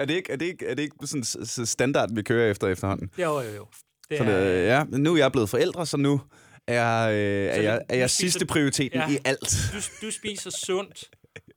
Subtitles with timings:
[0.00, 2.50] Er det ikke, er det ikke, er det ikke sådan s- s- standarden, vi kører
[2.50, 3.10] efter efterhånden?
[3.18, 3.66] Jo, jo, jo.
[4.10, 6.20] Det Så det, ja, nu er jeg blevet forældre, så nu
[6.66, 9.08] er, øh, er, jeg, er jeg sidste prioriteten Ja.
[9.10, 9.56] i alt.
[9.72, 11.04] du, du spiser sundt.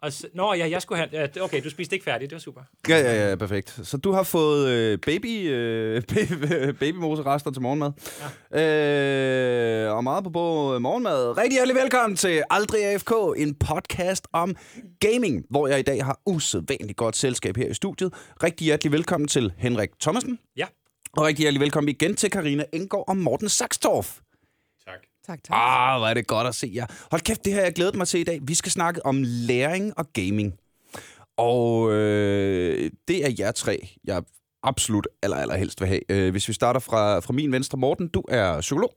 [0.03, 1.41] Og s- Nå, ja, jeg skulle have...
[1.43, 2.29] Okay, du spiste ikke færdigt.
[2.29, 2.61] Det var super.
[2.89, 3.79] Ja, ja, ja, perfekt.
[3.83, 7.91] Så du har fået øh, baby, øh, baby, babymoserester til morgenmad.
[8.53, 9.87] Ja.
[9.87, 11.37] Øh, og meget på på morgenmad.
[11.37, 14.55] Rigtig hjertelig velkommen til Aldrig AFK, en podcast om
[14.99, 18.13] gaming, hvor jeg i dag har usædvanligt godt selskab her i studiet.
[18.43, 20.39] Rigtig hjertelig velkommen til Henrik Thomasen.
[20.57, 20.65] Ja.
[21.17, 24.19] Og rigtig hjertelig velkommen igen til Karina Engård og Morten Saxtorff.
[25.27, 25.43] Tak.
[25.43, 25.55] Tak.
[25.59, 26.85] Ah, hvor er det godt at se jer.
[27.11, 28.39] Hold kæft, det her jeg glædet mig til i dag.
[28.41, 30.53] Vi skal snakke om læring og gaming.
[31.37, 34.23] Og øh, det er jer tre, jeg
[34.63, 36.11] absolut aller, aller helst vil have.
[36.11, 38.93] Øh, hvis vi starter fra, fra min venstre, Morten, du er psykolog.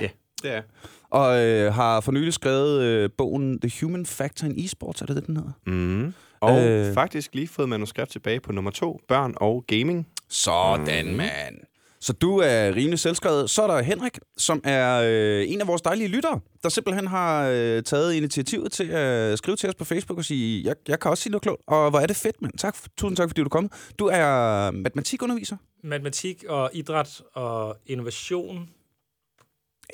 [0.00, 0.08] Ja.
[0.42, 0.62] Det er
[1.10, 5.16] Og øh, har for nylig skrevet øh, bogen The Human Factor in Esports, er det
[5.16, 5.52] det, den hedder?
[5.66, 6.14] Mm.
[6.40, 6.94] Og øh.
[6.94, 10.08] faktisk lige fået manuskript tilbage på nummer to, børn og gaming.
[10.28, 11.16] Sådan, mm.
[11.16, 11.56] mand.
[12.00, 13.50] Så du er rimelig selvskrevet.
[13.50, 17.48] Så er der Henrik, som er øh, en af vores dejlige lyttere, der simpelthen har
[17.48, 21.10] øh, taget initiativet til at skrive til os på Facebook og sige, jeg, jeg kan
[21.10, 22.52] også sige noget klogt, og hvor er det fedt, mand.
[22.58, 23.72] Tak, tusind tak, fordi du kommet.
[23.98, 25.56] Du er matematikunderviser.
[25.84, 28.68] Matematik og idræt og innovation.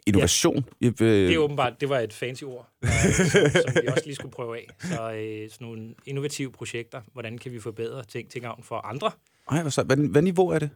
[0.07, 0.65] Innovation.
[0.81, 0.87] Ja.
[0.87, 4.15] Øh, Det er åbenbart, det var et fancy ord, øh, som, som vi også lige
[4.15, 4.67] skulle prøve af.
[4.81, 7.01] Så øh, sådan nogle innovative projekter.
[7.13, 9.11] Hvordan kan vi forbedre ting til gavn for andre?
[9.51, 10.71] ej, hvad, så, hvad, hvad niveau er det?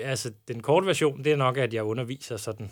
[0.00, 2.70] Altså, den korte version, det er nok, at jeg underviser sådan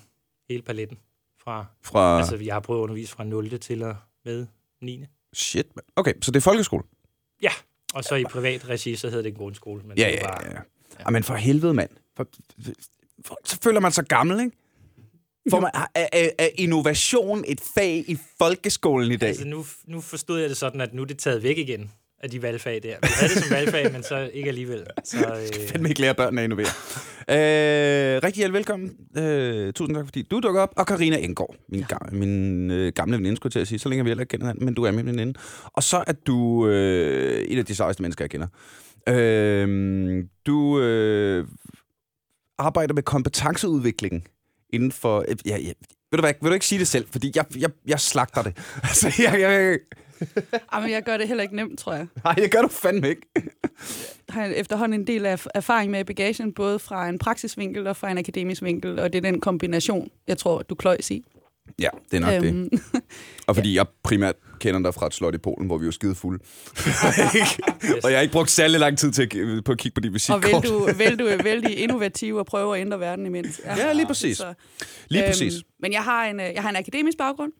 [0.48, 0.98] hele paletten.
[1.38, 2.18] Fra, Fra...
[2.18, 3.58] altså, jeg har prøvet at undervise fra 0.
[3.58, 4.46] til og med
[4.82, 5.04] 9.
[5.32, 5.86] Shit, mand.
[5.96, 6.82] Okay, så det er folkeskole.
[7.42, 7.50] Ja,
[7.94, 9.82] og så i privat regi, så hedder det en grundskole.
[9.82, 10.52] Men Ja, det ja, var ja.
[10.52, 10.60] ja.
[11.00, 11.10] ja.
[11.10, 11.90] men for helvede, mand.
[12.16, 12.26] For,
[13.24, 14.56] for, så føler man sig gammel, ikke?
[15.50, 19.28] For man, er, er, er innovation et fag i folkeskolen i dag?
[19.28, 21.90] Altså, nu, nu forstod jeg det sådan, at nu er det taget væk igen
[22.20, 22.96] af de valgfag der.
[23.02, 24.86] Vi havde det som valgfag, men så ikke alligevel.
[25.04, 25.16] Så,
[25.62, 26.66] øh, fandme ikke lære børnene at innovere.
[27.28, 28.96] øh, rigtig hjertelig velkommen.
[29.16, 30.72] Øh, tusind tak, fordi du dukker op.
[30.76, 31.86] Og Karina Engård, min, ja.
[31.86, 33.78] gamle, min øh, gamle veninde, skulle jeg til at sige.
[33.78, 35.38] Så længe vi heller ikke kendt hinanden, men du er min veninde.
[35.64, 38.46] Og så er du øh, et af de sejeste mennesker, jeg kender.
[39.08, 41.46] Øh, du øh,
[42.58, 44.28] arbejder med kompetenceudvikling
[44.70, 45.24] inden for...
[45.28, 45.72] Øh, ja, ja,
[46.10, 47.06] ved du hvad, vil du ikke sige det selv?
[47.10, 48.56] Fordi jeg, jeg, jeg slagter det.
[48.82, 49.78] Altså, jeg, jeg,
[50.74, 52.06] Jamen, jeg gør det heller ikke nemt, tror jeg.
[52.24, 53.22] nej, det gør du fandme ikke.
[54.28, 58.10] Jeg har efterhånden en del af erfaring med bagagen, både fra en praksisvinkel og fra
[58.10, 61.24] en akademisk vinkel, og det er den kombination, jeg tror, du kløjs i.
[61.78, 62.44] Ja, det er nok det.
[62.48, 62.68] Øhm,
[63.46, 66.14] Og fordi jeg primært kender dig fra et slot i Polen, hvor vi var skide
[66.14, 66.38] fulde.
[68.04, 70.08] og jeg har ikke brugt særlig lang tid til at, på at kigge på de
[70.08, 70.44] og visitkort.
[70.44, 73.60] vel du, vel du er vældig innovativ og prøver at ændre verden imens.
[73.64, 74.36] Ja, lige præcis.
[74.36, 74.54] Så,
[75.08, 75.54] Lige præcis.
[75.82, 77.52] men jeg har, en, øh, jeg har en akademisk baggrund,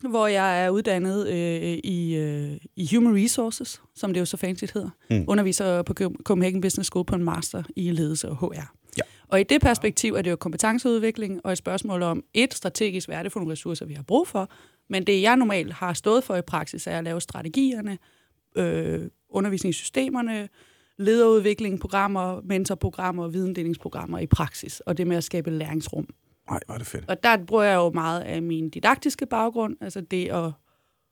[0.00, 4.64] hvor jeg er uddannet øh, i, øh, i Human Resources, som det jo så fancy
[4.74, 4.90] hedder.
[5.10, 5.24] Mm.
[5.28, 8.74] Underviser på Copenhagen Business School på en master i ledelse og HR.
[8.96, 9.02] Ja.
[9.28, 13.32] Og i det perspektiv er det jo kompetenceudvikling og et spørgsmål om et strategisk, det
[13.32, 14.50] for nogle ressourcer, vi har brug for.
[14.88, 17.98] Men det, jeg normalt har stået for i praksis, er at lave strategierne,
[18.56, 20.48] øh, undervisningssystemerne,
[20.98, 26.08] lederudvikling, programmer, mentorprogrammer, videndelingsprogrammer i praksis, og det med at skabe læringsrum.
[26.50, 27.04] Nej, er det fedt.
[27.08, 30.52] Og der bruger jeg jo meget af min didaktiske baggrund, altså det at,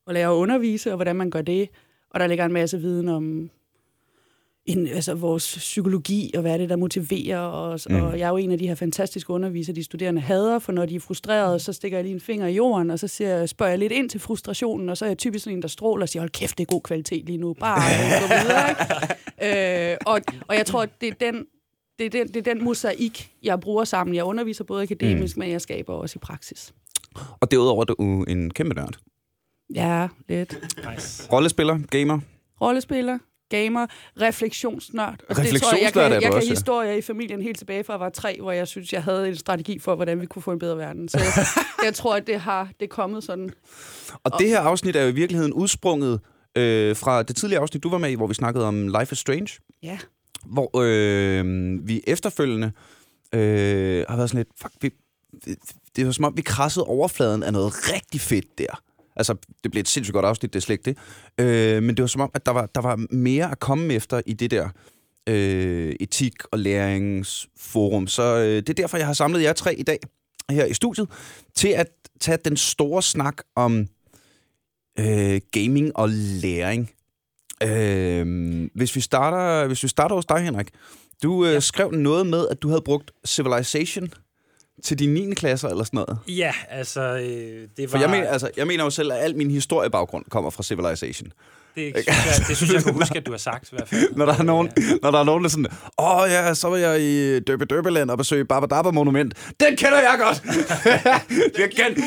[0.06, 1.68] at lære at undervise, og hvordan man gør det.
[2.10, 3.50] Og der ligger en masse viden om
[4.66, 7.88] en, altså vores psykologi, og hvad er det, der motiverer os.
[7.90, 8.02] Mm.
[8.02, 10.86] Og jeg er jo en af de her fantastiske undervisere, de studerende hader, for når
[10.86, 13.70] de er frustrerede, så stikker jeg lige en finger i jorden, og så siger, spørger
[13.70, 16.08] jeg lidt ind til frustrationen, og så er jeg typisk sådan en, der stråler og
[16.08, 17.80] siger, hold kæft, det er god kvalitet lige nu, bare
[18.20, 18.70] gå videre.
[18.70, 18.84] Ikke?
[19.42, 21.46] Øh, og, og jeg tror, at det er den
[21.98, 24.16] det er, den, det er den mosaik, jeg bruger sammen.
[24.16, 25.40] Jeg underviser både akademisk, mm.
[25.40, 26.74] men jeg skaber også i praksis.
[27.40, 28.98] Og derudover er du en kæmpe nørd.
[29.74, 30.58] Ja, lidt.
[30.92, 31.32] nice.
[31.32, 32.20] Rollespiller, gamer.
[32.60, 33.18] Rollespiller,
[33.48, 33.86] gamer,
[34.20, 35.16] refleksionsnørd.
[35.28, 37.84] Og det tror jeg, jeg Refleksionsnørd kan, jeg kan også, historier i familien helt tilbage
[37.84, 40.26] fra, at jeg var tre, hvor jeg synes, jeg havde en strategi for, hvordan vi
[40.26, 41.08] kunne få en bedre verden.
[41.08, 41.46] Så jeg,
[41.86, 43.50] jeg tror, at det har det er kommet sådan.
[44.24, 46.20] Og det her afsnit er jo i virkeligheden udsprunget
[46.56, 49.18] øh, fra det tidligere afsnit, du var med i, hvor vi snakkede om Life is
[49.18, 49.48] Strange.
[49.82, 49.98] Ja,
[50.46, 52.72] hvor øh, vi efterfølgende
[53.32, 54.90] øh, har været sådan lidt, fuck, vi,
[55.96, 58.82] det var som om, vi krassede overfladen af noget rigtig fedt der.
[59.16, 60.96] Altså, det blev et sindssygt godt afsnit, det er slet ikke
[61.38, 61.44] det.
[61.44, 64.20] Øh, men det var som om, at der var, der var mere at komme efter
[64.26, 64.68] i det der
[65.28, 68.06] øh, etik- og læringsforum.
[68.06, 69.98] Så øh, det er derfor, jeg har samlet jer tre i dag
[70.50, 71.08] her i studiet,
[71.54, 71.86] til at
[72.20, 73.86] tage den store snak om
[74.98, 76.08] øh, gaming og
[76.42, 76.90] læring.
[77.62, 80.68] Øh, hvis, vi starter, hvis vi starter hos dig, Henrik.
[81.22, 81.60] Du øh, ja.
[81.60, 84.08] skrev noget med, at du havde brugt Civilization
[84.84, 85.34] til dine 9.
[85.34, 86.18] klasser eller sådan noget.
[86.28, 87.86] Ja, altså, øh, det var...
[87.86, 91.32] For jeg mener, altså, jeg mener jo selv, at al min historiebaggrund kommer fra Civilization.
[91.76, 93.88] Det, synes jeg, det synes jeg, jeg kunne huske, at du har sagt i hvert
[93.88, 94.16] fald.
[94.16, 95.66] Når der er nogen, Øh, når der er nogen der er sådan,
[95.98, 99.34] åh oh, ja, så var jeg i Døbe Døbeland og besøge Baba Dabba Monument.
[99.60, 100.42] Den kender jeg godt!
[101.56, 102.02] det er Gandhi,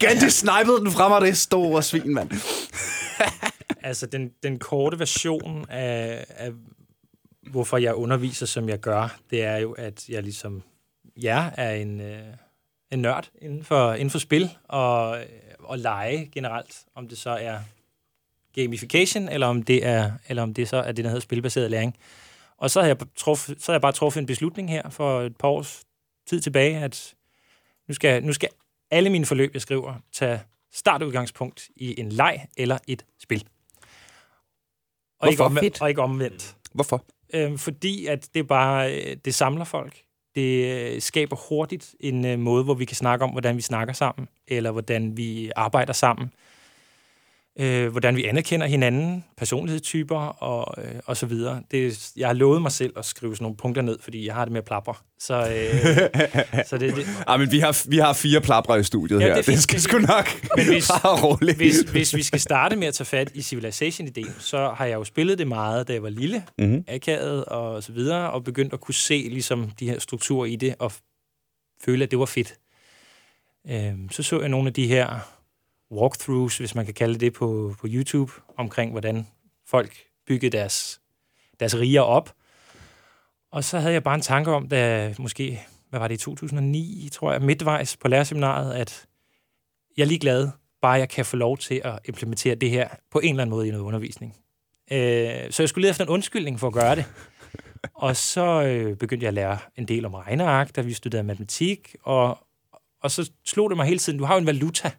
[0.00, 2.30] Gandhi snipede den fra mig, det store svin, mand.
[3.86, 6.52] Altså, den, den korte version af, af,
[7.50, 10.62] hvorfor jeg underviser, som jeg gør, det er jo, at jeg ligesom
[11.16, 12.22] ja, er en, øh,
[12.92, 15.18] en nørd inden for, inden for spil og,
[15.58, 16.84] og lege generelt.
[16.94, 17.58] Om det så er
[18.54, 21.96] gamification, eller om det er, eller om det så er det, der hedder spilbaseret læring.
[22.56, 25.36] Og så har, jeg truff, så har jeg bare truffet en beslutning her for et
[25.36, 25.84] par års
[26.26, 27.14] tid tilbage, at
[27.88, 28.48] nu skal, nu skal
[28.90, 30.40] alle mine forløb, jeg skriver, tage
[30.72, 33.44] startudgangspunkt i en leg eller et spil.
[35.20, 35.58] Og ikke, Hvorfor?
[35.58, 36.56] omvendt, og ikke omvendt.
[36.72, 37.04] Hvorfor?
[37.34, 39.96] Øhm, fordi at det bare øh, det samler folk.
[40.34, 43.94] Det øh, skaber hurtigt en øh, måde, hvor vi kan snakke om, hvordan vi snakker
[43.94, 46.32] sammen, eller hvordan vi arbejder sammen.
[47.60, 51.62] Øh, hvordan vi anerkender hinanden, personlighedstyper og, øh, og så videre.
[51.70, 54.44] Det, jeg har lovet mig selv at skrive sådan nogle punkter ned, fordi jeg har
[54.44, 54.94] det med at plapre.
[55.18, 59.20] Så, øh, så det, det, Ah, men vi har, vi har fire plapre i studiet
[59.20, 59.34] Ja, her.
[59.34, 60.28] det Det, fint, det skal det sgu nok.
[60.56, 60.90] Men hvis-
[61.24, 61.56] roligt.
[61.56, 65.04] hvis, hvis vi skal starte med at tage fat i Civilization-ideen, så har jeg jo
[65.04, 66.84] spillet det meget, da jeg var lille, Mhm.
[66.88, 70.74] akavet og så videre, og begyndt at kunne se ligesom, de her strukturer i det,
[70.78, 70.92] og
[71.84, 72.54] føle, at det var fedt.
[73.70, 75.32] Øhm, så så jeg nogle af de her
[75.90, 79.26] walkthroughs, hvis man kan kalde det på, på YouTube, omkring hvordan
[79.66, 79.92] folk
[80.26, 81.00] byggede deres,
[81.60, 82.34] deres riger op.
[83.52, 85.60] Og så havde jeg bare en tanke om, da måske,
[85.90, 89.06] hvad var det, i 2009, tror jeg, midtvejs på lærerseminaret, at
[89.96, 90.48] jeg er ligeglad,
[90.82, 93.68] bare jeg kan få lov til at implementere det her på en eller anden måde
[93.68, 94.36] i noget undervisning.
[94.92, 97.04] Øh, så jeg skulle lede efter en undskyldning for at gøre det.
[97.94, 101.96] Og så øh, begyndte jeg at lære en del om regneark, da vi studerede matematik,
[102.02, 102.38] og,
[103.02, 104.90] og så slog det mig hele tiden, du har jo en valuta.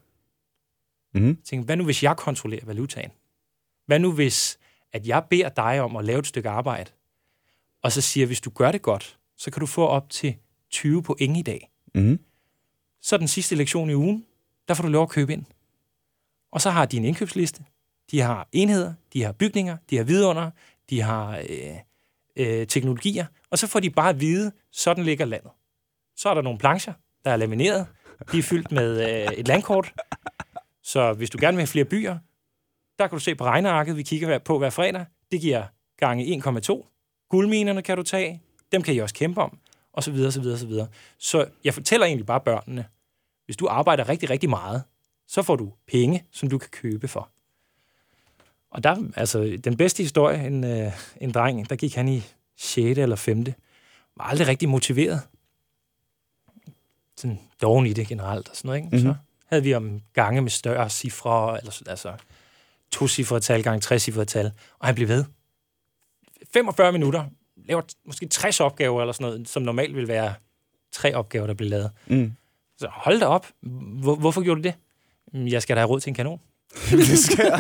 [1.14, 1.28] Mhm.
[1.28, 3.12] Jeg tænkte, hvad nu hvis jeg kontrollerer valutaen?
[3.86, 4.60] Hvad nu hvis,
[4.94, 6.92] at jeg beder dig om at lave et stykke arbejde,
[7.84, 10.36] og så siger, hvis du gør det godt, så kan du få op til
[10.70, 11.72] 20 point i dag.
[11.96, 12.20] Mhm.
[13.02, 14.26] Så den sidste lektion i ugen,
[14.68, 15.46] der får du lov at købe ind.
[16.52, 17.64] Og så har de en indkøbsliste.
[18.12, 20.52] De har enheder, de har bygninger, de har vidunder,
[20.90, 21.76] de har øh,
[22.36, 25.52] øh, teknologier, og så får de bare at vide, sådan ligger landet.
[26.16, 26.94] Så er der nogle plancher,
[27.26, 27.88] der er lamineret.
[28.32, 29.94] De er fyldt med øh, et landkort.
[30.88, 32.18] Så hvis du gerne vil have flere byer,
[33.00, 35.06] der kan du se på regnearket, vi kigger på hver fredag.
[35.32, 35.66] Det giver
[35.98, 37.28] gange 1,2.
[37.30, 38.42] Guldminerne kan du tage.
[38.72, 39.58] Dem kan I også kæmpe om.
[39.94, 40.88] Og så videre, så videre, så videre.
[41.18, 42.86] Så jeg fortæller egentlig bare børnene,
[43.46, 44.84] hvis du arbejder rigtig, rigtig meget,
[45.28, 47.30] så får du penge, som du kan købe for.
[48.72, 50.92] Og der, altså, den bedste historie, en, øh,
[51.22, 52.24] en dreng, der gik han i
[52.58, 52.98] 6.
[53.00, 53.46] eller 5.
[54.16, 55.22] var aldrig rigtig motiveret.
[57.18, 58.96] Sådan doven i det generelt og sådan noget, ikke?
[58.96, 59.14] Mm-hmm.
[59.14, 62.14] Så havde vi om gange med større cifre, eller, altså
[62.92, 65.26] to cifre tal gange tre cifre tal, og han blev ved.
[66.54, 67.24] 45 minutter,
[67.66, 70.34] laver måske 60 opgaver eller sådan noget, som normalt vil være
[70.92, 71.92] tre opgaver, der bliver lavet.
[72.08, 72.34] Mm.
[72.78, 73.48] Så hold da op.
[73.62, 74.74] Hvor, hvorfor gjorde du det?
[75.34, 76.40] "Mm, Jeg skal da have råd til en kanon.
[76.92, 77.52] det skal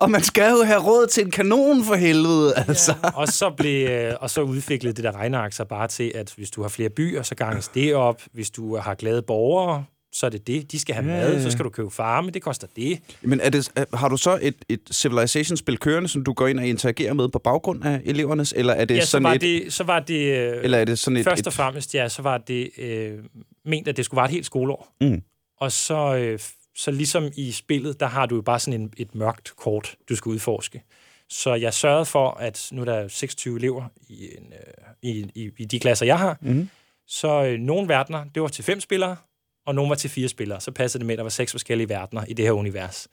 [0.00, 2.94] og, man skal jo have råd til en kanon for helvede, altså.
[3.14, 6.50] og, så blev, øh, og så udviklede det der regneark sig bare til, at hvis
[6.50, 8.22] du har flere byer, så ganges det op.
[8.32, 10.72] Hvis du har glade borgere, så er det det.
[10.72, 11.50] De skal have Ja, mad, ja, så ja.
[11.50, 12.98] skal du købe farme, det koster det.
[13.22, 16.66] Men er det, har du så et, et Civilization-spil kørende, som du går ind og
[16.66, 19.40] interagerer med på baggrund af elevernes, eller er det Ja, så sådan var, et...
[19.40, 20.38] det, så var det...
[20.38, 21.24] øh, Eller er det sådan et...
[21.24, 23.18] Først og fremmest, ja, så var det øh,
[23.66, 24.88] ment, at det skulle være et helt skoleår.
[25.00, 25.22] Mm.
[25.60, 26.38] Og så, øh,
[26.74, 30.16] så ligesom i spillet, der har du jo bare sådan en, et mørkt kort, du
[30.16, 30.82] skal udforske.
[31.28, 35.50] Så jeg sørgede for, at nu er der 26 elever i, en, øh, i, i,
[35.58, 36.38] i de klasser, jeg har.
[36.40, 36.70] Mhm.
[37.06, 39.16] Så øh, nogle verdener, det var til fem spillere,
[39.66, 40.60] og nogle var til fire spillere.
[40.60, 43.08] Så passede det med, at der var seks forskellige verdener i det her univers.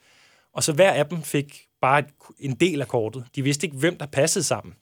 [0.52, 2.06] Og så hver af dem fik bare et,
[2.38, 3.24] en del af kortet.
[3.36, 4.74] De vidste ikke, hvem der passede sammen.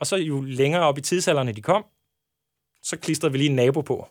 [0.00, 1.84] Og så jo længere op i tidsalderne de kom,
[2.82, 4.08] så klistrede vi lige en nabo på.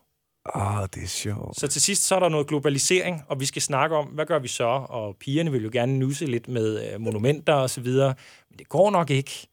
[0.56, 1.60] Åh, oh, det er sjovt.
[1.60, 4.39] Så til sidst så er der noget globalisering, og vi skal snakke om, hvad gør
[4.39, 4.63] vi så?
[4.89, 8.13] Og pigerne vil jo gerne nusse lidt med øh, monumenter og så videre.
[8.50, 9.48] Men det går nok ikke,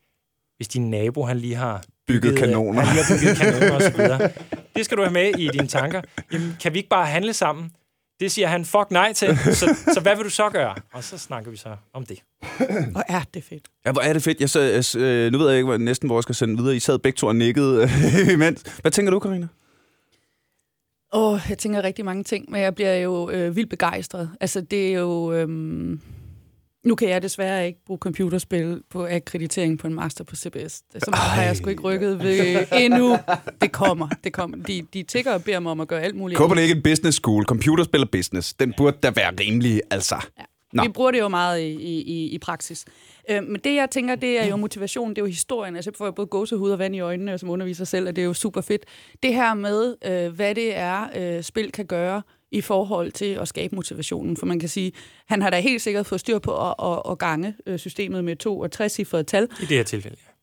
[0.56, 2.80] hvis din nabo han lige har Bygget øh, kanoner.
[2.80, 4.30] Han lige har bygget kanoner og så videre.
[4.76, 6.02] Det skal du have med i dine tanker.
[6.32, 7.70] Jamen, kan vi ikke bare handle sammen?
[8.20, 9.38] Det siger han fuck nej til.
[9.38, 10.74] Så, så hvad vil du så gøre?
[10.92, 12.18] Og så snakker vi så om det.
[12.94, 13.68] Og er det fedt.
[13.86, 14.40] Ja, hvor er det fedt.
[14.40, 16.76] Jeg så, jeg, øh, nu ved jeg ikke hvor, næsten, hvor jeg skal sende videre.
[16.76, 18.62] I sad begge to og nikkede øh, imens.
[18.80, 19.46] Hvad tænker du, Karina?
[21.14, 24.30] Åh, oh, jeg tænker rigtig mange ting, men jeg bliver jo øh, vildt begejstret.
[24.40, 25.32] Altså, det er jo...
[25.32, 26.00] Øhm,
[26.84, 30.72] nu kan jeg desværre ikke bruge computerspil på akkreditering på en master på CBS.
[30.74, 33.16] Så meget har jeg sgu ikke rykket ved endnu.
[33.60, 34.56] Det kommer, det kommer.
[34.56, 36.38] De, de tigger og beder mig om at gøre alt muligt.
[36.38, 38.54] Copenhagen Business School, computerspil og business.
[38.54, 40.16] Den burde da være rimelig, altså.
[40.72, 40.82] Nå.
[40.82, 42.84] Vi bruger det jo meget i, i, i praksis.
[43.30, 45.76] Øh, men det, jeg tænker, det er jo motivation, det er jo historien.
[45.76, 48.22] Altså, jeg får jo både gåsehud og vand i øjnene som underviser selv, og det
[48.22, 48.84] er jo super fedt.
[49.22, 53.48] Det her med, øh, hvad det er, øh, spil kan gøre i forhold til at
[53.48, 54.36] skabe motivationen.
[54.36, 54.92] For man kan sige,
[55.26, 58.36] han har da helt sikkert fået styr på at, at, at gange øh, systemet med
[58.36, 59.48] to og tre cifrede tal.
[59.62, 60.33] I det her tilfælde, ja.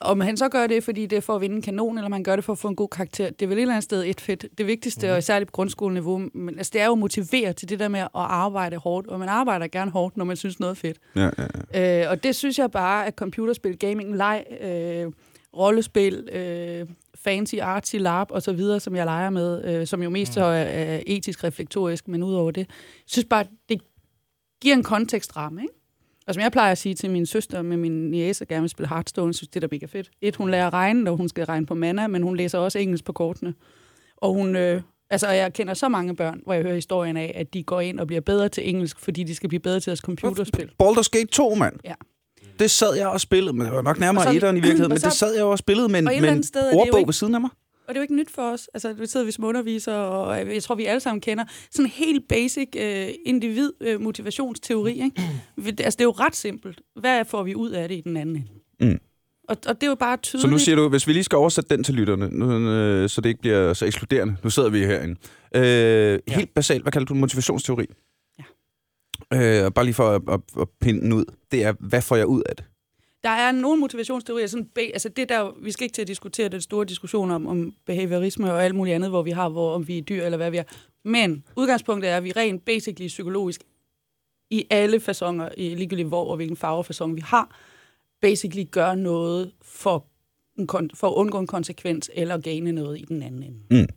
[0.00, 2.22] Om han så gør det, fordi det er for at vinde en kanon, eller man
[2.22, 4.04] gør det for at få en god karakter, det er vel et eller andet sted
[4.06, 4.46] et fedt.
[4.58, 5.12] Det vigtigste, mm.
[5.12, 8.00] og særligt på grundskoleniveau, men altså, det er jo at motivere til det der med
[8.00, 10.98] at arbejde hårdt, og man arbejder gerne hårdt, når man synes noget er fedt.
[11.16, 12.04] Ja, ja, ja.
[12.04, 15.12] Øh, og det synes jeg bare, at computerspil, gaming, leg, øh,
[15.56, 20.10] rollespil, øh, fancy, artsy, larp og så videre, som jeg leger med, øh, som jo
[20.10, 22.66] mest så er, er etisk reflektorisk, men udover det, jeg
[23.06, 23.80] synes bare, det
[24.62, 25.74] giver en kontekstramme, ikke?
[26.28, 28.70] Og som jeg plejer at sige til min søster med min niece, der gerne vil
[28.70, 30.10] spille Hearthstone, synes det er mega fedt.
[30.22, 32.78] Et, hun lærer at regne, når hun skal regne på mana, men hun læser også
[32.78, 33.54] engelsk på kortene.
[34.16, 37.54] Og hun, øh, altså jeg kender så mange børn, hvor jeg hører historien af, at
[37.54, 39.98] de går ind og bliver bedre til engelsk, fordi de skal blive bedre til deres
[39.98, 40.70] computerspil.
[40.82, 41.74] Baldur's Gate 2, mand.
[41.84, 41.94] Ja.
[42.58, 45.12] Det sad jeg og spillede, men det var nok nærmere etteren i virkeligheden, men det
[45.12, 47.50] sad jeg og spillede med en, med en ordbog ikke- ved siden af mig.
[47.88, 48.68] Og det er jo ikke nyt for os.
[48.74, 51.90] Altså, nu sidder vi som undervisere, og jeg tror, vi alle sammen kender sådan en
[51.90, 54.92] helt basic øh, individ-motivationsteori.
[54.92, 55.10] Ikke?
[55.56, 56.80] Vi- altså, det er jo ret simpelt.
[57.00, 58.36] Hvad får vi ud af det i den anden
[58.80, 58.92] ende?
[58.92, 58.98] Mm.
[59.48, 60.42] Og, og det er jo bare tydeligt.
[60.42, 63.20] Så nu siger du, hvis vi lige skal oversætte den til lytterne, nu, øh, så
[63.20, 64.36] det ikke bliver så ekskluderende.
[64.44, 65.16] Nu sidder vi herinde.
[65.54, 67.86] Øh, helt basalt, hvad kalder du motivationsteori?
[69.32, 69.64] Ja.
[69.64, 71.24] Øh, bare lige for at, at, at pinde den ud.
[71.50, 72.64] Det er, hvad får jeg ud af det?
[73.26, 76.60] Der er nogle motivationsteorier, sådan, altså det der, vi skal ikke til at diskutere den
[76.60, 79.98] store diskussion om, om behaviorisme og alt muligt andet, hvor vi har, hvor om vi
[79.98, 80.62] er dyr eller hvad vi er.
[81.04, 83.60] Men udgangspunktet er, at vi rent basically psykologisk
[84.50, 87.56] i alle fasonger, i ligegyldigt hvor og hvilken farvefasong vi har,
[88.20, 90.06] basically gør noget for,
[90.58, 93.58] en for at undgå en konsekvens eller gane noget i den anden ende.
[93.70, 93.88] Mm.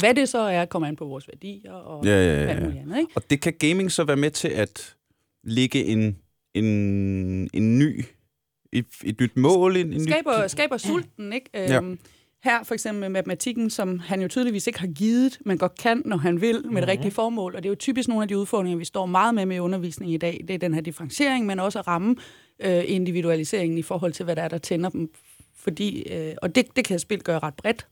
[0.00, 2.82] Hvad det så er, kommer an på vores værdier og Ja, ja, ja, alt muligt
[2.82, 2.98] andet.
[2.98, 3.12] Ikke?
[3.14, 4.96] Og det kan gaming så være med til at
[5.44, 6.18] lægge en,
[6.54, 6.64] en,
[7.54, 8.04] en ny,
[8.72, 10.48] et, et nyt mål, en, en skaber, ny...
[10.48, 11.50] skaber sulten, ikke?
[11.54, 11.76] Ja.
[11.76, 11.98] Øhm,
[12.44, 16.02] her for eksempel med matematikken, som han jo tydeligvis ikke har givet, men godt kan,
[16.04, 17.56] når han vil, med det rigtige formål.
[17.56, 19.58] Og det er jo typisk nogle af de udfordringer, vi står meget med med i
[19.58, 20.44] undervisning i dag.
[20.48, 22.16] Det er den her differentiering, men også at ramme
[22.60, 25.10] øh, individualiseringen i forhold til, hvad der er, der tænder dem.
[25.56, 27.86] Fordi, øh, og det, det kan spil gøre ret bredt.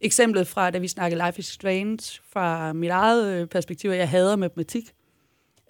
[0.00, 4.36] Eksemplet fra, da vi snakkede Life is Strange, fra mit eget øh, perspektiv, jeg hader
[4.36, 4.92] matematik.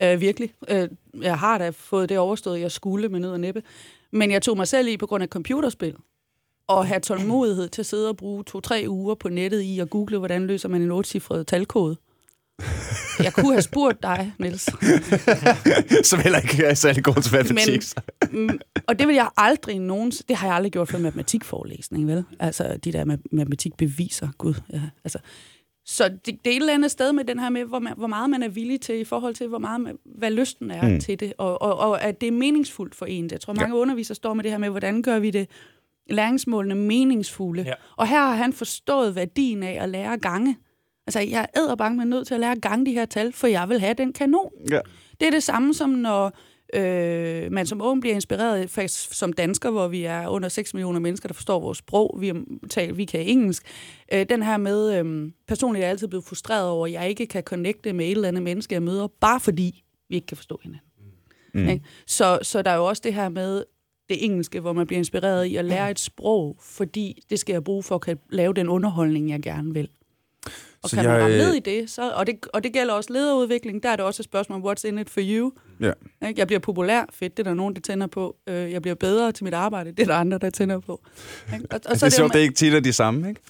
[0.02, 0.54] Øh, virkelig.
[0.68, 0.88] Øh,
[1.22, 3.62] jeg har da fået det overstået, jeg skulle med nød og næppe.
[4.12, 5.94] Men jeg tog mig selv i på grund af computerspil.
[6.68, 10.18] Og have tålmodighed til at sidde og bruge to-tre uger på nettet i at google,
[10.18, 11.96] hvordan løser man en 8-cifret talkode.
[13.22, 14.68] Jeg kunne have spurgt dig, Niels.
[16.08, 17.82] Som heller ikke er særlig god til matematik.
[18.32, 20.10] Men, mm, og det vil jeg aldrig nogen...
[20.10, 22.24] Det har jeg aldrig gjort for matematikforelæsning, vel?
[22.40, 24.54] Altså, de der ma- matematikbeviser, gud.
[24.72, 25.18] Ja, altså.
[25.90, 28.06] Så det, det er et eller andet sted med den her med, hvor, man, hvor
[28.06, 31.00] meget man er villig til, i forhold til, hvor meget man, hvad lysten er Mm.
[31.00, 33.28] til det, og, og, og at det er meningsfuldt for en.
[33.30, 33.80] Jeg tror, mange ja.
[33.80, 35.48] undervisere står med det her med, hvordan gør vi det
[36.10, 37.62] læringsmålene meningsfulde.
[37.62, 37.72] Ja.
[37.96, 40.56] Og her har han forstået værdien af at lære at gange.
[41.06, 43.46] Altså, jeg er æderbange med nødt til at lære at gange de her tal, for
[43.46, 44.50] jeg vil have den kanon.
[44.70, 44.80] Ja.
[45.20, 46.32] Det er det samme som når
[46.74, 51.00] øh, man som ung bliver inspireret, faktisk som dansker, hvor vi er under 6 millioner
[51.00, 52.32] mennesker, der forstår vores sprog, vi,
[52.70, 53.62] taler, vi kan engelsk.
[54.12, 57.26] Øh, den her med, øh, personligt er jeg altid blevet frustreret over, at jeg ikke
[57.26, 60.60] kan connecte med et eller andet menneske, jeg møder, bare fordi vi ikke kan forstå
[60.62, 60.88] hinanden.
[61.54, 61.68] Mm.
[61.68, 61.84] Ikke?
[62.06, 63.64] Så, så der er jo også det her med
[64.08, 67.64] det engelske, hvor man bliver inspireret i at lære et sprog, fordi det skal jeg
[67.64, 69.88] bruge for at kan lave den underholdning, jeg gerne vil.
[70.82, 72.64] Og Så så kan jeg, man ramme øh, ned i det, så, og det, og
[72.64, 75.52] det gælder også lederudvikling, der er det også et spørgsmål, what's in it for you?
[75.80, 75.92] Ja.
[76.36, 78.36] Jeg bliver populær, fedt, det er der nogen, der tænder på.
[78.48, 80.92] Øh, Jeg bliver bedre til mit arbejde, det er der andre, der tænder på.
[80.92, 83.40] Og, og Altså, det er jo sjovt, det er ikke tit er de samme, ikke?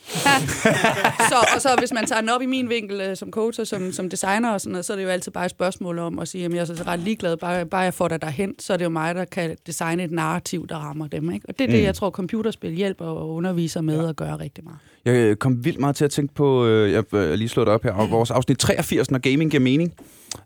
[1.29, 3.67] så, og så hvis man tager den op i min vinkel øh, som coach og
[3.67, 6.19] som, som designer og sådan noget, så er det jo altid bare et spørgsmål om
[6.19, 8.73] at sige, at jeg er så ret ligeglad, bare, bare jeg får dig derhen, så
[8.73, 11.31] er det jo mig, der kan designe et narrativ, der rammer dem.
[11.33, 11.47] Ikke?
[11.49, 11.85] Og det er det, Mm.
[11.85, 14.09] jeg tror, computerspil hjælper og underviser med ja.
[14.09, 14.79] at gøre rigtig meget.
[15.05, 17.75] Jeg øh, kom vildt meget til at tænke på, øh, jeg har lige slået det
[17.75, 19.95] op her, og vores afsnit 83, når gaming giver mening,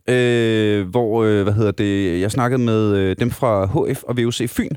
[0.08, 4.50] øh, hvor, øh, hvad hedder det, jeg snakkede med øh, dem fra HF og VUC
[4.50, 4.76] Fyn,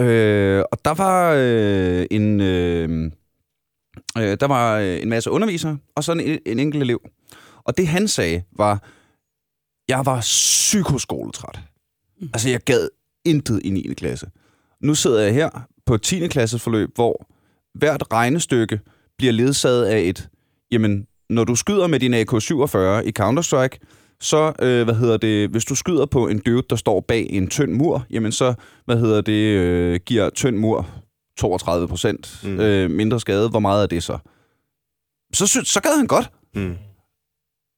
[0.00, 3.10] øh, og der var øh, en, øh,
[4.18, 7.00] øh, der var øh, en masse undervisere, og så en, en enkelt elev.
[7.64, 8.82] Og det han sagde var,
[9.88, 11.60] jeg var psykoskoletræt.
[12.20, 12.28] Mm.
[12.34, 12.88] Altså, jeg gad
[13.24, 13.94] intet i 9.
[13.96, 14.30] klasse.
[14.80, 15.50] Nu sidder jeg her
[15.86, 16.26] på 10.
[16.28, 17.26] klasses forløb, hvor
[17.78, 18.80] hvert regnestykke
[19.18, 20.28] bliver ledsaget af et,
[20.70, 23.78] jamen, når du skyder med din AK-47 i Counter-Strike,
[24.20, 27.48] så, øh, hvad hedder det, hvis du skyder på en dude, der står bag en
[27.48, 28.54] tynd mur, jamen så,
[28.84, 30.88] hvad hedder det, øh, giver tynd mur
[31.38, 32.50] 32 procent Mm.
[32.50, 32.60] mm.
[32.60, 33.48] øh, mindre skade.
[33.48, 34.18] Hvor meget er det så?
[35.34, 36.30] Så, sy- så gad han godt.
[36.54, 36.76] Mm.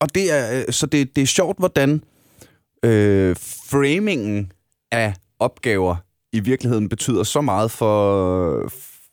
[0.01, 2.05] Og det er, øh, så det, det er sjovt, hvordan
[2.85, 3.37] øh,
[3.71, 4.53] framingen
[4.93, 5.97] af opgaver
[6.33, 8.69] i virkeligheden betyder så meget for,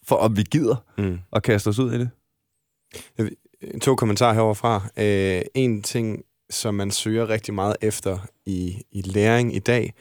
[0.08, 1.20] for om vi gider Mm.
[1.34, 2.10] at kaste os ud i det.
[3.82, 4.88] To kommentarer heroverfra.
[4.98, 9.94] Øh, en ting, som man søger rigtig meget efter i, i læring i dag,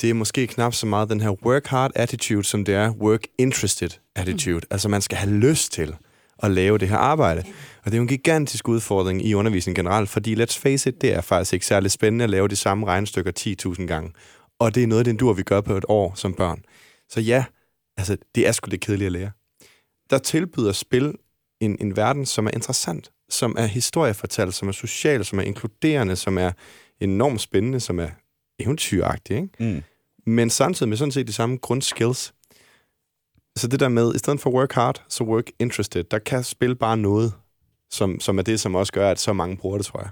[0.00, 3.20] det er måske knap så meget den her work hard attitude, som det er work
[3.38, 4.56] interested attitude.
[4.56, 4.68] Mm.
[4.70, 5.96] Altså man skal have lyst til
[6.38, 7.42] at lave det her arbejde.
[7.78, 11.14] Og det er jo en gigantisk udfordring i undervisning generelt, fordi let's face it, det
[11.14, 13.32] er faktisk ikke særlig spændende at lave de samme regnestykker
[13.78, 14.12] 10.000 gange.
[14.58, 16.62] Og det er noget af den dur, vi gør på et år som børn.
[17.08, 17.44] Så ja,
[17.96, 19.30] altså det er sgu det kedelige at lære.
[20.10, 21.14] Der tilbyder spil
[21.60, 26.16] en, en verden, som er interessant, som er historiefortalt, som er social, som er inkluderende,
[26.16, 26.52] som er
[27.00, 28.08] enormt spændende, som er
[28.58, 29.48] eventyragtig, ikke?
[29.58, 29.82] Mm.
[30.26, 32.34] men samtidig med sådan set de samme grundskills.
[33.56, 36.76] Så det der med, i stedet for work hard, så work interested, der kan spil
[36.76, 37.32] bare noget,
[37.90, 40.10] som, som er det, som også gør, at så mange bruger det, tror jeg.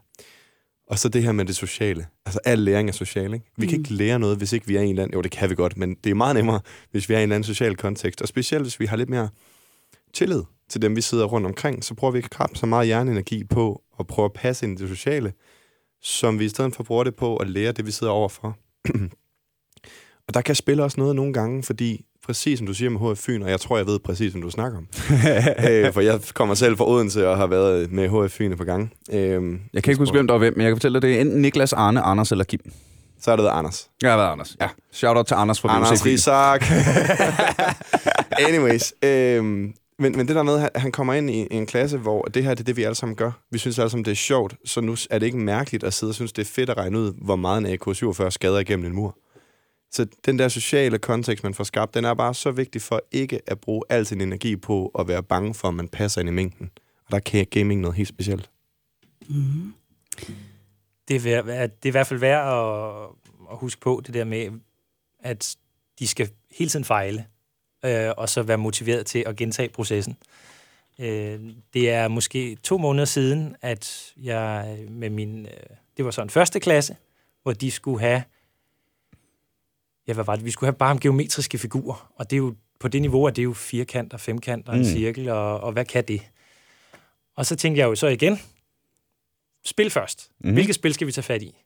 [0.93, 2.07] Og så det her med det sociale.
[2.27, 3.47] Altså, al læring er social, ikke?
[3.57, 5.15] Vi kan ikke lære noget, hvis ikke vi er i en eller anden...
[5.15, 7.23] Jo, det kan vi godt, men det er meget nemmere, hvis vi er i en
[7.23, 8.23] eller anden social kontekst.
[8.23, 9.29] Og specielt, hvis vi har lidt mere
[10.13, 12.87] tillid til dem, vi sidder rundt omkring, så prøver vi ikke at krabbe så meget
[12.87, 15.33] hjerneenergi på at prøve at passe ind i det sociale,
[16.03, 18.59] som vi i stedet for bruger det på at lære det, vi sidder overfor.
[20.33, 23.19] og der kan spille også noget nogle gange, fordi præcis som du siger med HF
[23.19, 24.87] Fyn, og jeg tror, jeg ved præcis, hvad du snakker om.
[25.71, 28.93] øh, for jeg kommer selv fra Odense og har været med HF Fyn på gang.
[29.13, 29.19] Øh,
[29.73, 31.21] Jeg kan ikke huske, hvem der var hvem, men jeg kan fortælle dig, det er
[31.21, 32.61] enten Niklas, Arne, Anders eller Kim.
[33.21, 33.89] Så er det Anders.
[34.03, 34.57] Jeg har været Anders.
[34.61, 34.69] Ja.
[34.93, 36.07] Shout out til Anders fra Anders VUC.
[36.07, 36.65] Risak.
[38.49, 38.95] Anyways.
[39.03, 42.23] Øhm, men, men det der med, at han kommer ind i, i en klasse, hvor
[42.23, 43.31] det her det er det, vi alle sammen gør.
[43.51, 46.11] Vi synes alle sammen, det er sjovt, så nu er det ikke mærkeligt at sidde
[46.11, 48.95] og synes, det er fedt at regne ud, hvor meget en AK-47 skader igennem en
[48.95, 49.17] mur.
[49.93, 53.41] Så den der sociale kontekst, man får skabt, den er bare så vigtig for ikke
[53.47, 56.33] at bruge al sin energi på at være bange for, at man passer ind i
[56.33, 56.71] mængden.
[57.07, 58.51] Og der kan gaming noget helt specielt.
[59.29, 59.75] Mm-hmm.
[61.09, 63.09] det, er, værd- det er i hvert fald værd at,
[63.51, 64.51] at huske på det der med,
[65.21, 65.57] at
[65.99, 67.27] de skal hele tiden fejle,
[67.85, 70.17] øh, og så være motiveret til at gentage processen.
[70.99, 71.41] Øh,
[71.75, 75.47] det er måske to måneder siden, at jeg med min...
[75.47, 76.97] Øh, det var så en første klasse,
[77.43, 78.23] hvor de skulle have...
[80.09, 80.45] Ja, hvad var det?
[80.45, 83.37] Vi skulle have bare om geometriske figurer, og det er jo på det niveau, at
[83.37, 84.85] det er jo firkant og femkant og en Mm.
[84.87, 86.23] cirkel, og, og hvad kan det?
[87.37, 88.39] Og så tænkte jeg jo så igen,
[89.65, 90.31] spil først.
[90.39, 90.55] Mm-hmm.
[90.55, 91.57] Hvilket spil skal vi tage fat i?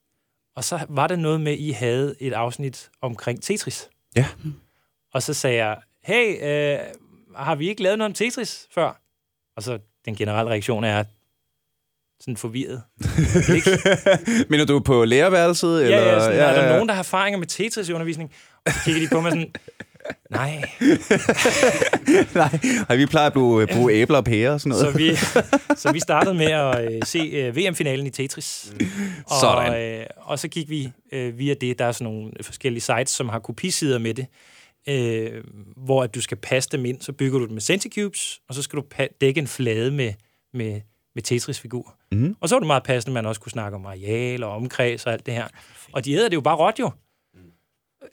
[0.56, 3.88] Og så var der noget med, at I havde et afsnit omkring Tetris.
[4.16, 4.26] Ja.
[5.12, 6.78] Og så sagde jeg, hey, øh,
[7.36, 9.00] har vi ikke lavet noget om Tetris før?
[9.56, 11.04] Og så den generelle reaktion er
[12.20, 12.82] sådan forvirret.
[14.50, 15.80] Mener du på lærerværelset?
[15.80, 16.12] ja, eller?
[16.12, 18.32] ja, sådan, er der nogen, der har erfaringer med Tetris i undervisning?
[18.66, 19.52] Og så kigger de på mig sådan,
[20.30, 20.62] nej.
[22.34, 24.92] Nej, Ej, vi plejer at bruge, bruge æbler og pærer og sådan noget.
[24.92, 25.16] Så vi,
[25.82, 28.74] så vi startede med at øh, se øh, VM-finalen i Tetris.
[29.26, 30.00] Og, Sådan.
[30.00, 31.78] Øh, og så gik vi øh, via det.
[31.78, 34.26] Der er sådan nogle forskellige sites, som har kopisider med det,
[34.88, 35.44] øh,
[35.76, 37.00] hvor at du skal passe dem ind.
[37.00, 38.84] Så bygger du dem med Centicubes, og så skal du
[39.20, 40.12] dække en flade med,
[40.54, 40.80] med,
[41.16, 41.90] med Tetris-figurer.
[42.12, 42.36] Mhm.
[42.40, 45.06] Og så var det meget passende, at man også kunne snakke om areal og omkreds
[45.06, 45.48] og alt det her.
[45.92, 46.90] Og de æder det jo bare råt jo.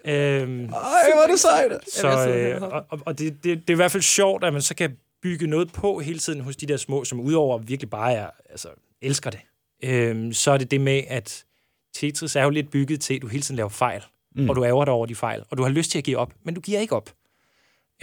[0.05, 0.69] Øhm, Ej,
[1.13, 1.89] hvor er det sejt.
[1.89, 4.61] så, øh, og, og- og det, det, det er i hvert fald sjovt, at man
[4.61, 8.13] så kan bygge noget på hele tiden hos de der små, som udover virkelig bare
[8.13, 8.67] er, altså,
[9.01, 9.39] elsker det.
[9.83, 11.45] Øhm, så er det det med, at
[11.93, 14.03] Tetris er jo lidt bygget til, at du hele tiden laver fejl,
[14.35, 14.49] mm.
[14.49, 16.33] og du ærger dig over de fejl, og du har lyst til at give op,
[16.43, 17.09] men du giver ikke op.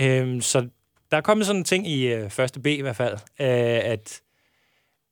[0.00, 0.68] Øhm, så
[1.10, 3.18] der er kommet sådan en ting i øh, første B i hvert fald, øh,
[3.92, 4.20] at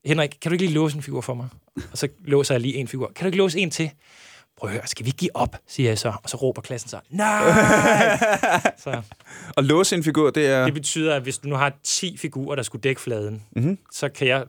[0.09, 1.49] Henrik, kan du ikke lige låse en figur for mig?
[1.93, 3.13] Og så låser jeg lige en figur.
[3.15, 3.91] Kan du ikke låse en til?
[4.57, 6.13] Prøv at høre, skal vi give op, siger jeg så.
[6.23, 8.19] Og så råber klassen så, nej!
[8.85, 9.03] så
[9.57, 10.65] Og låse en figur, det er...
[10.65, 13.79] det betyder, at hvis du nu har 10 figurer, der skulle dække fladen, Mhm.
[13.93, 14.45] så kan jeg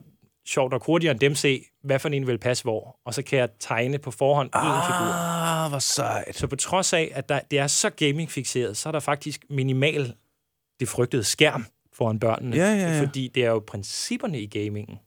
[0.48, 2.96] sjovt og hurtigere end dem se, hvad for en vil passe hvor.
[3.06, 5.12] Og så kan jeg tegne på forhånd en figur.
[5.14, 6.36] Ah, hvor sejt.
[6.36, 10.14] Så på trods af, at der, det er så gaming-fixeret, så er der faktisk minimal
[10.80, 12.56] det frygtede skærm foran børnene.
[12.56, 13.00] Ja, ja, ja.
[13.02, 14.98] Fordi det er jo principperne i gamingen,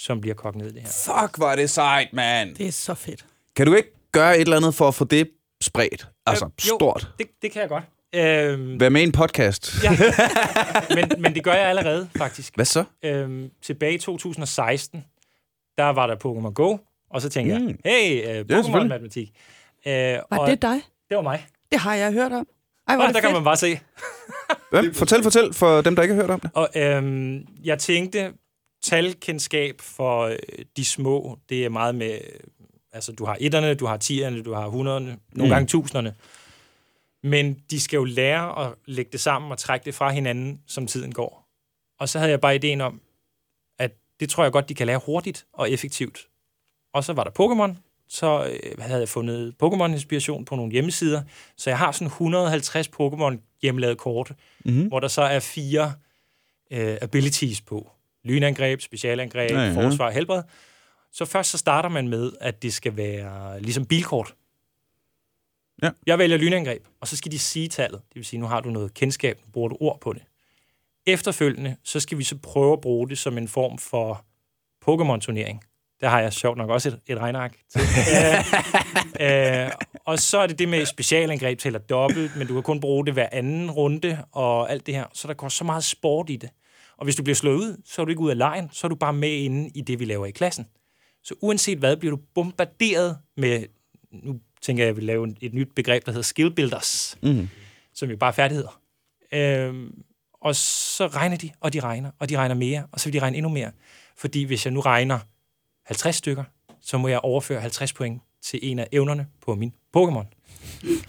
[0.00, 0.88] som bliver kogt ned i det her.
[1.22, 2.54] Fuck, hvor er det sejt, mand.
[2.54, 3.24] Det er så fedt.
[3.56, 5.30] Kan du ikke gøre et eller andet for at få det
[5.62, 6.08] spredt?
[6.26, 6.76] Altså, Øh, jo.
[6.76, 7.08] stort.
[7.18, 7.84] Det, det kan jeg godt.
[8.14, 9.84] Øhm, Vær med i en podcast.
[9.84, 9.90] ja.
[10.96, 12.54] men, men det gør jeg allerede, faktisk.
[12.54, 12.84] Hvad så?
[13.04, 15.04] øhm, tilbage i 2016,
[15.78, 16.76] der var der Pokémon Go,
[17.10, 17.66] og så tænkte Mm.
[17.66, 18.74] jeg, hey, uh, selvfølgelig.
[18.74, 19.30] Pokémon-matematik.
[19.86, 20.80] Uh, Var og det dig?
[21.08, 21.46] det var mig.
[21.72, 22.46] Det har jeg hørt om.
[22.88, 23.36] Ej, hvor Og er der det kan fedt.
[23.36, 23.80] man bare se.
[24.70, 24.94] Hvad?
[24.94, 26.50] Fortæl, fortæl for dem, der ikke har hørt om det.
[26.54, 28.32] Og øhm, jeg tænkte,
[28.82, 30.38] talkendskab for øh,
[30.76, 32.40] de små, det er meget med, øh,
[32.92, 35.42] altså du har etterne, du har tierne, du har hundrederne, nogle Mm.
[35.42, 35.48] mm.
[35.48, 36.14] gange tusinderne.
[37.22, 40.86] Men de skal jo lære at lægge det sammen og trække det fra hinanden, som
[40.86, 41.46] tiden går.
[41.98, 43.00] Og så havde jeg bare ideen om,
[43.78, 46.18] at det tror jeg godt, de kan lære hurtigt og effektivt.
[46.94, 47.76] Og så var der Pokémon,
[48.08, 51.22] så øh, havde jeg fundet Pokémon-inspiration på nogle hjemmesider,
[51.56, 54.32] så jeg har sådan 150 Pokémon hjemmelavede kort,
[54.64, 54.88] Mhm.
[54.88, 55.92] hvor der så er fire
[56.70, 57.90] øh, abilities på.
[58.24, 60.42] Lynangreb, specialangreb, Ja, ja, forsvar og helbred.
[61.12, 64.34] Så først så starter man med, at det skal være ligesom bilkort.
[65.82, 65.90] Ja.
[66.06, 68.00] Jeg vælger lynangreb, og så skal de sige tallet.
[68.08, 70.22] Det vil sige, nu har du noget kendskab, nu bruger du ord på det.
[71.06, 74.24] Efterfølgende, så skal vi så prøve at bruge det som en form for
[74.84, 75.64] Pokémon-turnering.
[76.00, 77.80] Der har jeg sjovt nok også et, et regneark til.
[79.26, 79.70] øh,
[80.04, 83.14] og så er det det med specialangreb tæller dobbelt, men du kan kun bruge det
[83.14, 85.04] hver anden runde og alt det her.
[85.12, 86.50] Så der går så meget sport i det.
[87.00, 88.88] Og hvis du bliver slået ud, så er du ikke ud af lejen, så er
[88.88, 90.66] du bare med inde i det, vi laver i klassen.
[91.24, 93.64] Så uanset hvad, bliver du bombarderet med,
[94.12, 97.48] nu tænker jeg, at jeg vil lave et nyt begreb, der hedder skill builders, Mhm.
[97.94, 98.80] som jo bare er færdigheder.
[99.32, 100.02] Øhm,
[100.40, 103.18] og så regner de, og de regner, og de regner mere, og så vil de
[103.20, 103.70] regne endnu mere.
[104.16, 105.18] Fordi hvis jeg nu regner
[105.86, 106.44] 50 stykker,
[106.80, 110.26] så må jeg overføre 50 point til en af evnerne på min Pokémon.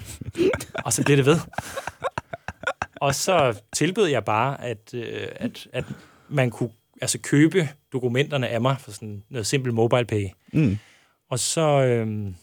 [0.85, 1.39] og så bliver det ved.
[3.01, 5.85] Og så tilbød jeg bare, at, øh, at, at
[6.29, 10.27] man kunne altså købe dokumenterne af mig for sådan noget simpelt mobile pay.
[10.53, 10.77] Mm.
[11.29, 12.35] Og så, øhm,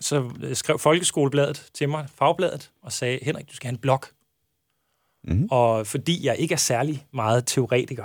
[0.00, 4.02] så skrev Folkeskolebladet til mig, fagbladet, og sagde, Henrik, du skal have en blog.
[5.24, 5.48] Mhm.
[5.50, 8.04] Og fordi jeg ikke er særlig meget teoretiker,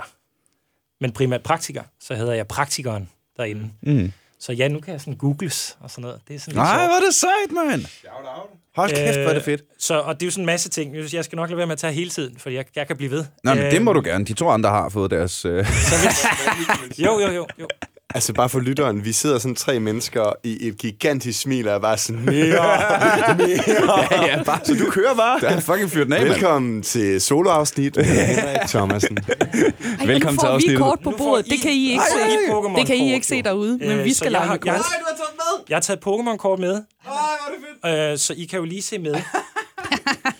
[1.00, 3.70] men primært praktiker, så hedder jeg praktikeren derinde.
[3.82, 4.12] Mm.
[4.44, 6.20] Så ja, nu kan jeg sådan googles og sådan noget.
[6.28, 6.88] Det er sådan lidt Nej, sjovt.
[6.88, 7.84] hvor er det sejt, mand.
[8.76, 9.62] Hold kæft, hvor er det Øh, fedt.
[9.78, 10.96] Så, og det er jo sådan en masse ting.
[11.12, 13.10] Jeg skal nok lade være med at tage hele tiden, for jeg, jeg kan blive
[13.10, 13.24] ved.
[13.44, 14.24] Nå, men det må Øhm, du gerne.
[14.24, 15.44] De to andre har fået deres...
[15.44, 15.66] Øh...
[16.98, 17.46] Jo, jo, jo.
[17.60, 17.66] jo.
[18.14, 21.78] Altså bare for lytteren, vi sidder sådan tre mennesker i et gigantisk smil og er
[21.78, 22.34] bare sådan mere,
[23.36, 23.48] mere.
[24.10, 25.40] ja, ja, bare, så du kører bare.
[25.40, 26.24] Der er fucking fyrt den af.
[26.24, 29.18] Velkommen til soloafsnit med Henrik Thomasen.
[29.18, 30.78] Ej, Velkommen nu til får vi afsnittet.
[30.78, 31.46] kort på Nu bordet.
[31.46, 32.32] I- Det kan I ikke Ej, se.
[32.32, 34.54] I Pokémon-kort, Det kan I ikke se derude, men Øh, vi skal jeg lege har-
[34.54, 34.84] med jeg- kort.
[34.84, 35.64] har taget med.
[35.68, 36.74] Jeg har taget Pokémon-kort med,
[38.12, 39.14] øh, så I kan jo lige se med.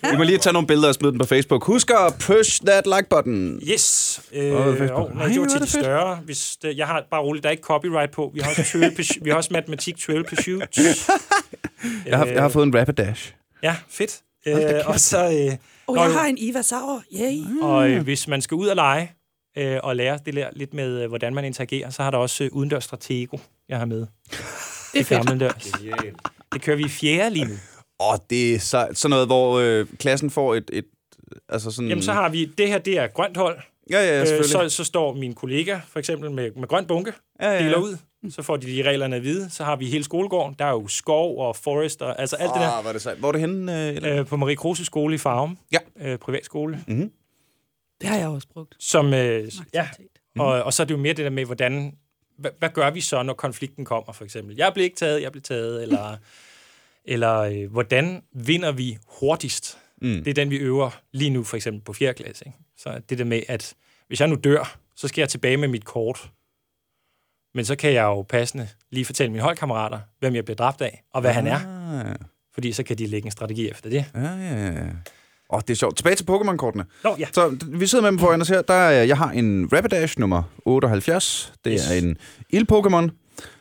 [0.12, 1.64] Vi må lige tage nogle billeder og smide dem på Facebook.
[1.66, 3.60] Husk at push that like button.
[3.72, 4.20] Yes.
[4.32, 4.90] Øh, Facebook.
[5.10, 6.16] oh, Ej, nej, det var er til de det større.
[6.16, 8.30] Hvis det, jeg har bare roligt, der er ikke copyright på.
[8.34, 10.78] Vi har også, trivial pursu- vi har også matematik 12 pursuits.
[12.06, 13.34] Jeg har, jeg har fået en Rapidash.
[13.62, 14.20] Ja, fedt.
[14.46, 14.54] Øh,
[14.86, 15.56] og så, øh,
[15.94, 17.00] Nå, jeg har en Eva Sauer.
[17.20, 17.62] Yay.
[17.62, 19.12] og øh, hvis man skal ud og lege
[19.58, 22.44] øh, og lære det der lidt med, øh, hvordan man interagerer, så har der også
[22.44, 23.36] øh, udendørs stratego,
[23.68, 23.98] jeg har med.
[24.92, 25.08] Det er fedt.
[25.08, 25.72] Gammeldags.
[26.52, 27.54] Det kører vi i fjerde lige nu.
[28.12, 30.70] Åh, det er så, sådan noget, hvor øh, klassen får et...
[30.72, 30.84] et
[31.48, 31.88] altså sådan...
[31.88, 33.58] Jamen, så har vi, det her, det er grønt hold.
[33.90, 34.70] Ja, ja, Øh, selvfølgelig.
[34.70, 37.96] så, så står min kollega, for eksempel, med, med grøn bunke, ja, ja, deler ud.
[38.30, 39.50] Så får de de reglerne at vide.
[39.50, 40.56] Så har vi hele skolegården.
[40.58, 42.68] Der er jo skov og forest og altså alt det der.
[42.68, 43.18] Ah, hvor er det sejt.
[43.18, 43.88] Hvor er det henne?
[43.88, 44.20] Øh, eller?
[44.20, 45.58] Øh, på Marie Kruse skole i Farum.
[45.72, 45.78] Ja.
[46.00, 46.84] Øh, privatskole.
[48.00, 48.74] Det har jeg også brugt.
[48.78, 49.88] Som, øh, ja,
[50.38, 51.94] og, og så er det jo mere det der med, hvordan,
[52.38, 54.56] hvad, hvad gør vi så, når konflikten kommer, for eksempel?
[54.56, 56.16] Jeg blev ikke taget, jeg blev taget, eller,
[57.04, 59.78] eller øh, hvordan vinder vi hurtigst?
[60.02, 60.08] Mm.
[60.24, 62.14] Det er den, vi øver lige nu, for eksempel på 4.
[62.14, 62.44] klasse.
[62.46, 62.58] Ikke?
[62.78, 63.74] Så det der med, at
[64.06, 66.30] hvis jeg nu dør, så skal jeg tilbage med mit kort.
[67.54, 71.02] Men så kan jeg jo passende lige fortælle mine holdkammerater, hvem jeg bliver dræbt af,
[71.12, 71.58] og hvad han er.
[72.08, 72.14] Ah,
[72.54, 74.04] Fordi så kan de lægge en strategi efter det.
[74.14, 74.82] ja, ja, ja.
[75.50, 75.96] Åh, det er sjovt.
[75.96, 76.84] Tilbage til Pokémon-kortene.
[77.04, 77.26] Nå, ja.
[77.32, 78.62] Så vi sidder med dem foran os her.
[78.62, 81.52] Der er, jeg har en Rapidash nummer 78.
[81.64, 81.90] Det Yes.
[81.90, 82.16] er en
[82.54, 83.10] ild-Pokémon,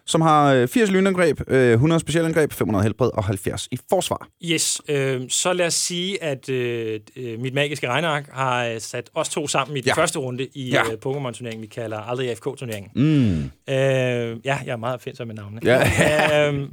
[0.06, 4.28] som har øh, 80 lynangreb, øh, 100 specialangreb, 500 helbred og 70 i forsvar.
[4.46, 9.10] Yes, øh, så lad os sige, at øh, øh, mit magiske regneark har øh, sat
[9.14, 9.94] os to sammen i den Ja.
[9.94, 10.84] første runde i Ja.
[10.86, 10.92] ja.
[10.92, 12.92] øh, Pokémon-turneringen, vi kalder aldrig AFK-turneringen.
[12.96, 13.44] Mm.
[13.74, 15.62] Øh, ja, jeg er meget opfindsom med navnene.
[15.64, 16.50] Ja.
[16.52, 16.70] øh,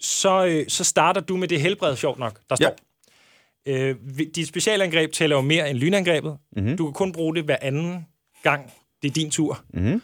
[0.00, 2.76] så, øh, så starter du med det helbred, sjovt nok, der står.
[3.68, 6.36] Øh, vi- dit specialangreb tæller jo mere end lynangrebet.
[6.56, 6.76] Mhm.
[6.76, 8.06] Du kan kun bruge det hver anden
[8.42, 9.60] gang, det er din tur.
[9.74, 10.02] Mhm.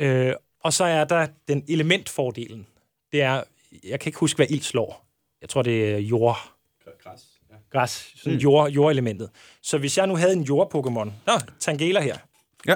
[0.00, 0.32] Øh,
[0.66, 2.66] og så er der den elementfordelen.
[3.12, 3.42] Det er,
[3.84, 5.06] jeg kan ikke huske, hvad ild slår.
[5.40, 6.38] Jeg tror, det er jord.
[7.04, 7.20] Græs.
[7.50, 7.54] Ja.
[7.78, 8.12] Græs.
[8.16, 8.38] Sådan Mm.
[8.38, 9.30] jord, jordelementet.
[9.62, 12.16] Så hvis jeg nu havde en jord-Pokémon, nå, Tangela her,
[12.66, 12.74] Ja.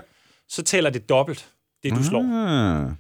[0.48, 1.48] så tæller det dobbelt,
[1.82, 2.22] det du slår.
[2.22, 2.90] Ah.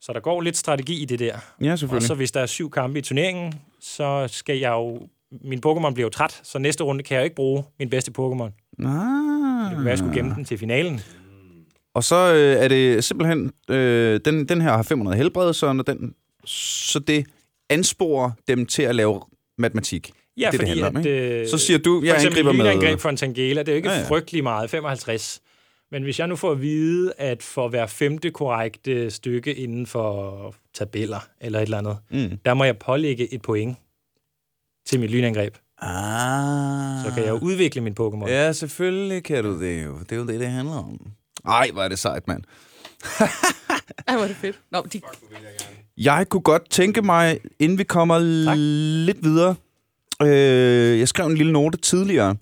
[0.00, 1.38] Så der går lidt strategi i det der.
[1.60, 2.06] Ja, Og selvfølgelig.
[2.08, 5.08] så hvis der er syv kampe i turneringen, så skal jeg jo...
[5.44, 8.10] Min Pokémon bliver jo træt, så næste runde kan jeg jo ikke bruge min bedste
[8.18, 8.50] Pokémon.
[8.86, 9.64] Ah.
[9.70, 11.00] Det kunne være, jeg skulle gemme den til finalen.
[11.94, 15.82] Og så øh, er det simpelthen, øh, den, den her har 500 helbred, så, når
[15.82, 16.14] den,
[16.46, 17.26] så det
[17.70, 19.20] ansporer dem til at lave
[19.58, 20.10] matematik.
[20.36, 22.64] Ja, det, det fordi handler om, at, øh, Så siger du, for jeg eksempel angriber
[22.64, 22.72] med...
[22.72, 23.98] lynangreb for en Tangela, det er jo ikke ja.
[23.98, 24.08] ja.
[24.08, 25.40] frygtelig meget, 55.
[25.92, 30.54] Men hvis jeg nu får at vide, at for hver femte korrekte stykke inden for
[30.74, 32.38] tabeller eller et eller andet, Mm.
[32.44, 33.76] der må jeg pålægge et point
[34.86, 35.54] til mit lynangreb.
[35.82, 37.04] Ah.
[37.04, 38.28] Så kan jeg jo udvikle min Pokémon.
[38.28, 39.98] Ja, selvfølgelig kan du det jo.
[39.98, 41.00] Det er jo det, det handler om.
[41.46, 42.42] Ej, hvor er det sejt, mand.
[44.08, 44.58] Ej, hvor er det fedt.
[44.72, 45.00] Nå, de,
[45.96, 48.56] Jeg kunne godt tænke mig, inden vi kommer Tak.
[49.06, 49.54] lidt videre,
[50.22, 52.36] øh, jeg skrev en lille note tidligere.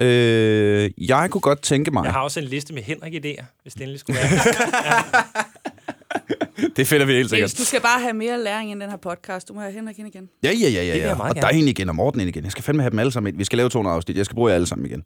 [0.00, 2.04] Øh, jeg kunne godt tænke mig...
[2.04, 4.30] Jeg har også en liste med Henrik-idéer, hvis det endelig skulle være.
[6.76, 9.48] Det finder vi helt Niels, du skal bare have mere læring end den her podcast.
[9.48, 10.28] Du må have Henrik ind igen.
[10.42, 10.96] Ja, ja, ja, ja.
[10.96, 11.20] ja.
[11.20, 12.44] Og dig ind igen, og Morten ind igen.
[12.44, 13.38] Jeg skal fandme have dem alle sammen ind.
[13.38, 14.16] Vi skal lave 200 afsnit.
[14.16, 15.02] Jeg skal bruge jer alle sammen igen.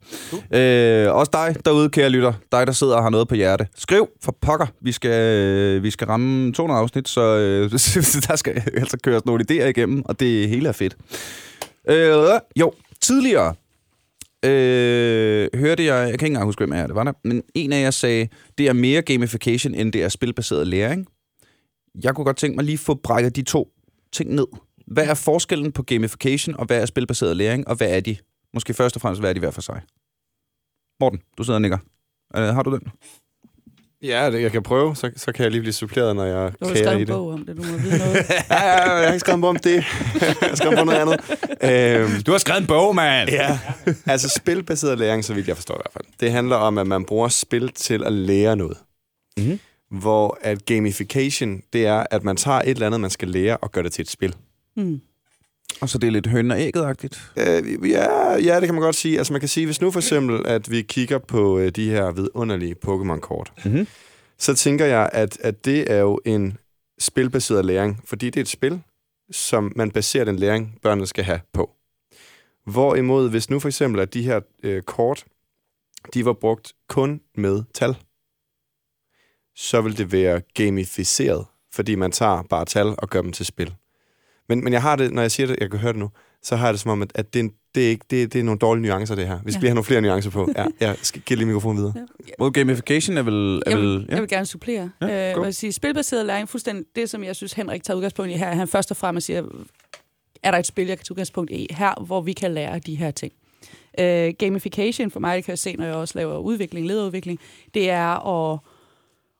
[0.59, 2.33] Øh, også dig derude, kære lytter.
[2.51, 3.67] Dig, der sidder og har noget på hjerte.
[3.75, 4.67] Skriv for pokker.
[4.81, 7.71] Vi skal, øh, vi skal ramme 200 afsnit, så øh,
[8.27, 10.97] der skal altså køres nogle idéer igennem, og det hele er fedt.
[11.89, 13.53] Øh, jo, tidligere
[14.45, 17.43] øh, hørte jeg, jeg kan ikke engang huske, hvem af jer det var der, men
[17.55, 21.07] en af jer sagde, det er mere gamification, end det er spilbaseret læring.
[22.03, 23.71] Jeg kunne godt tænke mig lige at få brækket de to
[24.11, 24.47] ting ned.
[24.87, 28.17] Hvad er forskellen på gamification, og hvad er spilbaseret læring, og hvad er de?
[28.53, 29.81] Måske først og fremmest, hvad er de hver for sig?
[30.99, 31.77] Morten, du sidder og nikker.
[32.35, 32.87] Øh, har du den?
[34.03, 36.65] Ja, det, jeg kan prøve, så, så kan jeg lige blive suppleret, når jeg Du
[36.65, 37.15] har kager skrevet i en det.
[37.15, 38.15] bog om det, du må vide noget.
[38.49, 39.75] Ja, ja, ja, jeg har ikke skrevet en bog om det.
[39.75, 39.83] jeg
[40.41, 42.01] har skrevet en om noget andet.
[42.11, 43.29] Øhm, Du har skrevet en bog, mand!
[43.29, 43.59] Ja,
[44.05, 46.05] altså spilbaseret læring, så vidt jeg forstår i hvert fald.
[46.19, 48.77] Det handler om, at man bruger spil til at lære noget.
[49.37, 49.59] Mhm.
[49.91, 53.71] Hvor at gamification, det er, at man tager et eller andet, man skal lære, og
[53.71, 54.35] gør det til et spil.
[54.77, 55.01] Mm.
[55.81, 57.31] Og så det er lidt høn og ægget-agtigt.
[57.37, 59.17] Øh, ja, ja, det kan man godt sige.
[59.17, 62.11] Altså man kan sige, hvis nu for eksempel, at vi kigger på øh, de her
[62.11, 63.87] vidunderlige Pokémon-kort, Mhm.
[64.37, 66.57] så tænker jeg, at, at det er jo en
[66.99, 68.81] spilbaseret læring, fordi det er et spil,
[69.31, 71.71] som man baserer den læring, børnene skal have på.
[72.65, 75.25] Hvorimod, hvis nu for eksempel, at de her øh, kort,
[76.13, 77.95] de var brugt kun med tal,
[79.55, 83.73] så vil det være gamificeret, fordi man tager bare tal og gør dem til spil.
[84.49, 86.09] Men, men jeg har det, når jeg siger det, jeg kan høre det nu,
[86.43, 88.33] så har jeg det som om, at, at det, er en- det, er ikke, det,
[88.33, 89.39] det er nogle dårlige nuancer, det her.
[89.45, 89.61] Vi skal Ja.
[89.61, 90.49] lige have nogle flere nuancer på.
[90.55, 91.93] Ja, jeg skal give lige mikrofonen videre.
[91.95, 92.33] Ja.
[92.41, 93.55] Well, gamification er vel...
[93.65, 94.89] Er Jeg vil, vel jeg vil gerne supplere.
[95.01, 98.31] Ja, Ja, øh, jeg sige, spilbaseret læring, fuldstændig det, som jeg synes, Henrik tager udgangspunkt
[98.31, 99.43] i her, han først og fremmest siger,
[100.43, 102.95] er der et spil, jeg kan tage udgangspunkt i her, hvor vi kan lære de
[102.95, 103.33] her ting.
[103.99, 107.39] Øh, gamification for mig, det kan jeg se, når jeg også laver udvikling, lederudvikling,
[107.73, 108.59] det er at,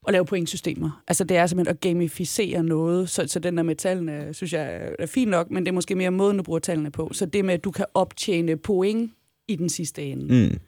[0.07, 1.03] at lave pointsystemer.
[1.07, 4.93] Altså det er simpelthen at gamificere noget, så, så den der med tallene, synes jeg
[4.99, 7.09] er- fint nok, men det er måske mere måden, du bruger tallene på.
[7.13, 9.11] Så det med, at du kan optjene point
[9.47, 10.59] i den sidste ende Mm.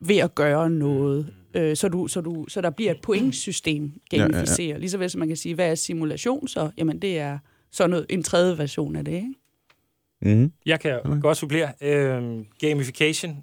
[0.00, 1.34] ved at gøre noget.
[1.54, 4.28] Øh, så, du, så, du, så der bliver et pointsystem Ja, ja, ja.
[4.28, 4.80] gamificere.
[4.80, 6.70] Lige så vel som man kan sige, hvad er simulation så?
[6.76, 7.38] Jamen det er
[7.70, 9.34] så noget, en tredje version af det, ikke?
[10.22, 10.52] Mm.
[10.66, 11.20] Jeg kan Okay.
[11.20, 11.72] godt supplere.
[11.80, 13.36] Øhm, gamification,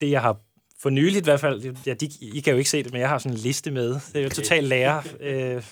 [0.00, 0.40] det jeg har
[0.82, 3.08] for nyligt i hvert fald, ja, de, I kan jo ikke se det, men jeg
[3.08, 3.88] har sådan en liste med.
[3.94, 5.02] Det er jo totalt lærer.
[5.20, 5.62] Øh,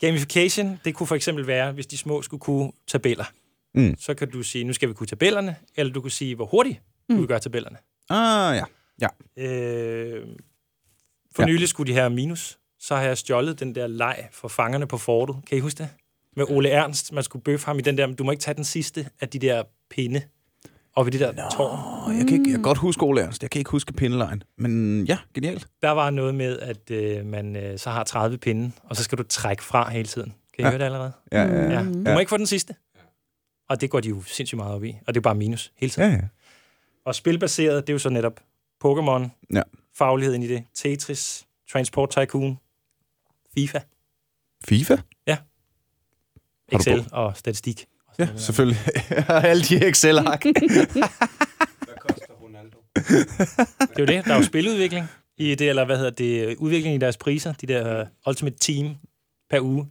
[0.00, 3.24] gamification, det kunne for eksempel være, hvis de små skulle kunne tabeller.
[3.74, 3.94] Mm.
[3.98, 6.78] Så kan du sige, nu skal vi kunne tabellerne, eller du kunne sige, hvor hurtigt
[7.08, 7.18] du Mm.
[7.20, 7.76] vil gøre tabellerne.
[8.10, 8.64] Ah, ja.
[9.36, 10.26] Øh,
[11.34, 11.46] for Ja.
[11.48, 11.52] ja.
[11.52, 12.58] nylig skulle de have minus.
[12.80, 15.36] Så har jeg stjålet den der leg for fangerne på fortet.
[15.48, 15.88] Kan I huske det?
[16.36, 17.12] Med Ole Ernst.
[17.12, 19.38] Man skulle bøffe ham i den der, du må ikke tage den sidste af de
[19.38, 20.22] der pinde.
[20.96, 22.16] Og ved det der tårn.
[22.18, 23.42] Jeg, kan ikke, jeg kan godt huske Ole Ernst.
[23.42, 24.42] Jeg kan ikke huske pindelejen.
[24.58, 25.66] Men ja, genialt.
[25.82, 29.18] Der var noget med, at øh, man øh, så har 30 pinde, og så skal
[29.18, 30.28] du trække fra hele tiden.
[30.30, 30.68] Kan I Ja.
[30.70, 31.12] høre det allerede?
[31.32, 31.70] Ja, ja, ja.
[31.72, 31.82] Ja.
[31.82, 32.04] Mm.
[32.04, 32.74] Du må ikke få den sidste.
[33.68, 34.96] Og det går de jo sindssygt meget op i.
[35.06, 36.10] Og det er bare minus hele tiden.
[36.10, 36.22] ja, ja.
[37.04, 38.40] Og spilbaseret, det er jo så netop
[38.84, 39.62] Pokémon, Ja.
[39.98, 42.58] fagligheden i det, Tetris, Transport Tycoon,
[43.54, 43.80] FIFA,
[44.64, 44.96] FIFA?
[44.96, 45.36] du
[46.72, 47.86] Excel og statistik.
[48.18, 48.40] Ja, noget.
[48.40, 48.78] selvfølgelig.
[49.50, 50.42] Alle de Excel-ark.
[50.42, 50.56] Det
[53.96, 54.24] er jo det.
[54.24, 57.66] Der er jo spiludvikling i det, eller hvad hedder det, udvikling i deres priser, de
[57.66, 58.96] der Ultimate Team
[59.50, 59.88] per uge.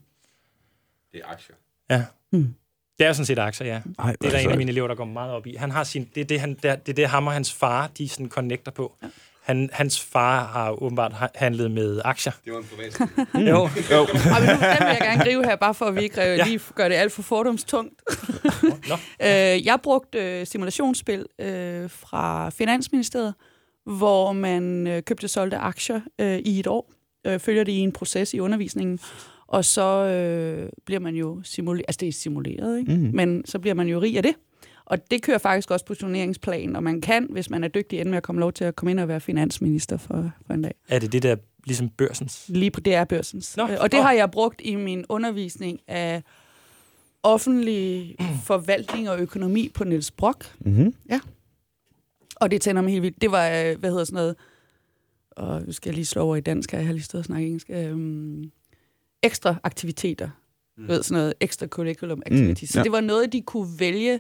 [1.11, 1.55] Det er aktier.
[1.89, 2.05] Ja.
[2.31, 2.53] Mm.
[2.99, 3.81] Det er sådan set aktier, ja.
[3.99, 5.55] Ej, Det er der en af mine elever, der går meget op i.
[5.55, 7.53] Han har sin, det, er det, han, det, er, det er det, ham og hans
[7.53, 8.95] far, de sådan connecter på.
[9.49, 12.33] Han, hans far har åbenbart ha- handlet med aktier.
[12.45, 12.99] Det var en privat
[13.33, 13.39] Mm.
[13.39, 13.99] Jo, jo.
[14.01, 16.45] Og nu, den vil jeg gerne gribe her, bare for at vi ikke ja.
[16.45, 18.01] Lige gør det alt for fordomstungt.
[18.63, 18.95] Nå.
[19.27, 23.33] Øh, jeg brugte øh, simulationsspil øh, fra Finansministeriet,
[23.85, 26.91] hvor man øh, købte og solgte aktier øh, i et år.
[27.27, 28.99] Øh, følger det i en proces i undervisningen.
[29.47, 32.91] Og så øh, bliver man jo simuleret, altså det er simuleret, ikke?
[32.91, 33.09] Mm.
[33.13, 34.33] men så bliver man jo rig af det.
[34.89, 38.09] Og det kører faktisk også på turneringsplan, og man kan, hvis man er dygtig, ende
[38.09, 40.73] med at komme lov til at komme ind og være finansminister for, for en dag.
[40.87, 42.45] Er det det der, ligesom børsens?
[42.47, 43.57] Lige på DR-børsens.
[43.57, 46.23] Nå, Øh, og det har jeg brugt i min undervisning af
[47.23, 50.55] offentlig forvaltning og økonomi på Niels Brock.
[50.59, 50.93] Mm-hmm.
[52.35, 53.21] Og det tænder mig helt vildt.
[53.21, 54.35] Det var, øh, hvad hedder sådan noget,
[55.31, 57.45] og nu skal jeg lige slå over i dansk, jeg har lige stået og snakket
[57.45, 58.51] engelsk, øhm,
[59.23, 60.29] ekstra aktiviteter.
[60.77, 60.87] Mm.
[60.87, 62.75] Ved, sådan noget extra curriculum activities.
[62.75, 62.79] Mm, ja.
[62.79, 64.19] Så det var noget, de kunne vælge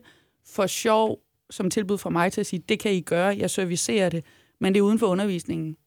[0.53, 4.09] for sjov, som tilbud fra mig til at sige, det kan I gøre, jeg servicerer
[4.09, 4.23] det,
[4.59, 5.77] men det er uden for undervisningen,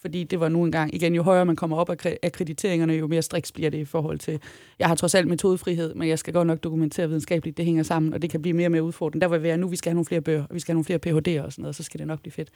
[0.00, 3.22] fordi det var nu engang, igen, jo højere man kommer op af akkrediteringerne, jo mere
[3.22, 4.40] striks bliver det i forhold til,
[4.78, 8.14] jeg har trods alt metodefrihed, men jeg skal godt nok dokumentere videnskabeligt, det hænger sammen,
[8.14, 9.20] og det kan blive mere og mere udfordrende.
[9.20, 11.00] Der vil være, nu vi skal have nogle flere bøger, og vi skal have nogle
[11.00, 12.50] flere PhD'er og sådan noget, så skal det nok blive fedt.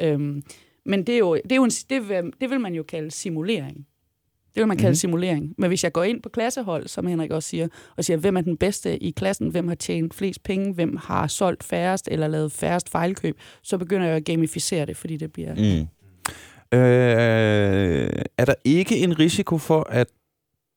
[0.00, 0.42] Øhm,
[0.84, 3.10] men det er jo, det, er jo en, det, vil, det vil man jo kalde
[3.10, 3.86] simulering.
[4.54, 4.94] Det vil man kalde mm-hmm.
[4.94, 5.54] simulering.
[5.58, 8.40] Men hvis jeg går ind på klassehold, som Henrik også siger, og siger, hvem er
[8.40, 12.52] den bedste i klassen, hvem har tjent flest penge, hvem har solgt færrest eller lavet
[12.52, 15.54] færrest fejlkøb, så begynder jeg at gamificere det, fordi det bliver...
[15.54, 15.86] Mm.
[16.72, 18.08] Øh,
[18.38, 20.06] er der ikke en risiko for, at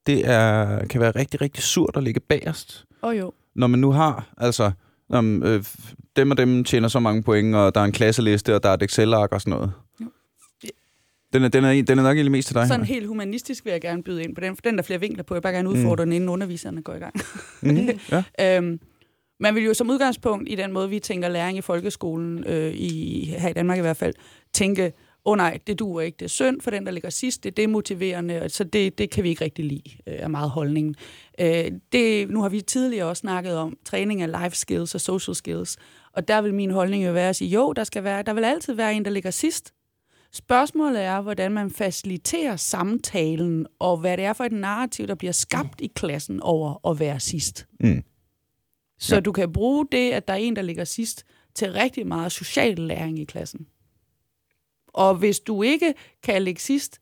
[0.07, 2.85] det er, kan være rigtig, rigtig surt at ligge bagerst?
[3.03, 3.31] Åh oh, jo.
[3.55, 4.71] Når man nu har, altså,
[5.09, 5.63] om, øh,
[6.15, 8.73] dem og dem tjener så mange point, og der er en klasseliste, og der er
[8.73, 9.71] et Excel-ark og sådan noget.
[11.33, 12.67] Den er, den, er, den er nok egentlig mest til dig.
[12.67, 14.99] Sådan helt humanistisk vil jeg gerne byde ind på den, for den der er flere
[14.99, 15.33] vinkler på.
[15.33, 16.09] Jeg vil bare gerne udfordre mm.
[16.09, 17.13] den, inden underviserne går i gang.
[17.61, 18.23] Mm, ja.
[18.57, 18.79] øhm,
[19.39, 23.25] man vil jo som udgangspunkt i den måde, vi tænker læring i folkeskolen, øh, i,
[23.39, 24.13] her i Danmark i hvert fald,
[24.53, 24.93] tænke,
[25.25, 27.49] åh oh, nej, det duer ikke, det er synd for den, der ligger sidst, det
[27.49, 30.95] er demotiverende, så det, det kan vi ikke rigtig lide, øh, er meget holdningen.
[31.39, 35.35] Øh, det, nu har vi tidligere også snakket om træning af life skills og social
[35.35, 35.77] skills,
[36.13, 38.43] og der vil min holdning jo være at sige, jo, der, skal være, der vil
[38.43, 39.73] altid være en, der ligger sidst,
[40.33, 45.31] Spørgsmålet er, hvordan man faciliterer samtalen, og hvad det er for et narrativ, der bliver
[45.31, 47.67] skabt i klassen over at være sidst.
[47.79, 48.03] Mm.
[48.99, 49.21] Så ja.
[49.21, 52.79] du kan bruge det, at der er en, der ligger sidst, til rigtig meget social
[52.79, 53.67] læring i klassen.
[54.87, 55.93] Og hvis du ikke
[56.23, 57.01] kan ligge sidst,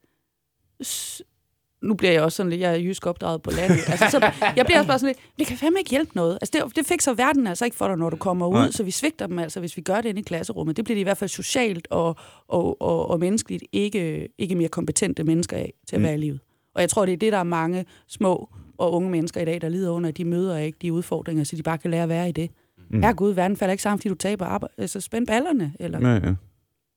[1.82, 3.78] nu bliver jeg også sådan lidt, jeg er jysk opdraget på landet.
[3.92, 6.38] Altså, så jeg bliver også bare sådan lidt, det kan fandme ikke hjælpe noget.
[6.42, 8.72] Altså, det, det fikser verden altså ikke for dig, når du kommer ud, Nej.
[8.72, 10.78] så vi svigter dem altså, hvis vi gør det inde i klasserummet.
[10.78, 12.16] Det bliver de i hvert fald socialt og,
[12.48, 16.06] og, og, og menneskeligt ikke, ikke mere kompetente mennesker af til at mm.
[16.06, 16.40] være i livet.
[16.76, 19.62] Og jeg tror, det er det, der er mange små og unge mennesker i dag,
[19.62, 22.30] der lider under, de møder ikke de udfordringer, så de bare kan lære at være
[22.30, 22.52] i det.
[22.90, 23.02] Mm.
[23.02, 24.74] Ja, gud, verden falder ikke sammen, fordi du taber arbejde.
[24.78, 26.34] Altså, spænd ballerne, eller ja, ja.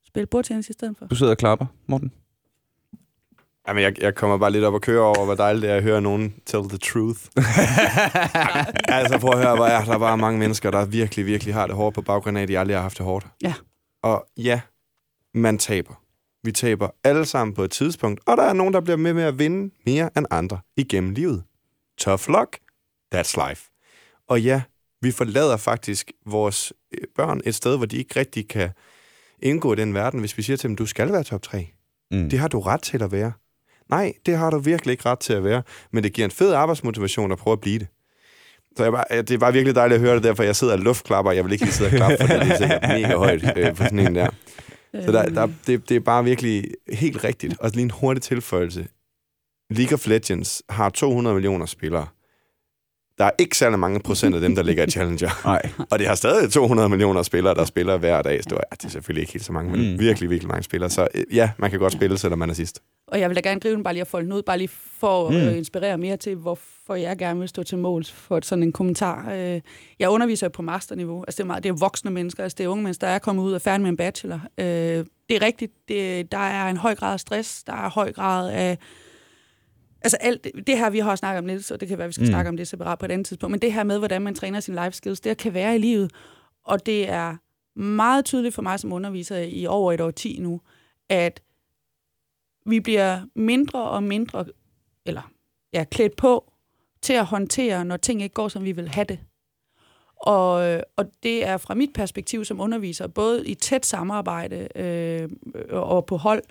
[0.07, 1.07] spil bordtennis i stedet for.
[1.07, 2.13] Du sidder og klapper, Morten.
[3.69, 5.83] Jamen, jeg, jeg kommer bare lidt op og køre over, hvor dejligt det er at
[5.83, 7.21] høre nogen tell the truth.
[8.99, 11.77] altså, prøv at høre, hvor er der bare mange mennesker, der virkelig, virkelig har det
[11.77, 13.27] hårdt på baggrund af, at de aldrig har haft det hårdt.
[13.43, 13.55] Ja.
[14.03, 14.61] Og ja,
[15.35, 15.95] man taber.
[16.43, 19.23] Vi taber alle sammen på et tidspunkt, og der er nogen, der bliver med med
[19.23, 21.45] at vinde mere end andre igennem livet.
[21.99, 22.59] Tough luck.
[23.15, 23.71] That's life.
[24.29, 24.63] Og ja,
[25.01, 28.71] vi forlader faktisk vores øh, børn et sted, hvor de ikke rigtig kan
[29.43, 31.69] indgå i den verden, hvis vi siger til dem, du skal være top 3.
[32.11, 32.31] Mm.
[32.31, 33.33] Det har du ret til at være.
[33.91, 36.53] Nej, det har du virkelig ikke ret til at være, men det giver en fed
[36.53, 37.87] arbejdsmotivation at prøve at blive det.
[38.77, 41.33] Så jeg bare, det var virkelig dejligt at høre det, derfor jeg sidder og luftklapper.
[41.33, 43.83] Jeg vil ikke lige sidde og klappe, for det er sikkert mega højt øh, på
[43.83, 44.29] sådan en der.
[45.05, 47.55] Så der, der, det, det er bare virkelig helt rigtigt.
[47.61, 48.87] Og lige en hurtig tilføjelse.
[49.71, 52.07] League of Legends har 200 millioner spillere.
[53.19, 55.41] Der er ikke særlig mange procent af dem, der ligger i Challenger.
[55.45, 55.71] Nej.
[55.91, 58.43] Og det har stadig 200 millioner spillere, der spiller hver dag.
[58.43, 59.99] Så det er selvfølgelig ikke helt så mange, men mm.
[59.99, 60.91] virkelig, virkelig mange spillere.
[60.91, 62.83] Så øh, ja, man kan godt spille, selvom man er sidst.
[63.09, 64.71] Og jeg vil da gerne gribe den bare lige at folde den ud, bare lige
[64.99, 65.37] for mm.
[65.37, 69.33] at inspirere mere til, hvorfor jeg gerne vil stå til mål for sådan en kommentar.
[69.33, 69.61] Øh,
[69.99, 71.23] jeg underviser på masterniveau.
[71.23, 73.19] Altså det er, meget, det er voksne mennesker, altså det er unge mennesker, der er
[73.19, 74.41] kommet ud og færdige med en bachelor.
[74.59, 74.67] Øh,
[75.29, 78.13] det er rigtigt, det, der er en høj grad af stress, der er en høj
[78.13, 78.79] grad af...
[80.05, 82.25] Altså alt det her, vi har snakket om lidt, så det kan være, vi skal
[82.25, 82.31] mm.
[82.31, 84.61] snakke om det separat på et andet tidspunkt, men det her med, hvordan man træner
[84.61, 86.13] sine life skills, det kan være i livet,
[86.65, 87.37] og det er
[87.81, 90.61] meget tydeligt for mig som underviser i over et år 10 nu,
[91.09, 91.43] at
[92.67, 94.45] vi bliver mindre og mindre,
[95.07, 95.33] eller
[95.73, 96.53] ja, klædt på
[97.03, 99.19] til at håndtere, når ting ikke går, som vi vil have det.
[100.17, 105.29] Og, og det er fra mit perspektiv som underviser, både i tæt samarbejde øh,
[105.71, 106.43] og på hold,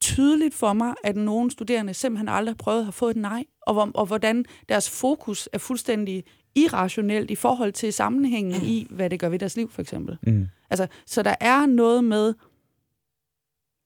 [0.00, 3.44] tydeligt for mig, at nogle studerende simpelthen aldrig har prøvet at have fået et nej,
[3.62, 9.10] og, hvor, og hvordan deres fokus er fuldstændig irrationelt i forhold til sammenhængen i, hvad
[9.10, 10.18] det gør ved deres liv, for eksempel.
[10.22, 10.46] Mm.
[10.70, 12.34] Altså, så der er noget med,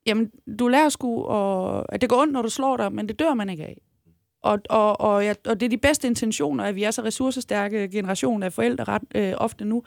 [0.06, 3.18] jamen, du lærer sgu, og, at det går ondt, når du slår dig, men det
[3.18, 3.80] dør man ikke af.
[4.42, 7.88] Og, og, og, ja, og det er de bedste intentioner, at vi er så ressourcestærke
[7.88, 9.82] generation af forældre ret øh, ofte nu,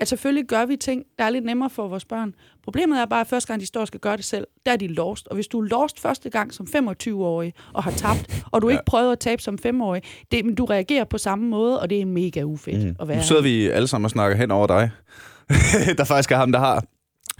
[0.00, 2.34] at selvfølgelig gør vi ting, der er lidt nemmere for vores børn.
[2.64, 4.76] Problemet er bare, at første gang de står og skal gøre det selv, der er
[4.76, 5.28] de lost.
[5.28, 8.72] Og hvis du er lost første gang som 25-årig og har tabt, og du ja.
[8.72, 12.00] ikke prøvet at tabe som 5-årig, det, men du reagerer på samme måde, og det
[12.00, 12.96] er mega ufedt mm.
[13.00, 14.90] at være Nu sidder vi alle sammen og snakker hen over dig,
[15.98, 16.84] der faktisk er ham, der har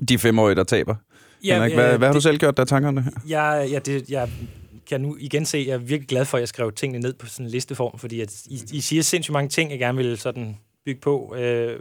[0.09, 0.95] de 5-årige, der taber.
[1.45, 3.13] Ja, Henrik, hvad, øh, hvad har det, du selv gjort der tanker om det her?
[3.29, 4.29] Jeg, ja, det, jeg
[4.87, 7.13] kan nu igen se, at jeg er virkelig glad for, at jeg skrev tingene ned
[7.13, 10.19] på sådan en listeform, fordi at I, I siger sindssygt mange ting, jeg gerne vil
[10.19, 11.35] sådan bygge på.
[11.39, 11.81] Øh,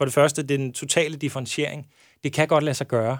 [0.00, 1.86] for det første, den totale differentiering.
[2.24, 3.18] Det kan godt lade sig gøre.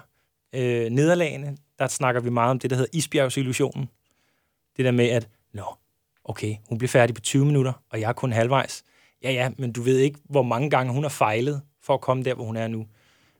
[0.55, 3.89] Øh, nederlagene, der snakker vi meget om det, der hedder isbjergsillusionen.
[4.77, 5.63] Det der med, at nå,
[6.23, 8.83] okay, hun bliver færdig på 20 minutter, og jeg er kun halvvejs.
[9.23, 12.23] Ja, ja, men du ved ikke, hvor mange gange hun har fejlet for at komme
[12.23, 12.87] der, hvor hun er nu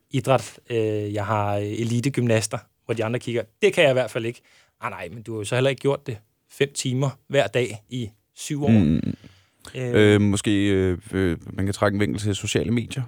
[0.09, 0.59] idræt.
[0.69, 4.41] Øh, jeg har elitegymnaster, hvor de andre kigger, det kan jeg i hvert fald ikke.
[4.81, 6.17] Ah, nej, men du har jo så heller ikke gjort det
[6.49, 8.69] fem timer hver dag i syv år.
[8.69, 9.15] Mm.
[9.75, 13.03] Øh, Øh, måske øh, øh, man kan trække en vinkel til sociale medier.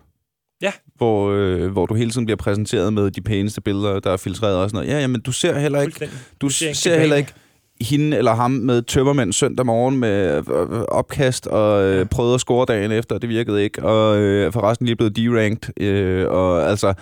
[0.64, 0.72] Ja.
[0.96, 4.58] Hvor, øh, hvor du hele tiden bliver præsenteret med de pæneste billeder, der er filtreret
[4.58, 5.02] og sådan noget.
[5.02, 6.10] Ja, men du ser heller ikke,
[6.42, 7.34] du ser ser heller ikke
[7.82, 12.66] hende eller ham med tømmermænd søndag morgen med øh, opkast og øh, prøvede at score
[12.66, 16.94] dagen efter, det virkede ikke, og øh, forresten lige blevet deranked, øh, og altså...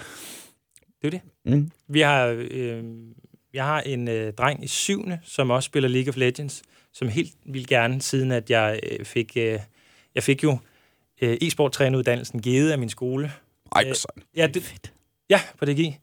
[1.02, 1.22] Det er det.
[1.46, 1.72] Mm.
[1.88, 2.84] Vi har, øh,
[3.54, 6.62] jeg har en øh, dreng i syvende, som også spiller League of Legends,
[6.94, 9.60] som helt vildt gerne, siden at jeg øh, fik, øh,
[10.16, 10.58] jeg fik jo
[11.22, 13.32] øh, e-sport træneruddannelsen givet af min skole.
[13.76, 13.96] Ej, Øh.
[14.36, 14.92] Ja, det,
[15.30, 15.98] ja på DGI.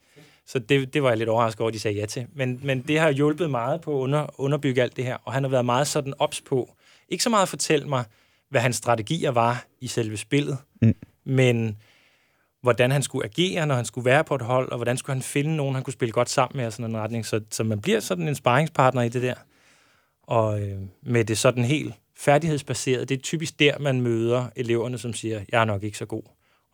[0.47, 2.27] Så det, det var jeg lidt overrasket over, at de sagde ja til.
[2.35, 5.43] Men, men det har hjulpet meget på at under, underbygge alt det her, og han
[5.45, 6.75] har været meget sådan ops på.
[7.09, 8.05] Ikke så meget at fortælle mig,
[8.51, 10.95] hvad hans strategier var i selve spillet, Mm.
[11.25, 11.77] men
[12.63, 15.23] hvordan han skulle agere, når han skulle være på et hold, og hvordan skulle han
[15.23, 17.27] finde nogen, han kunne spille godt sammen med, og sådan en retning.
[17.27, 19.35] Så, så man bliver sådan en sparringspartner i det der.
[20.23, 25.13] Og øh, med det sådan helt færdighedsbaserede, det er typisk der, man møder eleverne, som
[25.13, 26.23] siger, jeg er nok ikke så god.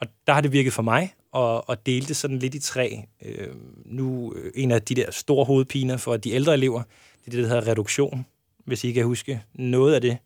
[0.04, 3.02] Og der har det virket for mig at, at dele det sådan lidt i tre.
[3.24, 3.48] Øh,
[3.84, 6.82] nu øh, en af de der store hovedpiner for de ældre elever,
[7.24, 8.26] det er det, der hedder reduktion,
[8.64, 10.16] hvis I kan huske noget af det.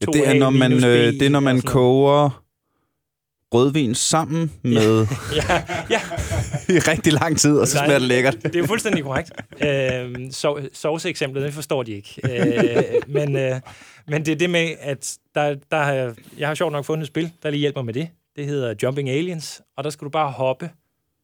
[0.00, 2.44] Ja, 2A det er, når man, B øh, det er, når og man koger
[3.54, 5.06] rødvin sammen med
[5.48, 6.00] Ja, ja,
[6.68, 8.42] i rigtig lang tid, og så smager det lækkert.
[8.42, 9.32] det er jo fuldstændig korrekt.
[9.64, 12.20] Øh, so, sovseeksemplet, det forstår de ikke.
[12.24, 13.60] Øh, men, øh,
[14.08, 17.02] men det er det med, at der, der har, jeg- jeg har sjovt nok fundet
[17.02, 18.08] et spil, der lige hjælper med det.
[18.38, 20.70] Det hedder Jumping Aliens, og der skal du bare hoppe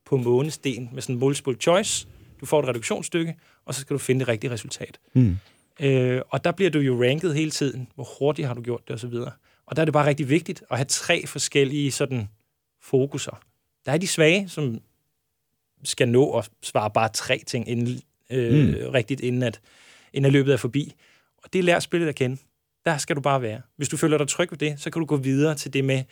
[0.05, 2.09] på månesten med sådan en multiple choice.
[2.41, 4.99] Du får et reduktionsstykke, og så skal du finde det rigtige resultat.
[5.13, 5.37] Mm.
[5.81, 7.89] Øh, og der bliver du jo ranket hele tiden.
[7.95, 9.33] Hvor hurtigt har du gjort det, og så videre.
[9.67, 12.29] Og der er det bare rigtig vigtigt at have tre forskellige sådan
[12.83, 13.43] fokuser.
[13.87, 14.81] Der er de svage, som
[15.85, 18.01] skal nå at svare bare tre ting inden,
[18.31, 18.91] øh, mm.
[18.91, 19.61] rigtigt, inden at,
[20.13, 20.95] inden at løbet er forbi.
[21.43, 22.37] Og det lærer spillet at kende.
[22.85, 23.61] Der skal du bare være.
[23.77, 26.03] Hvis du føler dig tryg ved det, så kan du gå videre til det med,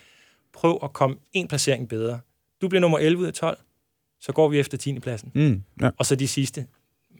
[0.53, 2.21] prøv at komme en placering bedre.
[2.61, 3.59] Du bliver nummer 11 ud af 12,
[4.21, 4.99] så går vi efter 10.
[4.99, 5.33] pladsen.
[5.35, 5.63] Mm.
[5.81, 5.91] Ja.
[5.99, 6.67] Og så de sidste.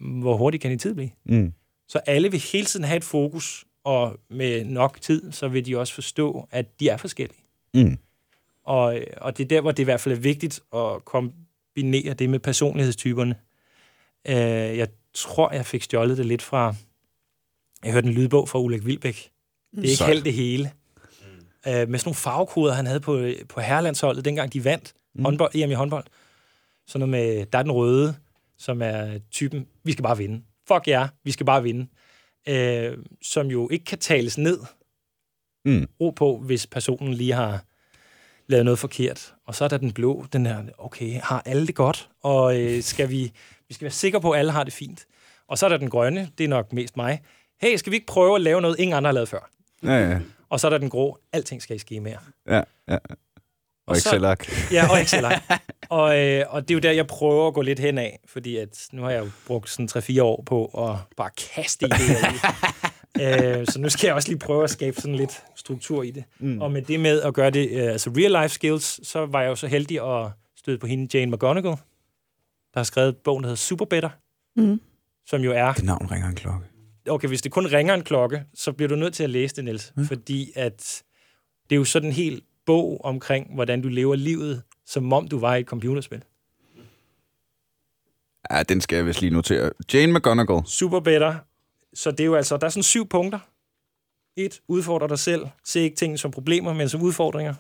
[0.01, 1.11] Hvor hurtigt kan din tid blive?
[1.25, 1.53] Mm.
[1.89, 5.79] Så alle vil hele tiden have et fokus, og med nok tid, så vil de
[5.79, 7.41] også forstå, at de er forskellige.
[7.75, 7.99] Mm.
[8.65, 12.31] Og, og det er der, hvor det i hvert fald er vigtigt at kombinere det
[12.31, 13.35] med personlighedstyperne.
[14.29, 14.35] Øh,
[14.79, 16.75] jeg tror, jeg fik stjålet det lidt fra...
[17.85, 19.31] Jeg hørte en lydbog fra Ulrik Vilbæk.
[19.71, 20.13] Det er ikke Sejt.
[20.13, 20.73] helt det hele.
[21.69, 25.25] Øh, med sådan nogle farvekoder, han havde på, på herrelandsholdet, dengang de vandt mm.
[25.25, 26.05] håndbold, EM i håndbold.
[26.87, 28.15] Sådan noget med, der er den røde,
[28.59, 30.43] som er typen, vi skal bare vinde.
[30.69, 31.87] Fuck jer, vi skal bare vinde.
[32.49, 34.59] Øh, som jo ikke kan tales ned
[35.65, 35.89] Mm.
[36.01, 37.65] ro på, hvis personen lige har
[38.47, 39.35] lavet noget forkert.
[39.47, 42.09] Og så er der den blå, den her, okay, har alle det godt?
[42.23, 43.33] Og øh, skal vi,
[43.69, 45.07] vi skal være sikre på, at alle har det fint.
[45.49, 47.23] Og så er der den grønne, det er nok mest mig.
[47.61, 49.51] Hey, skal vi ikke prøve at lave noget, ingen andre har lavet før?
[49.83, 50.19] Ja, ja.
[50.53, 52.19] Og så er der den grå, alting skal i skemaer.
[52.49, 52.99] ja, ja.
[53.87, 54.73] Og så- Excel-ark.
[54.73, 55.25] Ja, og Excel.
[55.89, 58.57] og, øh, og det er jo der, jeg prøver at gå lidt hen af, fordi
[58.57, 62.37] at nu har jeg jo brugt sådan 3-4 år på at bare kaste idéer i.
[63.61, 66.25] øh, så nu skal jeg også lige prøve at skabe sådan lidt struktur i det.
[66.39, 66.61] Mm.
[66.61, 69.49] Og med det med at gøre det, øh, altså real life skills, så var jeg
[69.49, 71.71] jo så heldig at støde på hende, Jane McGonigal,
[72.75, 74.11] der har skrevet bogen, der hedder Super Better,
[74.57, 74.81] Mm.
[75.27, 76.67] som jo er Det navn ringer en klokke.
[77.09, 79.65] Okay, hvis det kun ringer en klokke, så bliver du nødt til at læse det,
[79.65, 79.93] Niels.
[79.97, 80.07] Mm.
[80.07, 81.03] Fordi at
[81.71, 85.39] det er jo sådan en hel bog omkring, hvordan du lever livet, som om du
[85.39, 86.23] var i et computerspil.
[88.51, 89.71] Ja, den skal jeg vist lige notere.
[89.93, 90.63] Jane McGonigal.
[90.67, 91.35] Super better.
[91.95, 93.39] Så det er jo altså, der er sådan syv punkter.
[94.37, 95.47] Et, udfordre dig selv.
[95.65, 97.55] Se ikke ting som problemer, men som udfordringer.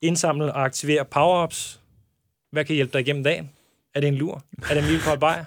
[0.00, 1.80] Indsamle og aktivere power-ups.
[2.50, 3.50] Hvad kan hjælpe dig igennem dagen?
[3.94, 4.44] Er det en lur?
[4.70, 5.44] Er det en lille kold bajer?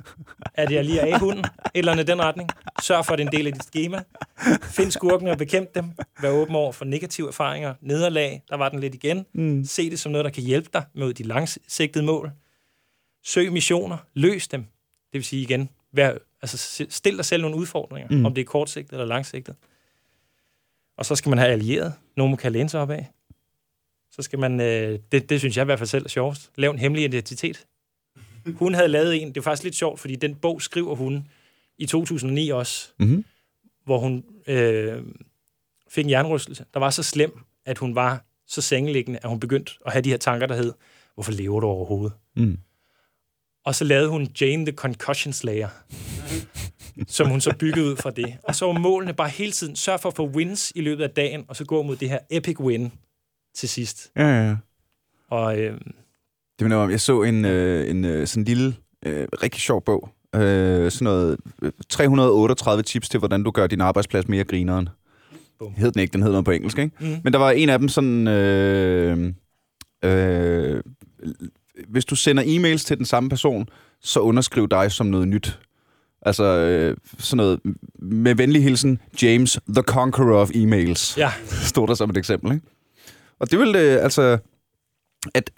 [0.53, 1.45] Er det at lige af hunden?
[1.45, 2.49] Et eller andet den retning.
[2.81, 4.03] Sørg for, at det er en del af dit schema.
[4.63, 5.85] Find skurkene og bekæmp dem.
[6.21, 7.73] Vær åben over for negative erfaringer.
[7.81, 9.25] Nederlag, der var den lidt igen.
[9.33, 9.63] Mm.
[9.65, 12.31] Se det som noget, der kan hjælpe dig med de langsigtede mål.
[13.23, 13.97] Søg missioner.
[14.13, 14.61] Løs dem.
[14.61, 18.25] Det vil sige igen, vær, altså stil dig selv nogle udfordringer, mm.
[18.25, 19.55] om det er kortsigtet eller langsigtet.
[20.97, 21.93] Og så skal man have allieret.
[22.17, 23.11] Nogen man kan læne sig op af.
[24.11, 26.73] Så skal man, øh, det, det synes jeg i hvert fald selv er sjovest, lave
[26.73, 27.65] en hemmelig identitet.
[28.53, 31.27] Hun havde lavet en, det er faktisk lidt sjovt, fordi den bog skriver hun
[31.77, 33.25] i 2009 også, Mm-hmm.
[33.85, 35.03] hvor hun øh,
[35.89, 39.71] fik en jernrystelse, der var så slem, at hun var så sengeliggende, at hun begyndte
[39.85, 40.73] at have de her tanker, der hed,
[41.13, 42.13] hvorfor lever du overhovedet?
[42.35, 42.57] Mm.
[43.65, 45.69] Og så lavede hun Jane the Concussion Slayer,
[47.07, 48.37] som hun så byggede ud fra det.
[48.43, 51.09] Og så var målene bare hele tiden, sørg for at få wins i løbet af
[51.09, 52.91] dagen, og så gå mod det her epic win
[53.53, 54.11] til sidst.
[54.15, 54.55] Ja, ja, ja.
[55.29, 55.81] Og øh,
[56.59, 58.75] Det minder om, jeg så en, øh, en øh, sådan lille,
[59.05, 63.81] øh, rigtig sjov bog Øh, sådan noget øh, 338 tips til, hvordan du gør din
[63.81, 64.89] arbejdsplads mere grineren.
[65.59, 65.73] Bum.
[65.77, 66.95] Hed den ikke, den hed noget på engelsk, ikke?
[66.99, 67.17] Mm.
[67.23, 68.27] Men der var en af dem sådan...
[68.27, 69.33] Øh,
[70.05, 70.81] øh,
[71.87, 73.69] hvis du sender e-mails til den samme person,
[74.01, 75.59] så underskriv dig som noget nyt.
[76.21, 77.59] Altså øh, sådan noget
[78.01, 81.31] med venlig hilsen, James, the conqueror of emails, Ja,
[81.71, 82.51] stod der som et eksempel.
[82.53, 82.65] Ikke?
[83.39, 84.37] Og det vil øh, altså,
[85.33, 85.51] at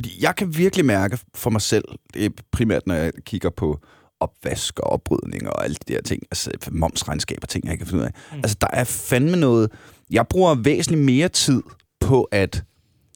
[0.00, 1.84] fordi jeg kan virkelig mærke for mig selv,
[2.14, 3.80] det er primært, når jeg kigger på
[4.20, 7.90] opvask og oprydning og alle de der ting, altså momsregnskab og ting, jeg ikke kan
[7.90, 8.12] finde ud af.
[8.32, 8.36] Mm.
[8.36, 9.72] Altså, der er fandme noget...
[10.10, 11.62] Jeg bruger væsentligt mere tid
[12.00, 12.62] på at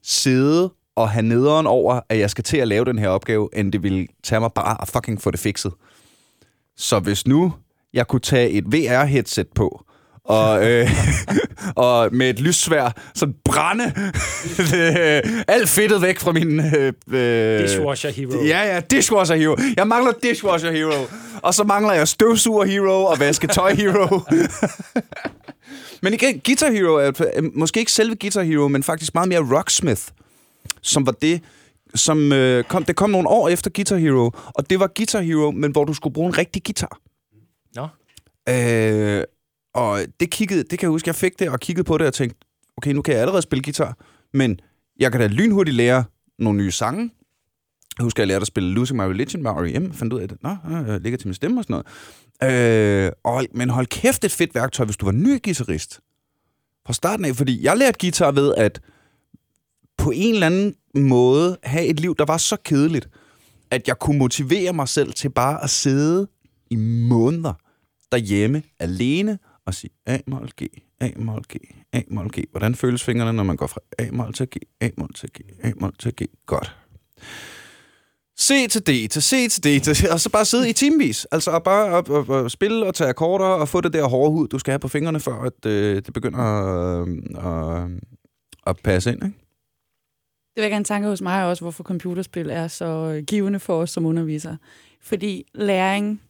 [0.03, 3.73] sidde og have nederen over, at jeg skal til at lave den her opgave, end
[3.73, 5.73] det vil tage mig bare at fucking få det fikset.
[6.77, 7.53] Så hvis nu
[7.93, 9.85] jeg kunne tage et VR-headset på,
[10.25, 10.91] og, øh,
[11.87, 13.85] og med et lyssvær, sådan brænde
[14.77, 16.61] øh, alt fedtet væk fra min...
[16.61, 18.45] Øh, øh, dishwasher hero.
[18.45, 19.57] Ja, ja, dishwasher hero.
[19.77, 21.07] Jeg mangler dishwasher hero.
[21.45, 24.21] Og så mangler jeg støvsuger hero og vasketøj hero.
[26.03, 29.57] men igen, Guitar Hero er er måske ikke selve Guitar Hero, men faktisk meget mere
[29.59, 30.03] Rocksmith,
[30.83, 31.43] som var det,
[31.95, 35.51] som øh, kom, det kom nogle år efter Guitar Hero, og det var Guitar Hero,
[35.51, 36.99] men hvor du skulle bruge en rigtig guitar.
[37.75, 37.89] Nå.
[38.49, 39.25] Øh,
[39.75, 42.15] og det kiggede, det kan jeg huske, jeg fik det og kiggede på det og
[42.15, 42.39] tænkte,
[42.77, 43.97] okay, nu kan jeg allerede spille guitar,
[44.33, 44.61] men
[45.01, 46.05] jeg kan da lynhurtigt lære
[46.39, 47.11] nogle nye sange.
[47.99, 49.93] Jeg husker, jeg lærte at spille Losing My Religion med R.E.M.
[49.93, 50.39] Fandt ud af det.
[50.43, 51.83] Nå, jeg ligger til min stemme og sådan
[52.41, 53.07] noget.
[53.07, 56.01] Øh, og, men hold kæft, et fedt værktøj, hvis du var ny guitarist.
[56.87, 58.81] Fra starten af, fordi jeg lærte guitar ved at
[59.99, 63.09] på en eller anden måde have et liv, der var så kedeligt,
[63.71, 66.29] at jeg kunne motivere mig selv til bare at sidde
[66.71, 67.53] i måneder
[68.13, 70.67] derhjemme alene og sige A-mol G,
[71.01, 71.57] A-mol G,
[71.93, 72.45] A-mol G.
[72.51, 76.13] Hvordan føles fingrene, når man går fra A-mol til G, A-mol til G, A-mol til
[76.17, 76.23] G?
[76.47, 76.77] Godt.
[78.41, 81.25] C til D, til C til D, til, og så bare sidde i timevis.
[81.25, 84.31] Altså og bare op, op, op, spille og tage akkorder og få det der hårde
[84.31, 86.41] hud, du skal have på fingrene, før at, øh, det begynder
[87.03, 87.99] øh, at, øh,
[88.67, 89.25] at passe ind.
[89.25, 89.39] Ikke?
[90.55, 94.07] Det vækker en tanke hos mig også, hvorfor computerspil er så givende for os som
[94.07, 94.59] undervisere.
[95.03, 96.23] Fordi læring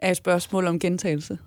[0.00, 1.38] er et spørgsmål om gentagelse.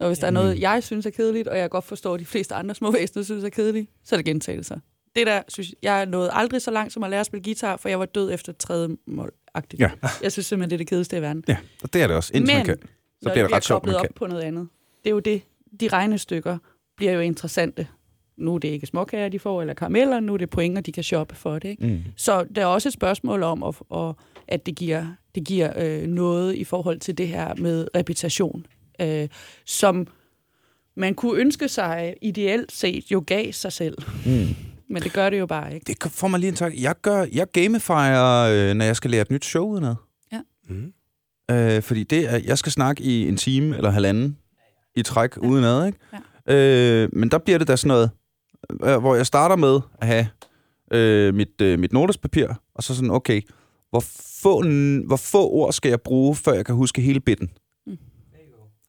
[0.00, 2.24] Og hvis der er noget, jeg synes er kedeligt, og jeg godt forstår, at de
[2.24, 4.78] fleste andre små væsener synes er kedeligt, så er det gentagelser.
[5.16, 7.88] Det der, synes jeg, nåede aldrig så langt som at lære at spille guitar, for
[7.88, 9.76] jeg var død efter tredje mål -agtigt.
[9.78, 9.90] Ja.
[10.22, 11.44] Jeg synes simpelthen, det er det kedeligste i verden.
[11.48, 12.78] Ja, og det er det også, indtil man Men kan.
[12.78, 12.88] Så
[13.20, 14.10] bliver det bliver ret sjovt, man op kan.
[14.14, 14.68] på noget andet.
[15.04, 15.42] Det er jo det.
[15.80, 16.58] De regnestykker
[16.96, 17.86] bliver jo interessante.
[18.36, 20.20] Nu er det ikke småkager, de får, eller karameller.
[20.20, 21.68] Nu er det pointer, de kan shoppe for det.
[21.68, 21.86] Ikke?
[21.86, 22.00] Mm.
[22.16, 24.14] Så det er også et spørgsmål om, at, at,
[24.48, 28.66] at det giver, det giver øh, noget i forhold til det her med reputation,
[29.00, 29.28] øh,
[29.64, 30.06] som
[30.96, 33.98] man kunne ønske sig ideelt set jo gav sig selv.
[34.26, 34.46] Mm.
[34.90, 35.84] Men det gør det jo bare ikke.
[35.84, 36.82] Det får mig lige en tanke.
[36.82, 39.94] Jeg, gør, jeg gamifier, øh, når jeg skal lære et nyt show udenad.
[40.68, 40.92] Mm.
[41.50, 44.38] Øh, fordi det er, jeg skal snakke i en time eller halvanden
[44.96, 45.40] i træk ja.
[45.40, 45.98] udenad, ikke?
[46.48, 46.54] Ja.
[46.54, 48.10] Øh, men der bliver det da sådan noget,
[48.82, 50.28] øh, hvor jeg starter med at have
[50.90, 53.42] øh, mit, øh, mit notespapir, og så sådan, okay,
[53.90, 54.00] hvor
[54.42, 54.62] få,
[55.06, 57.50] hvor få ord skal jeg bruge, før jeg kan huske hele bitten?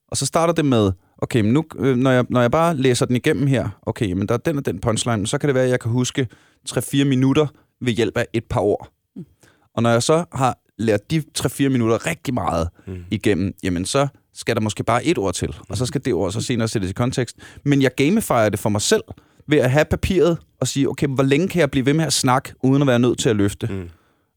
[0.09, 0.11] Mm.
[0.11, 3.05] Og så starter det med, okay, men nu, øh, når, jeg, når jeg bare læser
[3.05, 5.63] den igennem her, okay, men der er den og den punchline, så kan det være,
[5.63, 6.27] at jeg kan huske
[6.69, 7.47] 3-4 minutter
[7.81, 8.91] ved hjælp af et par ord.
[9.15, 9.25] Mm.
[9.73, 12.95] Og når jeg så har lært de 3-4 minutter rigtig meget Mm.
[13.11, 16.31] igennem, jamen så skal der måske bare et ord til, og så skal det ord
[16.31, 17.37] så senere sættes i kontekst.
[17.65, 19.03] Men jeg gamifier det for mig selv
[19.47, 22.13] ved at have papiret og sige, okay, hvor længe kan jeg blive ved med at
[22.13, 23.89] snakke, uden at være nødt til at løfte Mm.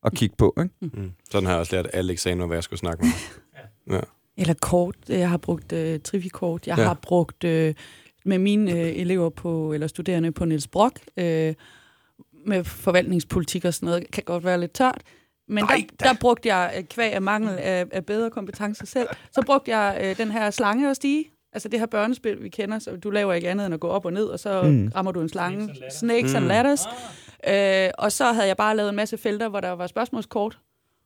[0.02, 0.74] og kigge på, ikke?
[0.80, 1.10] Mm.
[1.30, 3.12] Sådan har jeg også lært alle eksamener, hvad jeg skulle snakke med.
[3.12, 3.96] ham.
[3.96, 4.00] Ja.
[4.37, 4.95] Eller kort.
[5.09, 6.66] Jeg har brugt øh, trivikort.
[6.66, 6.85] Jeg Ja.
[6.85, 7.74] har brugt øh,
[8.24, 11.55] med mine øh, elever på, eller studerende på Niels Brock, øh,
[12.47, 15.03] med forvaltningspolitik og sådan noget, kan godt være lidt tørt.
[15.49, 19.09] Men Nej, der, der brugte jeg, øh, kvæg af mangel af, af bedre kompetencer selv,
[19.33, 21.24] så brugte jeg øh, den her slange og stige.
[21.53, 24.05] Altså det her børnespil, vi kender, så du laver ikke andet end at gå op
[24.05, 24.68] og ned, og så Mm.
[24.68, 24.91] mm.
[24.95, 25.61] rammer du en slange.
[25.64, 25.95] Snakes and ladders.
[25.99, 26.49] Snakes and Mm.
[26.49, 27.87] ladders.
[27.89, 30.59] Øh, og så havde jeg bare lavet en masse felter, hvor der var spørgsmålskort,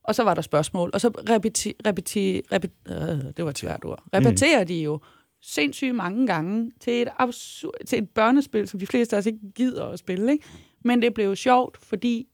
[0.09, 0.91] og så var der spørgsmål.
[0.95, 2.97] Og så repeti, repeti, repeti, øh,
[3.37, 4.03] det var et svært ord.
[4.15, 5.01] Repeterer de jo
[5.43, 9.39] sindssygt mange gange til et, absurd, til et børnespil, som de fleste af os ikke
[9.55, 10.33] gider at spille.
[10.33, 10.45] Ikke?
[10.85, 12.29] Men det blev sjovt, fordi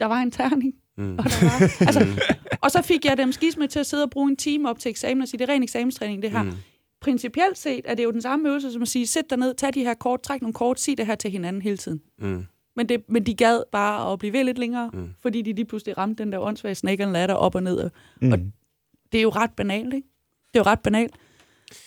[0.00, 0.74] der var en terning.
[0.96, 1.18] Mm.
[1.18, 2.06] Og, der var, altså,
[2.60, 4.88] og så fik jeg dem skisme til at sidde og bruge en time op til
[4.88, 6.42] eksamen og sige, det er ren eksamenstræning, det her.
[6.42, 6.48] Mm.
[6.48, 6.56] Mm.
[7.00, 9.74] Principielt set er det jo den samme øvelse som at sige, sæt dig ned, tag
[9.74, 12.00] de her kort, træk nogle kort, sig det her til hinanden hele tiden.
[12.18, 12.46] Mm.
[12.76, 15.08] Men, det, men de gad bare at blive ved lidt længere, Mm.
[15.20, 17.90] fordi de lige pludselig ramte den der åndssvage snake and ladder op og ned.
[18.20, 18.32] Mm.
[18.32, 18.38] Og
[19.12, 20.08] det er jo ret banalt, ikke?
[20.54, 21.14] Det er jo ret banalt.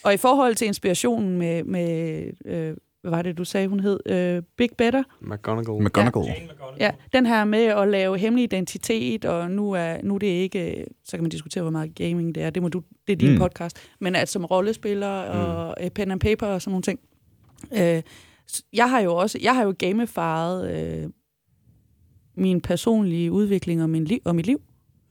[0.03, 3.99] Og i forhold til inspirationen med, med øh, hvad var det, du sagde, hun hed?
[4.05, 5.03] Øh, Big Better.
[5.21, 5.83] McGonagall.
[5.83, 6.25] McGonagall.
[6.25, 6.77] McGonagall.
[6.79, 10.85] Ja, den her med at lave hemmelig identitet, og nu er, nu er det ikke,
[11.03, 13.31] så kan man diskutere, hvor meget gaming det er, det, må du, det er din
[13.31, 13.37] Mm.
[13.39, 15.89] podcast, men at som rollespiller og mm.
[15.89, 16.99] pen and paper og sådan nogle ting.
[17.73, 18.01] Øh,
[18.73, 21.09] jeg har jo også, jeg har jo gamified øh,
[22.35, 24.61] min personlige udvikling og, min liv, og mit liv.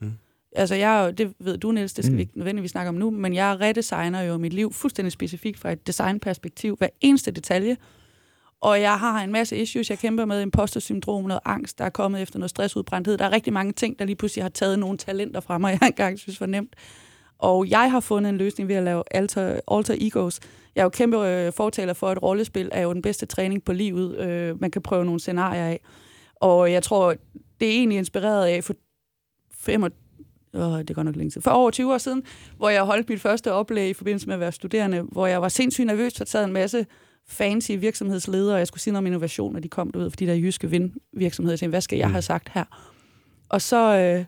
[0.00, 0.12] Mm.
[0.56, 2.16] Altså, jeg det ved du, Niels, det skal mm.
[2.16, 5.72] vi ikke nødvendigvis snakke om nu, men jeg redesigner jo mit liv fuldstændig specifikt fra
[5.72, 7.76] et designperspektiv, hver eneste detalje.
[8.60, 12.22] Og jeg har en masse issues, jeg kæmper med, imposter-syndrom, noget angst, der er kommet
[12.22, 13.18] efter noget stressudbrændthed.
[13.18, 15.86] Der er rigtig mange ting, der lige pludselig har taget nogle talenter fra mig, jeg
[15.86, 16.76] engang synes var nemt.
[17.38, 20.40] Og jeg har fundet en løsning ved at lave alter, alter egos.
[20.74, 23.72] Jeg er jo kæmpe øh, fortaler for, at rollespil er jo den bedste træning på
[23.72, 24.18] livet.
[24.18, 25.80] Øh, man kan prøve nogle scenarier af.
[26.34, 27.14] Og jeg tror,
[27.60, 28.74] det er egentlig inspireret af for
[29.54, 29.90] fem og,
[30.54, 31.40] åh, det går nok længe tid.
[31.40, 32.22] For over 20 år siden,
[32.56, 35.48] hvor jeg holdt mit første oplæg i forbindelse med at være studerende, hvor jeg var
[35.48, 36.86] sindssygt nervøs for at tage en masse
[37.26, 40.26] fancy virksomhedsledere, og jeg skulle sige noget om innovation, og de kom, du ved, fordi
[40.26, 41.52] der er jyske vindvirksomheder.
[41.52, 42.64] Jeg tænkte, hvad skal jeg have sagt her?
[43.48, 44.24] Og så, øh,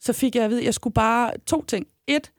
[0.00, 1.86] så fik jeg at vide, at jeg skulle bare to ting.
[2.06, 2.32] Et,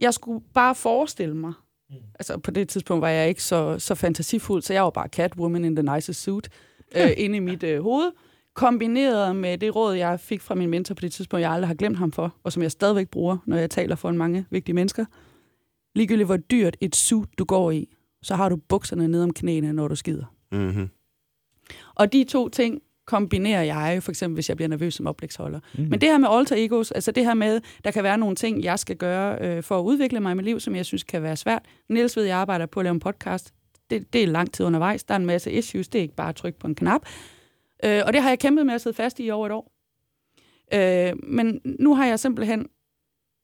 [0.00, 1.52] jeg skulle bare forestille mig.
[1.90, 1.96] Mm.
[2.14, 5.64] Altså på det tidspunkt var jeg ikke så, så fantasifuld, så jeg var bare Catwoman
[5.64, 6.48] in the nicest suit
[6.96, 8.12] øh, inde i mit øh, hoved.
[8.54, 11.74] Kombineret med det råd, jeg fik fra min mentor på det tidspunkt, jeg aldrig har
[11.74, 14.74] glemt ham for, og som jeg stadigvæk bruger, når jeg taler for en mange vigtige
[14.74, 15.04] mennesker.
[15.94, 17.88] Ligegyldigt hvor dyrt et suit du går i,
[18.22, 20.24] så har du bukserne ned om knæene, når du skider.
[20.52, 20.88] Mm-hmm.
[21.94, 25.60] Og de to ting kombinerer jeg, for eksempel hvis jeg bliver nervøs som oplægsholder.
[25.74, 25.84] Mm.
[25.84, 28.64] Men det her med alter egos, altså det her med, der kan være nogle ting,
[28.64, 31.22] jeg skal gøre øh, for at udvikle mig i mit liv, som jeg synes kan
[31.22, 31.62] være svært.
[31.88, 33.54] Niels ved, jeg arbejder på at lave en podcast.
[33.90, 35.04] Det, det er lang tid undervejs.
[35.04, 35.88] Der er en masse issues.
[35.88, 37.06] Det er ikke bare at trykke på en knap.
[37.84, 39.72] Øh, og det har jeg kæmpet med at sidde fast i over et år.
[40.74, 42.66] Øh, men nu har jeg simpelthen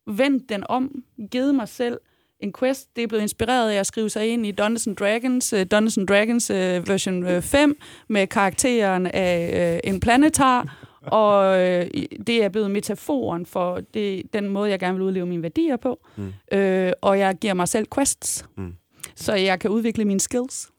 [0.06, 2.00] vendt den om, givet mig selv
[2.40, 2.96] en quest.
[2.96, 5.98] Det er blevet inspireret af at skrive sig ind i Dungeons and Dragons, uh, Dungeons
[5.98, 6.56] and Dragons uh,
[6.88, 7.76] version uh, 5,
[8.08, 11.86] med karakteren af uh, en planetar, og uh,
[12.26, 16.06] det er blevet metaforen for det, den måde, jeg gerne vil udleve mine værdier på.
[16.16, 16.24] Mm.
[16.26, 18.74] Uh, og jeg giver mig selv quests, Mm.
[19.16, 20.70] så jeg kan udvikle mine skills.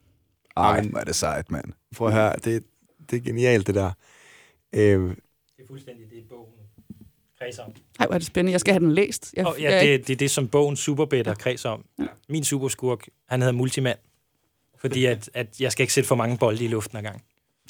[0.57, 1.65] Ej, hvor er det sejt, mand.
[1.95, 2.63] Prøv at høre, det,
[3.11, 3.91] det er genialt, det der.
[4.75, 6.51] Øh, Det er fuldstændig det, bogen
[7.39, 7.71] kredser om.
[7.99, 8.51] Ej, hvor er det spændende.
[8.51, 9.33] Jeg skal have den læst.
[9.37, 11.85] Jeg, Og jeg, ja, det, det er det, som bogen Superbetter kredser om.
[12.29, 13.97] Min superskurk, han hedder Multimand.
[14.81, 17.21] Fordi at, at jeg skal ikke sætte for mange bolde i luften ad gang.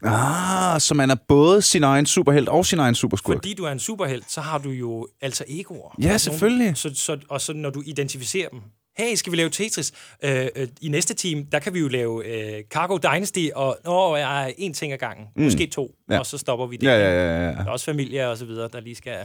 [0.04, 3.36] Ah, så man er både sin egen superhelt og sin egen superskurk.
[3.36, 5.96] Fordi du er en superhelt, så har du jo altså egoer.
[6.00, 6.78] Ja, Nogle- selvfølgelig.
[6.78, 8.62] Så, så, og så når du identificerer dem.
[8.98, 9.92] Hey, skal vi lave Tetris?
[10.24, 14.20] Øh, øh, I næste team, der kan vi jo lave øh, Cargo Dynasty, og åh,
[14.20, 15.28] jeg er en ting ad gangen.
[15.36, 15.44] Mm.
[15.44, 16.20] Måske to, Ja.
[16.20, 16.88] og så stopper vi det.
[16.88, 17.52] Ja, ja, ja, ja.
[17.52, 19.18] Der er også familier og så videre, der lige skal...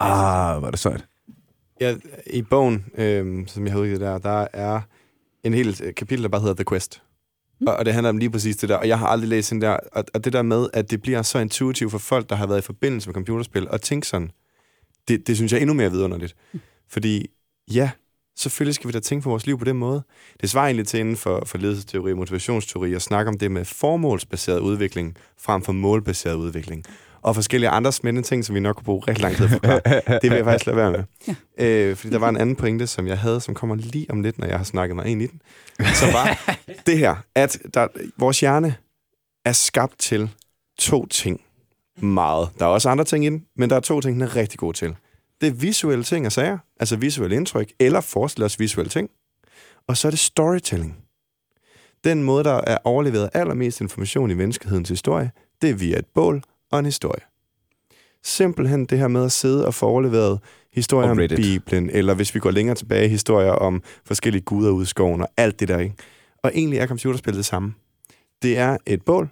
[0.00, 1.06] Ah, hvor er det sejt.
[1.80, 1.96] ja,
[2.26, 4.80] I bogen, øh, som jeg har udgivet der, der er
[5.44, 7.02] en helt øh, kapitel, der bare hedder The Quest.
[7.60, 7.66] Mm.
[7.66, 8.76] Og, og det handler om lige præcis det der.
[8.76, 9.76] Og jeg har aldrig læst den der.
[9.92, 12.58] Og, og det der med, at det bliver så intuitivt for folk, der har været
[12.58, 14.30] i forbindelse med computerspil, og tænke sådan,
[15.08, 16.36] det, det synes jeg er endnu mere vidunderligt.
[16.88, 17.26] Fordi
[17.74, 17.90] ja,
[18.36, 20.02] selvfølgelig skal vi da tænke på vores liv på den måde.
[20.40, 23.64] Det svarer egentlig til inden for, for ledelsesteori og motivationsteori at snakke om det med
[23.64, 26.84] formålsbaseret udvikling frem for målbaseret udvikling.
[27.22, 29.80] Og forskellige andre spændende ting, som vi nok kunne bruge rigtig lang tid forklare.
[30.22, 31.04] Det vil jeg faktisk lade være med.
[31.58, 31.64] Ja.
[31.64, 34.38] Øh, fordi der var en anden pointe, som jeg havde, som kommer lige om lidt,
[34.38, 35.42] når jeg har snakket mig ind i den.
[35.94, 36.54] Som var
[36.86, 37.86] det her, at der,
[38.18, 38.74] vores hjerne
[39.44, 40.30] er skabt til
[40.78, 41.40] to ting
[41.96, 42.48] meget.
[42.58, 44.58] Der er også andre ting i den, men der er to ting, den er rigtig
[44.58, 44.94] god til.
[45.40, 49.10] Det er visuelle ting og sager, altså visuelle indtryk, eller forestille os visuelle ting.
[49.88, 50.96] Og så er det storytelling.
[52.04, 55.30] Den måde, der er overleveret allermest information i menneskehedens historie,
[55.62, 57.20] det er via et bål og en historie.
[58.24, 60.38] Simpelthen det her med at sidde og få overleveret
[60.72, 61.16] historier om.
[61.36, 65.28] Bibelen, eller hvis vi går længere tilbage, historier om forskellige guder ude i skoven og
[65.36, 65.94] alt det der, ikke?
[66.42, 67.74] Og egentlig er computerspil det samme.
[68.42, 69.28] Det er et bål,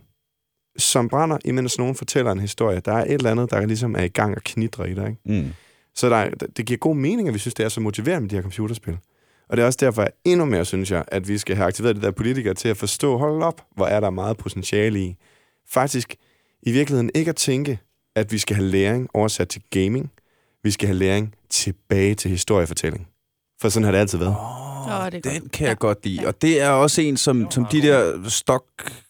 [0.79, 2.81] som brænder, imens nogen fortæller en historie.
[2.85, 5.43] Der er et eller andet, der ligesom er i gang og knitrer i dig, ikke?
[5.43, 5.49] Mm.
[5.95, 8.31] Så der, er- det giver god mening, at vi synes, det er så motiverende med
[8.31, 8.99] de her computerspil.
[9.49, 11.97] Og det er også derfor, at endnu mere synes jeg, at vi skal have aktiveret
[11.97, 15.17] de der politikere til at forstå, hold op, hvor er der meget potentiale i.
[15.69, 16.15] Faktisk
[16.63, 17.79] i virkeligheden ikke at tænke,
[18.17, 20.11] at vi skal have læring oversat til gaming.
[20.63, 23.09] Vi skal have læring tilbage til historiefortælling.
[23.61, 24.37] For sådan har det altid været.
[24.39, 25.53] Oh, Åh, det den godt.
[25.53, 25.75] kan jeg Ja.
[25.79, 26.21] godt lide.
[26.23, 26.27] Ja.
[26.29, 28.65] Og det er også en, som, som de der stok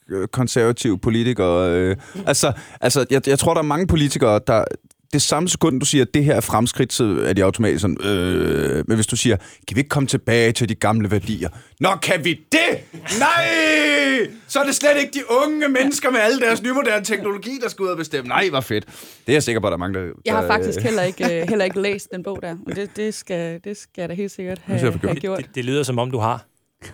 [0.09, 1.71] øh, konservative politikere...
[1.73, 1.97] Øh,
[2.27, 4.65] altså, altså jeg, jeg tror, der er mange politikere, der...
[5.13, 7.97] Det samme sekund, du siger, at det her er fremskridt, så er de automatisk sådan...
[8.05, 11.49] Øh, men hvis du siger, kan vi ikke komme tilbage til de gamle værdier?
[11.81, 13.01] Nå, kan vi det?
[13.19, 14.29] Nej!
[14.47, 17.83] Så er det slet ikke de unge mennesker med alle deres nymoderne teknologi, der skal
[17.83, 18.29] ud og bestemme.
[18.29, 18.87] Nej, hvor fedt.
[18.87, 18.93] Det
[19.29, 20.07] er jeg sikker på, at der er mange, der...
[20.25, 23.15] Jeg har faktisk heller ikke, øh, heller ikke læst den bog der, og det, det,
[23.15, 25.39] skal, det skal jeg da helt sikkert have, have gjort.
[25.39, 26.45] Det, det lyder som om, du har.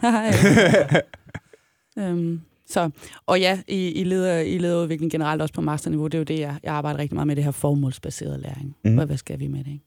[1.99, 2.41] Øhm,
[2.75, 2.91] så,
[3.27, 6.39] og ja, i, i, leder, i lederudvikling generelt, også på masterniveau, det er jo det,
[6.39, 8.77] jeg, jeg arbejder rigtig meget med, det her formålsbaserede læring.
[8.85, 8.95] Mm.
[8.95, 9.71] Hvad, hvad skal vi med det?
[9.71, 9.85] Ikke?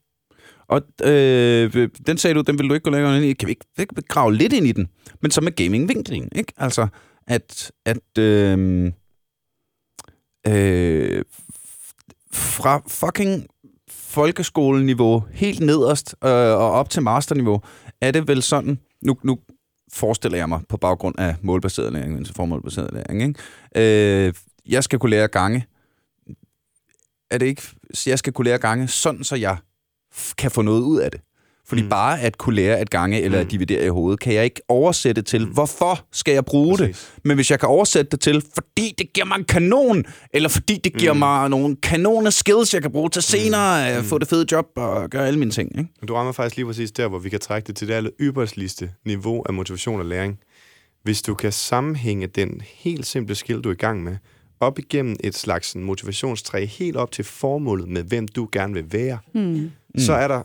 [0.68, 3.34] Og øh, den sagde du, den vil du ikke gå længere ind i.
[3.34, 4.88] Kan vi ikke, vi ikke grave lidt ind i den?
[5.22, 6.54] Men så med gaming-vinklingen, ikke?
[6.58, 6.88] Altså,
[7.28, 8.92] at, at øh,
[10.48, 11.24] øh,
[12.34, 13.48] fra fucking
[13.90, 17.62] folkeskoleniveau helt nederst øh, og op til masterniveau,
[18.02, 19.40] er det vel sådan, nu, nu
[19.98, 24.28] forestiller jeg mig på baggrund af målbaseret læring, altså formålbaseret læring, ikke?
[24.28, 24.34] Øh,
[24.66, 25.66] jeg skal kunne lære gange.
[27.32, 27.62] Er det ikke,
[28.06, 29.58] jeg skal kunne lære gange, sådan så jeg
[30.16, 31.22] f- kan få noget ud af det.
[31.70, 31.86] Fordi mm.
[31.86, 31.90] Mm.
[31.90, 33.50] bare at kunne lære at gange eller at Mm.
[33.50, 36.90] dividere i hovedet, kan jeg ikke oversætte til, hvorfor skal jeg bruge det?
[36.90, 37.14] Præcis.
[37.24, 40.04] Men hvis jeg kan oversætte det til, fordi det giver mig en kanon,
[40.34, 41.20] eller fordi det giver Mm.
[41.20, 44.08] mig nogle kanone skills, jeg kan bruge til senere at Mm.
[44.10, 45.78] få det fede job og gøre alle mine ting.
[45.78, 45.90] Ikke?
[46.08, 48.90] Du rammer faktisk lige præcis der, hvor vi kan trække det til det aller ypperste
[49.06, 50.40] niveau af motivation og læring.
[51.04, 54.18] Hvis du kan sammenhænge den helt simple skill, du er i gang med,
[54.60, 59.18] op igennem et slags motivationstræ, helt op til formålet med, hvem du gerne vil være,
[59.34, 59.72] mm.
[59.98, 60.42] så er der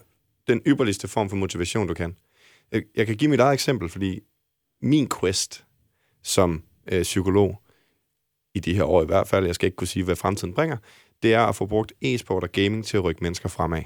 [0.49, 2.17] den ypperligste form for motivation, du kan.
[2.97, 4.21] Jeg, kan give mit eget eksempel, fordi
[4.83, 5.65] min quest
[6.23, 6.63] som
[6.93, 7.63] øh, psykolog,
[8.55, 10.77] i de her år i hvert fald, jeg skal ikke kunne sige, hvad fremtiden bringer,
[11.23, 13.83] det er at få brugt e-sport og gaming til at rykke mennesker fremad.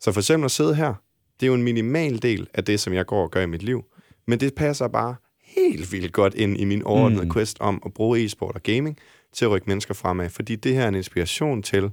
[0.00, 0.94] Så for eksempel at sidde her,
[1.40, 3.62] det er jo en minimal del af det, som jeg går og gør i mit
[3.62, 3.84] liv,
[4.26, 7.32] men det passer bare helt vildt godt ind i min overordnede mm.
[7.32, 8.98] quest om at bruge e-sport og gaming
[9.32, 11.90] til at rykke mennesker fremad, fordi det her er en inspiration til,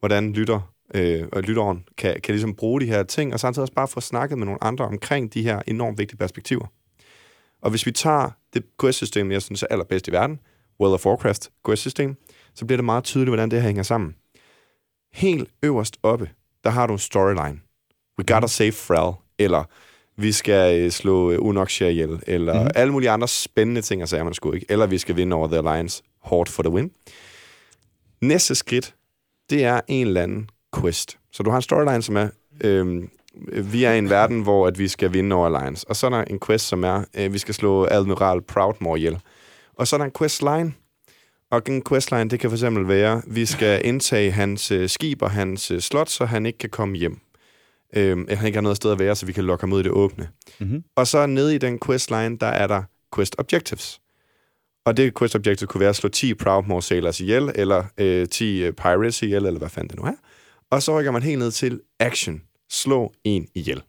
[0.00, 3.74] hvordan lytter øh, og lytteren kan, kan ligesom bruge de her ting, og samtidig også
[3.74, 6.66] bare få snakket med nogle andre omkring de her enormt vigtige perspektiver.
[7.62, 10.38] Og hvis vi tager det quest-system, jeg synes er allerbedst i verden,
[10.80, 12.16] World of Warcraft quest-system,
[12.54, 14.14] så bliver det meget tydeligt, hvordan det her hænger sammen.
[15.12, 16.30] Helt øverst oppe,
[16.64, 17.60] der har du en storyline.
[18.18, 19.64] We gotta save Thrall, eller
[20.16, 22.62] vi skal øh, slå øh, Unoxia ihjel, eller Mhm.
[22.64, 22.70] mm.
[22.74, 24.66] alle mulige andre spændende ting, og sager man sgu ikke.
[24.68, 26.90] Eller vi skal vinde over The Alliance, hårdt for the win.
[28.22, 28.94] Næste skridt,
[29.50, 31.18] det er en eller anden quest.
[31.32, 32.28] Så du har en storyline, som er,
[32.64, 33.10] øhm,
[33.72, 35.88] vi er i en verden, hvor at vi skal vinde over Alliance.
[35.88, 39.18] Og så er der en quest, som er, øh, vi skal slå Admiral Proudmore ihjel.
[39.76, 40.72] Og så er der en questline,
[41.50, 45.30] og en questline, det kan for eksempel være, vi skal indtage hans øh, skib og
[45.30, 47.20] hans øh, slot, så han ikke kan komme hjem.
[47.96, 49.80] Øhm, eller han ikke har noget sted at være, så vi kan lokke ham ud
[49.80, 50.28] i det åbne.
[50.60, 50.84] Mm-hmm.
[50.96, 52.82] Og så nede i den questline, der er der
[53.14, 54.00] quest objectives.
[54.84, 58.62] Og det quest objective kunne være at slå 10 Proudmore sailors ihjel, eller øh, 10
[58.62, 60.14] øh, pirates ihjel, eller hvad fanden det nu er.
[60.70, 62.42] Og så rykker man helt ned til action.
[62.70, 63.82] Slå en ihjel.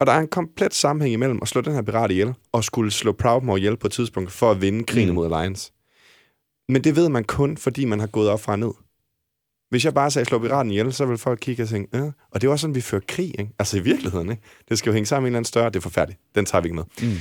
[0.00, 2.90] Og der er en komplet sammenhæng imellem at slå den her pirat ihjel, og skulle
[2.90, 5.14] slå Proudmore ihjel på et tidspunkt for at vinde krigen Mm.
[5.14, 5.72] mod Alliance.
[6.68, 8.70] Men det ved man kun, fordi man har gået op fra ned.
[9.70, 12.12] Hvis jeg bare sagde, slå piraten ihjel, så vil folk kigge og tænke, øh.
[12.30, 13.50] og det var sådan, vi fører krig, ikke?
[13.58, 14.42] Altså i virkeligheden, ikke?
[14.68, 16.20] Det skal jo hænge sammen med en eller anden større, det er forfærdeligt.
[16.34, 16.84] Den tager vi ikke med.
[17.02, 17.16] Mm.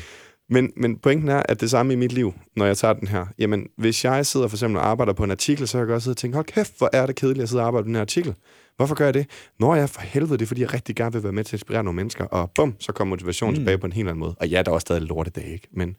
[0.49, 3.25] Men, men pointen er, at det samme i mit liv, når jeg tager den her.
[3.39, 6.03] Jamen, hvis jeg sidder for eksempel og arbejder på en artikel, så kan jeg godt
[6.03, 7.95] sidde og tænke, hold kæft, hvor er det kedeligt at sidde og arbejde på den
[7.95, 8.36] her artikel.
[8.78, 9.26] Hvorfor gør jeg det?
[9.59, 11.53] Når jeg for helvede, det er, fordi jeg rigtig gerne vil være med til at
[11.61, 13.59] inspirere nogle mennesker, og bum, så kommer motivationen Mm.
[13.59, 14.36] tilbage på en helt anden måde.
[14.39, 15.67] Og ja, der er også stadig lortedag, ikke?
[15.71, 15.95] Men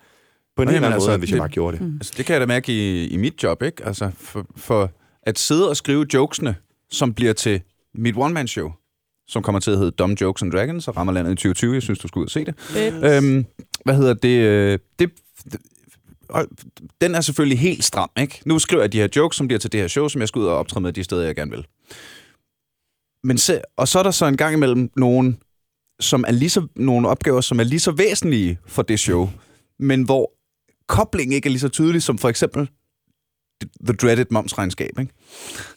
[0.57, 1.87] på en Nå, helt anden altså, måde, hvis jeg det- bare gjorde det.
[1.87, 1.95] Mm.
[1.95, 3.85] Altså, det kan jeg da mærke i, i mit job, ikke?
[3.87, 4.91] Altså, for, for
[5.22, 6.57] at sidde og skrive jokesene,
[6.91, 7.61] som bliver til
[7.95, 8.72] mit one-man-show,
[9.29, 11.75] som kommer til at hedde Dumb Jokes and Dragons, og rammer landet i 2020.
[11.75, 12.55] Jeg synes, du skulle ud og se det.
[12.59, 13.25] Fedt.
[13.25, 13.45] Øhm,
[13.85, 14.39] hvad hedder det?
[14.39, 15.11] øh, det,
[15.53, 15.61] det
[17.01, 18.41] den er selvfølgelig helt stram, ikke?
[18.47, 20.39] Nu skriver jeg de her jokes, som bliver til det her show, som jeg skal
[20.41, 21.66] ud og optræde med de steder, jeg gerne vil.
[23.25, 25.39] Men se, og så er der så en gang imellem nogen,
[26.01, 29.31] som er lige så, nogle opgaver, som er lige så væsentlige for det show,
[29.79, 30.33] men hvor
[30.89, 32.68] koblingen ikke er lige så tydelig, som for eksempel
[33.85, 35.12] The Dreaded Momsregnskab, ikke?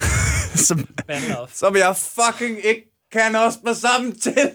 [0.67, 0.87] som,
[1.53, 4.51] som jeg fucking ikke kan også på sammen til.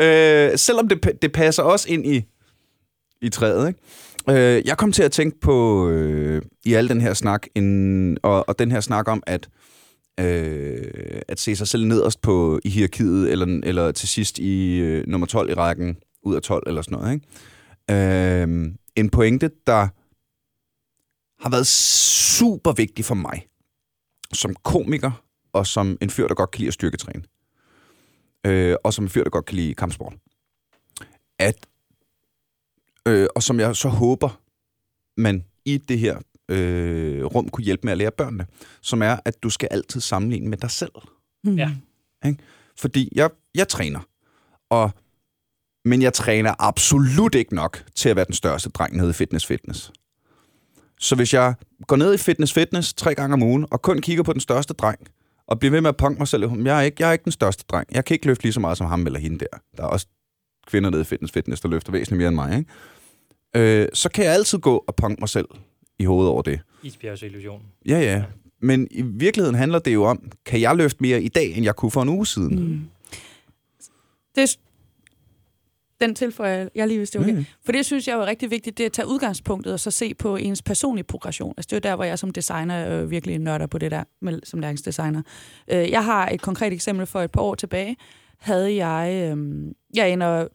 [0.00, 2.24] Øh, selvom det, det passer også ind i,
[3.22, 3.80] i træet, ikke?
[4.28, 8.48] Øh, jeg kom til at tænke på, øh, i al den her snak, en, og,
[8.48, 9.48] og den her snak om, at,
[10.20, 15.06] øh, at se sig selv nederst på, i hierarkiet, eller, eller til sidst i øh,
[15.06, 17.14] nummer 12 i rækken, ud af 12 eller sådan noget.
[17.14, 18.42] Ikke?
[18.42, 19.88] Øh, en pointe, der
[21.42, 23.46] har været super vigtig for mig,
[24.32, 27.22] som komiker, og som en fyr, der godt kan lide at styrketræne,
[28.46, 30.14] øh, og som en fyr, der godt kan lide kampsport.
[31.38, 31.66] At,
[33.06, 34.40] øh, og som jeg så håber,
[35.16, 36.18] man i det her
[36.50, 38.46] øh, rum kunne hjælpe med at lære børnene,
[38.82, 40.92] som er, at du skal altid sammenligne med dig selv.
[41.44, 41.54] Mm.
[41.54, 41.70] Ja.
[42.78, 44.00] Fordi jeg, jeg træner,
[44.70, 44.90] og,
[45.84, 49.46] men jeg træner absolut ikke nok til at være den største dreng nede i Fitness
[49.46, 49.92] Fitness.
[50.98, 51.54] Så hvis jeg
[51.86, 54.74] går ned i Fitness Fitness tre gange om ugen, og kun kigger på den største
[54.74, 54.98] dreng,
[55.46, 57.32] og bliver ved med at punke mig selv, jeg er, ikke, jeg er ikke den
[57.32, 57.88] største dreng.
[57.92, 59.58] Jeg kan ikke løfte lige så meget som ham eller hende der.
[59.76, 60.06] Der er også
[60.66, 62.58] kvinder nede i Fitness Fitness, der løfter væsentligt mere end mig.
[62.58, 63.82] Ikke?
[63.82, 65.48] øh, så kan jeg altid gå og punke mig selv
[66.00, 66.60] i hovedet over det.
[66.82, 67.66] Isbjergsillusionen.
[67.88, 68.24] Ja, ja.
[68.62, 71.76] Men i virkeligheden handler det jo om, kan jeg løfte mere i dag, end jeg
[71.76, 72.64] kunne for en uge siden?
[72.64, 72.80] Mm.
[74.34, 74.58] Det,
[76.00, 77.34] den tilføjer jeg, lige, hvis det er okay.
[77.34, 77.44] Mm.
[77.64, 79.90] For det synes jeg jo er rigtig vigtigt, det er at tage udgangspunktet og så
[79.90, 81.54] se på ens personlige progression.
[81.56, 84.04] Altså det er jo der, hvor jeg som designer øh, virkelig nørder på det der,
[84.22, 85.22] med, som læringsdesigner.
[85.68, 87.96] Øh, jeg har et konkret eksempel for et par år tilbage.
[88.38, 90.48] Havde jeg, øh, jeg ender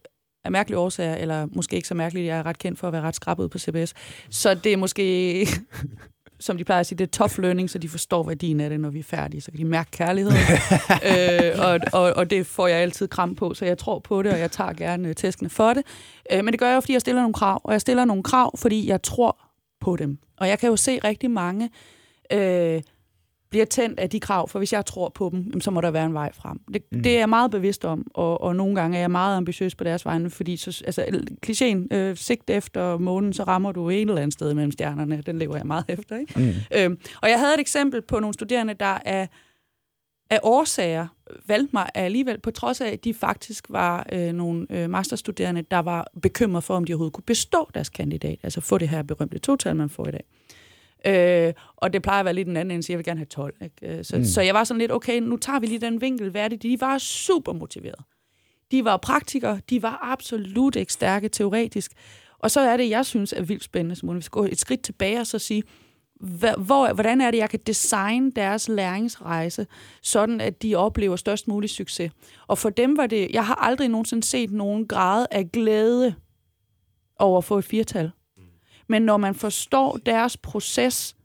[0.46, 3.02] af mærkelige årsager, eller måske ikke så mærkeligt, jeg er ret kendt for at være
[3.02, 3.94] ret skrabet på CBS.
[4.30, 5.46] Så det er måske
[6.38, 8.80] som de plejer at sige, det er tough learning, så de forstår værdien af det,
[8.80, 9.40] når vi er færdige.
[9.40, 10.38] Så kan de mærke kærligheden.
[11.10, 14.32] øh, og, og, og det får jeg altid kram på, så jeg tror på det,
[14.32, 15.82] og jeg tager gerne tæskene for det.
[16.32, 17.60] Øh, men det gør jeg jo, fordi jeg stiller nogle krav.
[17.64, 19.38] Og jeg stiller nogle krav, fordi jeg tror
[19.80, 20.18] på dem.
[20.36, 21.70] Og jeg kan jo se rigtig mange
[22.32, 22.82] øh,
[23.50, 26.06] bliver tændt af de krav, for hvis jeg tror på dem, så må der være
[26.06, 26.60] en vej frem.
[26.74, 27.02] Det, mm.
[27.02, 29.84] det er jeg meget bevidst om, og, og nogle gange er jeg meget ambitiøs på
[29.84, 31.04] deres vegne, fordi så, altså,
[31.46, 35.22] klichéen, øh, sigt efter månen, så rammer du et eller andet sted mellem stjernerne.
[35.26, 36.16] Den lever jeg meget efter.
[36.16, 36.32] Ikke?
[36.36, 36.78] Mm.
[36.78, 39.26] Øhm, og jeg havde et eksempel på nogle studerende, der er
[40.30, 41.06] af årsager
[41.46, 45.78] valgte mig alligevel, på trods af, at de faktisk var øh, nogle øh, masterstuderende, der
[45.78, 49.38] var bekymret for, om de overhovedet kunne bestå deres kandidat, altså få det her berømte
[49.38, 50.24] total, man får i dag.
[51.06, 53.26] Øh, og det plejer at være lidt den anden end, så jeg vil gerne have
[53.26, 53.54] 12.
[53.62, 53.98] Ikke?
[53.98, 54.24] Øh, så, mm.
[54.24, 56.30] så jeg var sådan lidt, okay, nu tager vi lige den vinkel.
[56.30, 56.62] Hvad er det?
[56.62, 58.04] De var super motiveret.
[58.70, 61.92] De var praktikere, de var absolut ikke stærke teoretisk.
[62.38, 64.58] Og så er det, jeg synes er vildt spændende, så må vi skal gå et
[64.58, 65.62] skridt tilbage og så sige,
[66.58, 69.66] hvor, hvordan er det, jeg kan designe deres læringsrejse,
[70.02, 72.12] sådan at de oplever størst mulig succes.
[72.46, 76.14] Og for dem var det, jeg har aldrig nogensinde set nogen grad af glæde
[77.18, 78.10] over at få et firtal.
[78.88, 81.16] Men når man forstår deres proces,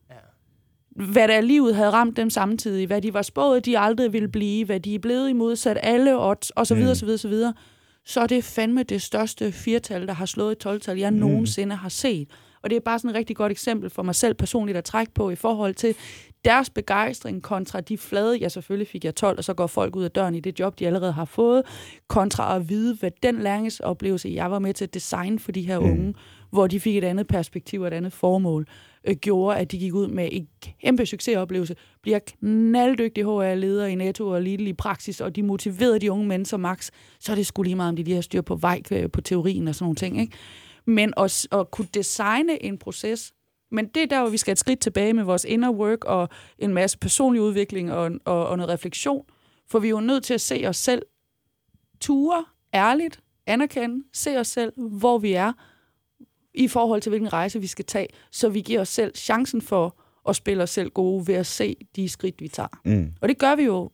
[0.95, 4.65] hvad der livet havde ramt dem samtidig, hvad de var spået, de aldrig ville blive,
[4.65, 6.95] hvad de er blevet i modsat alle odds, og så videre, mm.
[6.95, 7.53] så videre, så videre,
[8.05, 11.19] så er det fandme det største firtal, der har slået et 12-tal, jeg mm.
[11.19, 12.29] nogensinde har set.
[12.63, 15.13] Og det er bare sådan et rigtig godt eksempel for mig selv personligt at trække
[15.13, 15.95] på i forhold til
[16.45, 20.03] deres begejstring kontra de flade, ja selvfølgelig fik jeg 12, og så går folk ud
[20.03, 21.63] af døren i det job, de allerede har fået,
[22.07, 25.79] kontra at vide, hvad den læringsoplevelse, jeg var med til at designe for de her
[25.79, 26.15] mm
[26.51, 28.67] hvor de fik et andet perspektiv og et andet formål,
[29.07, 30.47] øh, gjorde, at de gik ud med en
[30.81, 36.11] kæmpe succesoplevelse, bliver knalddygtige HR-ledere i NATO og Lidl i praksis, og de motiverede de
[36.11, 36.89] unge mennesker max,
[37.19, 39.21] så er det skulle lige meget, om de lige har styr på vej øh, på
[39.21, 40.21] teorien og sådan nogle ting.
[40.21, 40.37] Ikke?
[40.85, 43.33] Men at, at kunne designe en proces,
[43.71, 46.29] men det er der, hvor vi skal et skridt tilbage med vores inner work og
[46.59, 49.25] en masse personlig udvikling og, og, og noget refleksion.
[49.69, 51.01] For vi er jo nødt til at se os selv
[51.99, 55.53] ture, ærligt, anerkende, se os selv, hvor vi er,
[56.53, 59.95] i forhold til, hvilken rejse vi skal tage, så vi giver os selv chancen for
[60.29, 62.79] at spille os selv gode ved at se de skridt, vi tager.
[62.85, 63.13] Mm.
[63.21, 63.91] Og det gør vi jo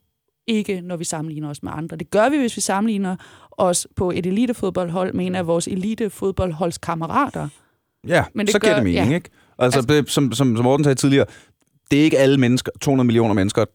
[0.47, 1.97] ikke, når vi sammenligner os med andre.
[1.97, 3.15] Det gør vi, hvis vi sammenligner
[3.51, 7.49] os på et elitefodboldhold med en af vores elitefodboldholdskammerater.
[8.07, 9.15] Ja, Men det så gør, giver det mening, ja.
[9.15, 9.29] ikke?
[9.59, 11.25] Altså, altså det, som, som, som Morten sagde tidligere,
[11.91, 13.65] det er ikke alle mennesker, 200 millioner mennesker,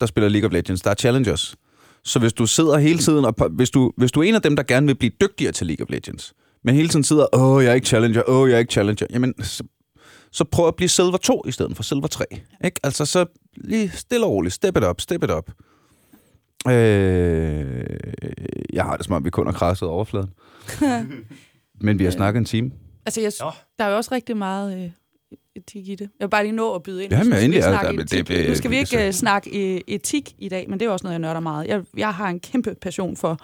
[0.00, 0.80] der spiller League of Legends.
[0.80, 1.56] Der er challengers.
[2.04, 4.56] Så hvis du sidder hele tiden, og hvis du, hvis du er en af dem,
[4.56, 6.34] der gerne vil blive dygtigere til League of Legends,
[6.64, 9.42] men hele tiden sidder, åh, jeg er ikke challenger, åh, jeg er ikke challenger, jamen,
[9.42, 9.64] så,
[10.32, 12.24] så prøv at blive silver 2 i stedet for silver 3.
[12.64, 12.80] Ikke?
[12.82, 15.50] Altså, så lige stille og roligt, step it up, step it up.
[16.68, 17.86] Øh,
[18.72, 20.30] jeg har det som om, vi kun har krasset overfladen.
[21.84, 22.70] men vi har snakket en time.
[23.06, 23.32] Altså, jeg,
[23.78, 24.84] der er jo også rigtig meget...
[24.84, 24.90] Øh
[25.56, 26.00] etik i det.
[26.00, 27.12] Jeg vil bare lige nå at byde ind.
[27.12, 28.10] Jamen, endelig er det.
[28.10, 31.04] det, det nu skal vi ikke uh, snakke etik i dag, men det er også
[31.04, 31.66] noget, jeg nørder meget.
[31.66, 33.38] Jeg, jeg har en kæmpe passion for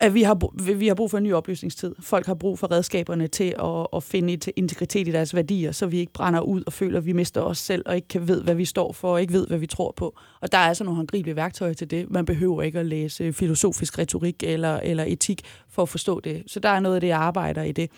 [0.00, 1.94] at vi har, vi har brug for en ny oplysningstid.
[2.00, 5.98] Folk har brug for redskaberne til at, at finde integritet i deres værdier, så vi
[5.98, 8.54] ikke brænder ud og føler, at vi mister os selv, og ikke kan ved, hvad
[8.54, 10.18] vi står for, og ikke ved, hvad vi tror på.
[10.40, 12.10] Og der er altså nogle håndgribelige værktøjer til det.
[12.10, 16.42] Man behøver ikke at læse filosofisk retorik eller, eller etik for at forstå det.
[16.46, 17.90] Så der er noget af det, jeg arbejder i det.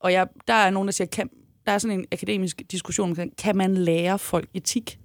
[0.00, 1.30] Og jeg, der er nogen, der siger, kan,
[1.66, 4.98] der er sådan en akademisk diskussion, kan man lære folk etik?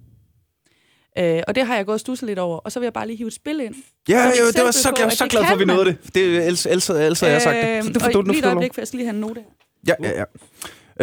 [1.18, 2.58] Øh, og det har jeg gået og stusset lidt over.
[2.58, 3.74] Og så vil jeg bare lige hive et spil ind.
[4.08, 5.96] Ja, jo, det var så, jeg var så glad for, at vi nåede det.
[6.14, 7.84] Det er Elsa, Elsa, Elsa øh, jeg sagt det.
[7.84, 9.40] Så det får du, nu lige et øjeblik, for jeg skal lige have en note
[9.88, 10.24] Ja, ja, ja.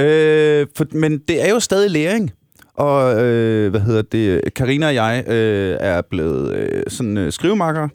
[0.03, 2.31] Øh, for, men det er jo stadig læring.
[2.73, 4.53] Og øh, hvad hedder det?
[4.53, 7.89] Karina og jeg øh, er blevet øh, sådan øh, skrivemarkere.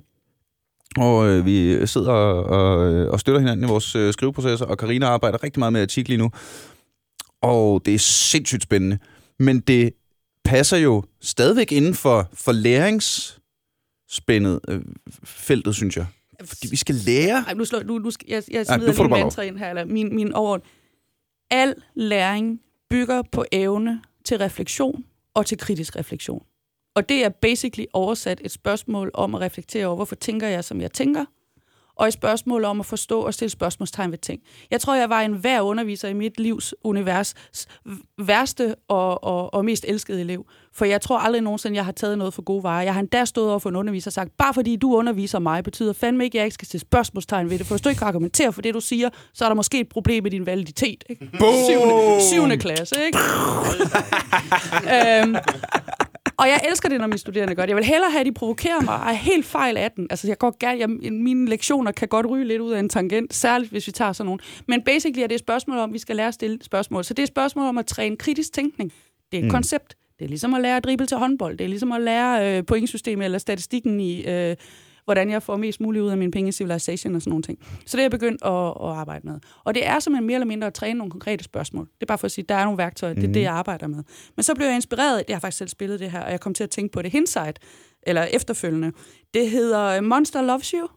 [0.99, 5.07] Og øh, vi sidder og, og, og støtter hinanden i vores øh, skriveprocesser, og Karina
[5.07, 6.31] arbejder rigtig meget med etik lige nu.
[7.43, 8.99] Og det er sindssygt spændende.
[9.39, 9.91] Men det
[10.51, 14.81] passer jo stadigvæk inden for, for læringsspændet øh,
[15.25, 16.07] feltet, synes jeg.
[16.45, 17.45] Fordi vi skal lære.
[17.47, 19.69] Ej, nu, slår, nu, nu skal, jeg, jeg smider Ej, lige en mantra ind her,
[19.69, 20.63] eller min, min overord.
[21.51, 26.43] Al læring bygger på evne til refleksion og til kritisk refleksion.
[26.95, 30.81] Og det er basically oversat et spørgsmål om at reflektere over, hvorfor tænker jeg, som
[30.81, 31.25] jeg tænker,
[32.01, 34.41] og et spørgsmål om at forstå og stille spørgsmålstegn ved ting.
[34.71, 37.35] Jeg tror, jeg var en hver underviser i mit livs univers
[38.19, 40.47] værste og, og, og mest elskede elev.
[40.75, 42.83] For jeg tror aldrig nogensinde, jeg har taget noget for gode varer.
[42.83, 45.65] Jeg har endda stået over for en underviser og sagt, bare fordi du underviser mig,
[45.65, 47.67] betyder fandme ikke, at jeg ikke skal stille spørgsmålstegn ved det.
[47.67, 49.89] For hvis du ikke kan argumentere for det, du siger, så er der måske et
[49.89, 51.05] problem med din validitet.
[51.11, 51.29] Ikke?
[51.39, 53.19] Syvende, syvende klasse, ikke?
[54.97, 55.37] øhm,
[56.41, 57.69] og jeg elsker det, når mine studerende gør det.
[57.69, 60.07] Jeg vil hellere have, at de provokerer mig og er helt fejl af den.
[60.11, 63.35] Altså, jeg går gerne, jeg, mine lektioner kan godt ryge lidt ud af en tangent,
[63.35, 64.41] særligt hvis vi tager sådan nogle.
[64.69, 67.05] Men basically er det et spørgsmål om, at vi skal lære at stille spørgsmål.
[67.05, 68.93] Så det er et spørgsmål om at træne kritisk tænkning.
[69.33, 69.51] Det er et mm.
[69.51, 69.97] koncept.
[70.19, 71.59] Det er ligesom at lære at drible til håndbold.
[71.59, 74.57] Det er ligesom at lære øh, pointsystemet eller statistikken i, øh,
[75.11, 77.59] hvordan jeg får mest muligt ud af mine penge i Civilization og sådan nogle ting.
[77.87, 79.41] Så det er jeg begyndt at, at arbejde med.
[79.65, 81.85] Og det er simpelthen mere eller mindre at træne nogle konkrete spørgsmål.
[81.85, 83.15] Det er bare for at sige, at der er nogle værktøjer.
[83.15, 83.33] Det er mm.
[83.33, 84.03] det, jeg arbejder med.
[84.37, 85.25] Men så blev jeg inspireret.
[85.29, 87.13] Jeg har faktisk selv spillet det her, og jeg kom til at tænke på det
[87.13, 87.59] hindsight,
[88.03, 88.93] eller efterfølgende.
[89.35, 90.89] Det hedder Monster Loves You.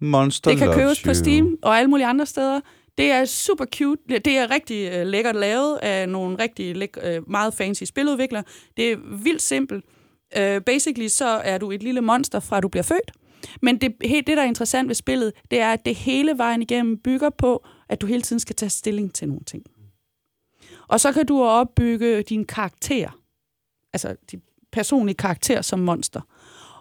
[0.00, 1.10] Monster Det kan loves købes you.
[1.10, 2.60] på Steam og alle mulige andre steder.
[2.98, 4.02] Det er super cute.
[4.08, 8.42] Det er rigtig uh, lækkert lavet af nogle rigtig læk- uh, meget fancy spiludviklere.
[8.76, 9.84] Det er vildt simpelt.
[10.38, 13.12] Uh, basically så er du et lille monster fra du bliver født.
[13.62, 16.98] Men det, det, der er interessant ved spillet, det er, at det hele vejen igennem
[16.98, 19.62] bygger på, at du hele tiden skal tage stilling til nogle ting.
[20.88, 23.18] Og så kan du opbygge din karakter.
[23.92, 26.20] Altså din personlige karakter som monster.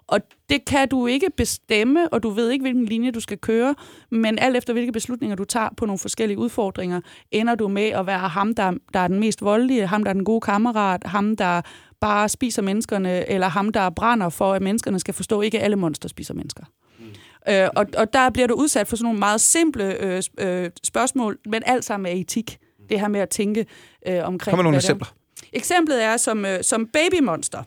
[0.07, 3.75] Og det kan du ikke bestemme, og du ved ikke, hvilken linje du skal køre,
[4.11, 7.01] men alt efter hvilke beslutninger du tager på nogle forskellige udfordringer,
[7.31, 10.13] ender du med at være ham, der, der er den mest voldelige, ham, der er
[10.13, 11.61] den gode kammerat, ham, der
[12.01, 16.09] bare spiser menneskerne, eller ham, der brænder for, at menneskerne skal forstå, ikke alle monster
[16.09, 16.63] spiser mennesker.
[16.99, 17.05] Mm.
[17.49, 21.37] Øh, og, og der bliver du udsat for sådan nogle meget simple øh, øh, spørgsmål,
[21.45, 22.59] men alt sammen er etik.
[22.89, 23.65] Det her med at tænke
[24.07, 24.51] øh, omkring...
[24.51, 24.79] Kom med nogle er.
[24.79, 25.07] eksempler.
[25.53, 27.63] Eksemplet er som, øh, som babymonster.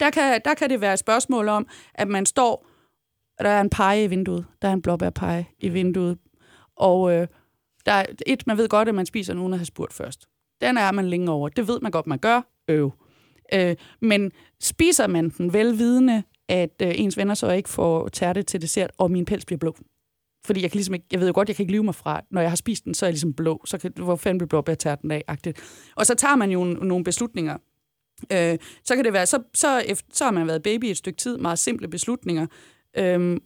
[0.00, 2.66] Der kan, der kan det være et spørgsmål om, at man står,
[3.38, 4.46] der er en pege i vinduet.
[4.62, 6.18] Der er en blåbærpege i vinduet.
[6.76, 7.26] Og øh,
[7.86, 10.28] der er et, man ved godt, at man spiser nogen, der har spurgt først.
[10.60, 11.48] Den er man længe over.
[11.48, 12.40] Det ved man godt, man gør.
[12.68, 12.84] Øv.
[12.84, 13.07] Øh,
[13.54, 18.62] Øh, men spiser man den velvidende, at øh, ens venner så ikke får tærte til
[18.62, 19.76] dessert, og min pels bliver blå?
[20.44, 22.20] Fordi jeg, kan ligesom ikke, jeg ved jo godt, jeg kan ikke lyve mig fra,
[22.30, 23.62] når jeg har spist den, så er jeg ligesom blå.
[23.64, 25.24] Så kan, hvor fanden bliver blåbærtærten af?
[25.30, 25.92] -agtigt.
[25.96, 27.56] Og så tager man jo nogle beslutninger.
[28.32, 31.16] Øh, så kan det være, så, så, efter, så har man været baby et stykke
[31.16, 32.46] tid, meget simple beslutninger.
[32.96, 33.36] Øh,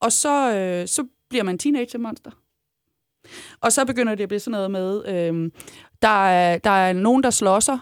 [0.00, 2.30] og så, øh, så bliver man teenage-monster.
[3.60, 5.50] Og så begynder det at blive sådan noget med, øh,
[6.02, 7.78] der, er, der er nogen, der slåsser, sig,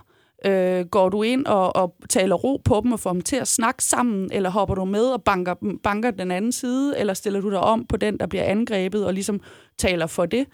[0.47, 3.49] Øh, går du ind og, og taler ro på dem og får dem til at
[3.49, 7.51] snakke sammen, eller hopper du med og banker, banker den anden side, eller stiller du
[7.51, 9.41] dig om på den, der bliver angrebet, og ligesom
[9.79, 10.47] taler for det?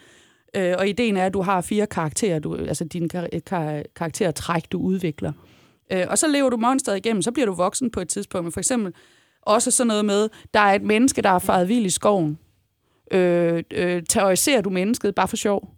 [0.56, 4.72] Øh, og ideen er, at du har fire karakterer, du, altså dine kar- kar- karaktertræk,
[4.72, 5.32] du udvikler.
[5.92, 8.44] Øh, og så lever du monsteret igennem, så bliver du voksen på et tidspunkt.
[8.44, 8.92] Men for eksempel
[9.42, 12.38] også sådan noget med, der er et menneske, der er faret vild i skoven.
[13.10, 15.68] Øh, øh, terroriserer du mennesket bare for sjov?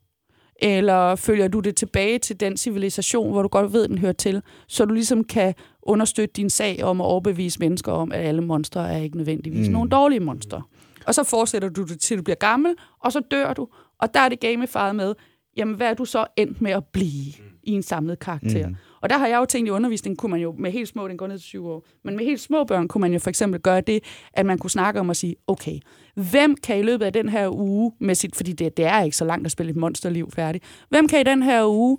[0.62, 4.42] Eller følger du det tilbage til den civilisation, hvor du godt ved, den hører til,
[4.68, 8.92] så du ligesom kan understøtte din sag om at overbevise mennesker om, at alle monstre
[8.92, 9.72] er ikke nødvendigvis mm.
[9.72, 10.62] nogle dårlige monstre.
[11.06, 13.68] Og så fortsætter du det, til du bliver gammel, og så dør du.
[13.98, 15.14] Og der er det gamified med,
[15.56, 17.32] jamen hvad er du så endt med at blive
[17.62, 18.68] i en samlet karakter?
[18.68, 18.76] Mm.
[19.03, 21.16] Og der har jeg jo tænkt i undervisningen, kunne man jo med helt små, den
[21.16, 23.61] går ned til 20 år, men med helt små børn kunne man jo for eksempel
[23.61, 25.78] gøre det, at man kunne snakke om at sige, okay,
[26.14, 29.16] hvem kan i løbet af den her uge, med sit, fordi det, det er ikke
[29.16, 31.98] så langt at spille et monsterliv færdigt, hvem kan i den her uge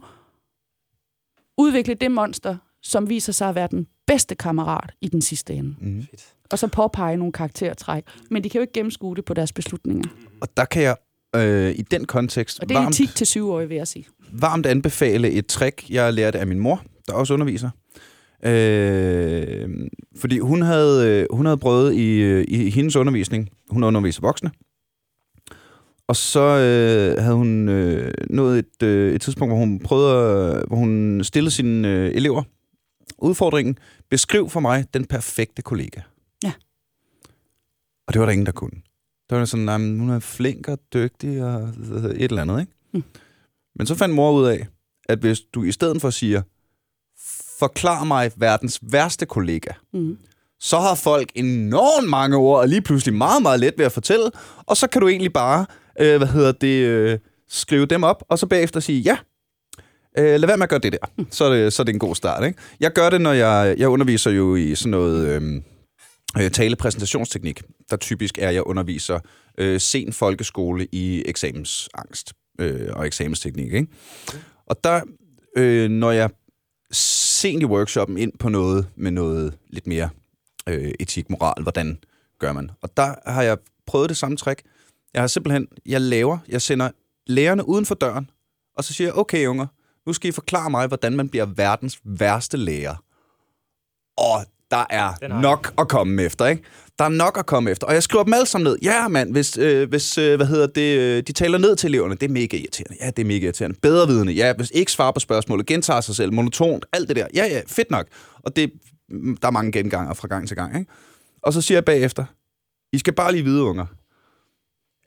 [1.58, 5.76] udvikle det monster, som viser sig at være den bedste kammerat i den sidste ende?
[5.82, 6.04] Mm.
[6.51, 8.04] Og så påpege nogle karaktertræk.
[8.32, 10.10] Men de kan jo ikke gennemskue det på deres beslutninger.
[10.41, 10.95] Og der kan jeg
[11.36, 14.06] øh, i den kontekst Og det er varmt, 10 til 7 år, vil jeg sige.
[14.32, 17.70] varmt anbefale et trick, jeg lærte af min mor, der også underviser.
[18.45, 19.70] Øh,
[20.16, 24.51] fordi hun havde, øh, hun havde prøvet i, øh, i hendes undervisning, hun underviser voksne,
[26.08, 30.12] og så øh, havde hun øh, nået et, øh, et tidspunkt, hvor hun prøvede,
[30.58, 32.43] at- hvor hun stillede sine øh, elever
[33.18, 33.78] udfordringen,
[34.10, 36.01] beskriv for mig den perfekte kollega.
[36.43, 36.54] Ja.
[38.08, 38.82] Og det var der ingen, der kunne.
[39.30, 41.62] Der var sådan, nej, hun er flink og dygtig og
[42.16, 42.72] et eller andet, ikke?
[42.93, 43.04] Mm.
[43.76, 44.68] Men så fandt mor ud af,
[45.10, 46.41] at hvis du i stedet for siger,
[47.64, 50.18] forklar mig verdens værste kollega, Mm.
[50.59, 54.32] så har folk enormt mange ord, og lige pludselig meget, meget let ved at fortælle,
[54.66, 55.66] og så kan du egentlig bare,
[55.99, 59.18] øh, hvad hedder det, øh, skrive dem op, og så bagefter sige, ja,
[60.18, 61.24] øh, lad være med at gøre det der.
[61.32, 62.59] Så er det, så er det en god start, ikke?
[62.80, 65.61] Jeg gør det, når jeg, jeg underviser jo i sådan noget øh,
[66.43, 69.20] øh, talepræsentationsteknik, der typisk er, at jeg underviser
[69.57, 73.88] øh, sen folkeskole i eksamensangst øh, og eksamensteknik, ikke?
[74.68, 75.01] Og der,
[75.57, 76.30] øh, når jeg
[77.44, 80.10] sent i workshoppen ind på noget med noget lidt mere
[80.68, 81.98] øh, etik, moral, hvordan
[82.39, 82.72] gør man.
[82.82, 84.62] Og der har jeg prøvet det samme trick.
[85.14, 86.89] Jeg har simpelthen, jeg laver, jeg sender
[87.28, 88.30] lærerne uden for døren,
[88.78, 89.68] og så siger jeg, okay unger,
[90.06, 92.96] nu skal I forklare mig, hvordan man bliver verdens værste lærer.
[94.18, 96.63] Og der er nok at komme efter, ikke?
[96.99, 97.88] Der er nok at komme efter.
[97.88, 98.78] Og jeg skriver dem alle sammen ned.
[98.82, 102.15] Ja, mand, hvis, øh, hvis øh, hvad hedder det, øh, de taler ned til eleverne,
[102.15, 102.97] det er mega irriterende.
[103.01, 103.78] Ja, det er mega irriterende.
[103.82, 104.34] Bedre vidende.
[104.34, 107.28] Ja, hvis ikke svarer på spørgsmålet, gentager sig selv, monotont, alt det der.
[107.36, 108.07] Ja, ja, fedt nok.
[108.43, 108.71] Og det,
[109.09, 110.91] mm, der er mange genganger fra gang til gang, ikke?
[111.41, 112.26] Og så siger jeg bagefter,
[112.93, 113.86] I skal bare lige vide, unger,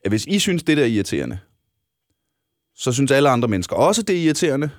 [0.04, 1.38] at hvis I synes, det der er irriterende,
[2.76, 4.70] så synes alle andre mennesker også, det er irriterende.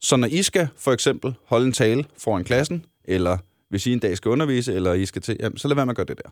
[0.00, 3.38] Så når I skal for eksempel holde en tale foran klassen, eller
[3.70, 5.92] hvis I en dag skal undervise, eller I skal til, jamen, så lad være med
[5.92, 6.30] at gøre det der.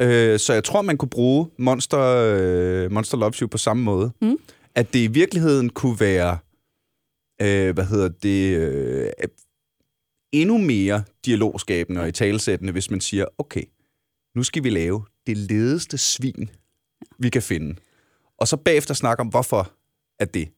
[0.00, 4.12] Øh, så jeg tror, man kunne bruge Monster, øh, Monster Loves You på samme måde.
[4.22, 4.38] Mm.
[4.74, 6.38] At det i virkeligheden kunne være,
[7.42, 9.10] øh, hvad hedder det, øh,
[10.32, 13.64] endnu mere dialogskabende og i talesættende, hvis man siger, okay,
[14.36, 16.50] nu skal vi lave det ledeste svin,
[17.18, 17.74] vi kan finde.
[18.38, 19.72] Og så bagefter snakke om, hvorfor
[20.18, 20.48] er det,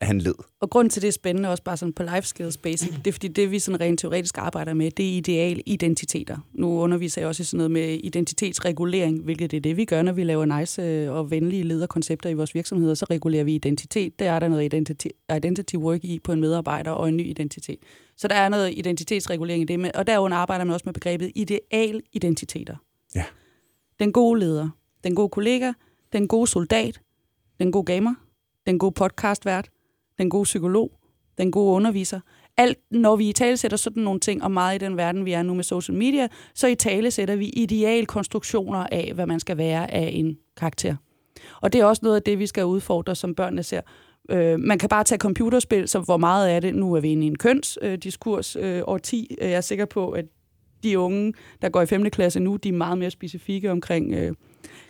[0.00, 0.34] at han led.
[0.60, 3.12] Og grunden til, det er spændende, også bare sådan på life skills basic, det er
[3.12, 6.38] fordi, det vi sådan rent teoretisk arbejder med, det er ideal identiteter.
[6.52, 10.02] Nu underviser jeg også i sådan noget med identitetsregulering, hvilket det er det, vi gør,
[10.02, 14.18] når vi laver nice øh, og venlige lederkoncepter i vores virksomheder, så regulerer vi identitet.
[14.18, 17.78] Der er der noget identity, identity work i på en medarbejder og en ny identitet.
[18.16, 21.32] Så der er noget identitetsregulering i det, med, og derunder arbejder man også med begrebet
[21.34, 22.76] ideal identiteter.
[23.14, 23.24] Ja.
[23.98, 24.68] Den gode leder,
[25.04, 25.72] den gode kollega,
[26.12, 27.00] den gode soldat,
[27.60, 28.14] den gode gamer,
[28.66, 29.70] den gode podcastvært,
[30.20, 30.92] den gode psykolog,
[31.38, 32.20] den gode underviser.
[32.56, 35.32] Alt, når vi i tale sætter sådan nogle ting, og meget i den verden, vi
[35.32, 39.56] er nu med social media, så i tale sætter vi idealkonstruktioner af, hvad man skal
[39.56, 40.96] være af en karakter.
[41.60, 43.80] Og det er også noget af det, vi skal udfordre, som børnene ser.
[44.30, 46.74] Øh, man kan bare tage computerspil, så hvor meget er det?
[46.74, 49.36] Nu er vi inde i en kønsdiskurs øh, år 10.
[49.40, 50.24] Jeg er sikker på, at
[50.82, 52.10] de unge, der går i 5.
[52.10, 54.32] klasse nu, de er meget mere specifikke omkring øh,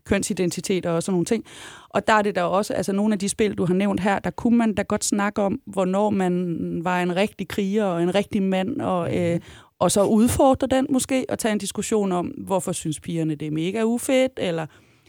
[0.05, 1.45] kønsidentitet og sådan nogle ting.
[1.89, 4.19] Og der er det der også, altså nogle af de spil, du har nævnt her,
[4.19, 8.15] der kunne man da godt snakke om, hvornår man var en rigtig kriger og en
[8.15, 9.41] rigtig mand, og, øh,
[9.79, 13.53] og så udfordre den måske, og tage en diskussion om, hvorfor synes pigerne, det er
[13.53, 14.67] mega ufedt, eller...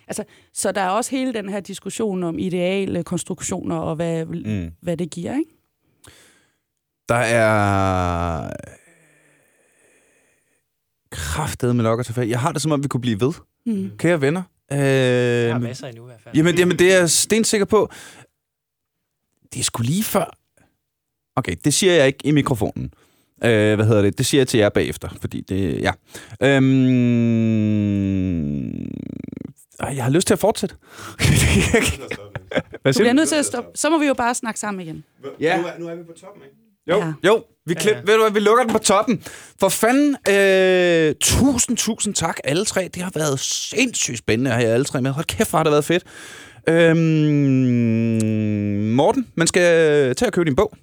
[0.08, 0.24] Altså,
[0.54, 4.72] så der er også hele den her diskussion om ideale konstruktioner, og hvad, mm.
[4.82, 5.52] hvad det giver, ikke?
[7.10, 8.50] Der er
[11.12, 12.30] kraftet med nok at tage fat.
[12.30, 13.34] Jeg har det som om, vi kunne blive ved.
[13.66, 13.92] Mm.
[13.98, 14.44] Kære venner.
[14.72, 16.36] Øh, Der er masser endnu i hvert fald.
[16.36, 17.90] Jamen, jamen, det er jeg stensikker på.
[19.54, 20.38] Det er sgu lige før.
[21.36, 22.94] Okay, det siger jeg ikke i mikrofonen.
[23.44, 24.18] Øh, hvad hedder det?
[24.18, 25.82] Det siger jeg til jer bagefter, fordi det...
[25.82, 25.92] Ja.
[26.42, 28.72] Øhm,
[29.80, 30.76] jeg har lyst til at fortsætte.
[30.82, 33.14] Hvad Du siger bliver du?
[33.16, 33.70] nødt til at stoppe.
[33.76, 35.04] Så må vi jo bare snakke sammen igen.
[35.40, 35.62] Ja.
[35.62, 36.56] Nu, er, nu er vi på toppen, ikke?
[36.90, 37.14] Jo, Ja.
[37.28, 37.44] jo.
[37.66, 38.02] Vi, klip, Ja.
[38.06, 39.24] Ved du hvad, vi lukker den på toppen.
[39.60, 42.90] For fanden, øh, tusind, tusind tak alle tre.
[42.94, 45.12] Det har været sindssygt spændende at have jer alle tre med.
[45.12, 46.04] Hold kæft, hvor har det været fedt.
[46.70, 46.98] Øhm,
[48.96, 49.62] Morten, man skal
[50.16, 50.74] tage og købe din bog.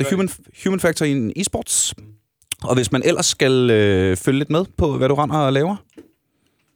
[0.00, 0.28] The Human,
[0.64, 1.94] Human Factor in Esports.
[2.62, 5.76] Og hvis man ellers skal øh, følge lidt med på, hvad du render og laver.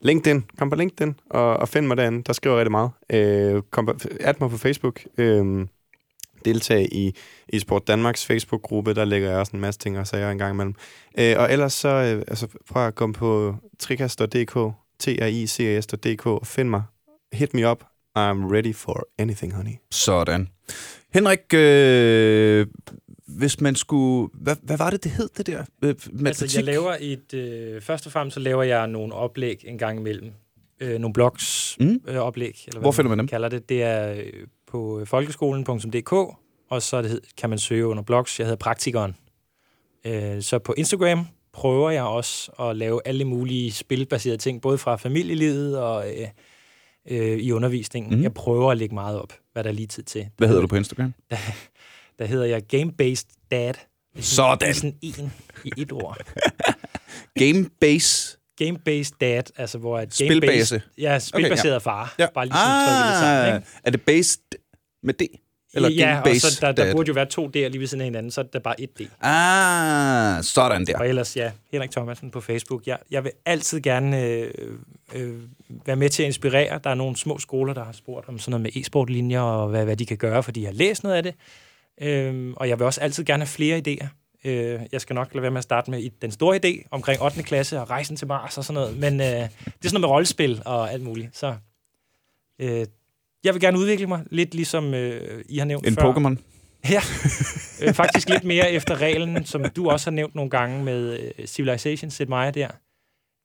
[0.01, 0.43] LinkedIn.
[0.57, 2.23] Kom på LinkedIn og, og find mig derinde.
[2.27, 2.89] Der skriver jeg rigtig meget.
[3.55, 5.01] Øh, kom på, add mig på Facebook.
[5.17, 5.45] Øh,
[6.45, 7.15] deltag i
[7.49, 8.93] eSport Danmarks Facebook-gruppe.
[8.93, 10.75] Der lægger jeg også en masse ting og sager en gang imellem.
[11.19, 16.83] Øh, og ellers så øh, altså, prøv at komme på tricas.dk, t-r-i-c-a-s.dk og find mig.
[17.33, 17.83] Hit me up.
[18.17, 19.71] I'm ready for anything, honey.
[19.91, 20.47] Sådan.
[21.13, 22.67] Henrik, øh,
[23.27, 24.29] hvis man skulle...
[24.33, 25.59] Hvad, hvad var det, det hed, det der?
[25.59, 25.65] Øh,
[26.11, 26.41] matematik?
[26.41, 27.33] Altså, jeg laver et...
[27.33, 30.31] Øh, først og fremmest så laver jeg nogle oplæg en gang imellem.
[30.81, 32.01] Øh, nogle blogs Mm.
[32.07, 33.27] øh, oplæg, eller hvad Hvor finder man dem?
[33.27, 33.69] kalder det.
[33.69, 34.23] Det er øh,
[34.67, 36.13] på folkeskolen.dk,
[36.71, 38.39] og så det, kan man søge under blogs.
[38.39, 39.15] Jeg hedder Praktikeren.
[40.05, 44.95] Øh, så på Instagram prøver jeg også at lave alle mulige spilbaserede ting, både fra
[44.95, 46.27] familielivet og øh,
[47.09, 48.15] øh, i undervisningen.
[48.17, 48.23] Mm.
[48.23, 50.27] Jeg prøver at lægge meget op, hvad der er lige tid til.
[50.37, 51.13] Hvad hedder du på Instagram?
[52.19, 53.73] Der hedder jeg Game-Based Dad.
[54.15, 54.57] Det Sådan.
[54.59, 55.33] Det er sådan en
[55.65, 56.17] i et ord.
[57.39, 58.37] Game Base.
[58.63, 60.75] Game-based dad, altså hvor et Spilbase.
[60.77, 61.91] game-based- Ja, spilbaseret okay, ja.
[61.91, 62.15] far.
[62.19, 62.27] Ja.
[62.33, 63.67] Bare lige sådan trykke det sammen, ikke?
[63.83, 64.41] Er det based
[65.03, 65.21] med D?
[65.73, 66.93] Eller ja, game og så der, der dad?
[66.93, 68.99] burde jo være to D'er lige ved siden af hinanden, så er der bare et
[68.99, 69.01] D.
[69.21, 70.97] Ah, sådan der.
[70.97, 72.87] Og ellers, ja, Henrik Thomasen på Facebook.
[72.87, 74.51] Jeg, jeg vil altid gerne øh,
[75.15, 75.33] øh,
[75.85, 76.79] være med til at inspirere.
[76.83, 79.85] Der er nogle små skoler, der har spurgt om sådan noget med e-sportlinjer, og hvad,
[79.85, 81.35] hvad de kan gøre, fordi jeg har læst noget af det.
[82.01, 84.07] Øhm, og jeg vil også altid gerne have flere idéer.
[84.45, 87.43] Øh, jeg skal nok lade være med at starte med den store idé omkring 8.
[87.43, 88.97] klasse og rejsen til Mars og sådan noget.
[88.97, 91.37] Men øh, det er sådan noget med rollespil og alt muligt.
[91.37, 91.55] Så
[92.59, 92.85] øh,
[93.43, 96.13] jeg vil gerne udvikle mig lidt ligesom øh, I har nævnt En før.
[96.13, 96.35] Pokémon.
[96.89, 97.01] Ja,
[97.87, 101.47] øh, faktisk lidt mere efter reglen, som du også har nævnt nogle gange med øh,
[101.47, 102.67] Civilization, Sid Meier der.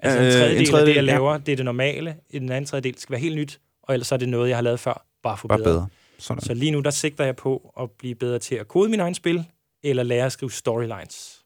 [0.00, 1.12] Altså en Øh, tredjedel, en en tredjedel af det, jeg tredjedel, ja.
[1.12, 2.16] laver, det er det normale.
[2.30, 4.62] I den anden tredjedel skal være helt nyt, og ellers er det noget, jeg har
[4.62, 5.70] lavet før, bare for Bare bedre.
[5.70, 5.86] bedre.
[6.18, 6.42] Sådan.
[6.42, 9.14] Så lige nu, der sigter jeg på at blive bedre til at kode mine egne
[9.14, 9.44] spil,
[9.84, 11.44] eller lære at skrive storylines,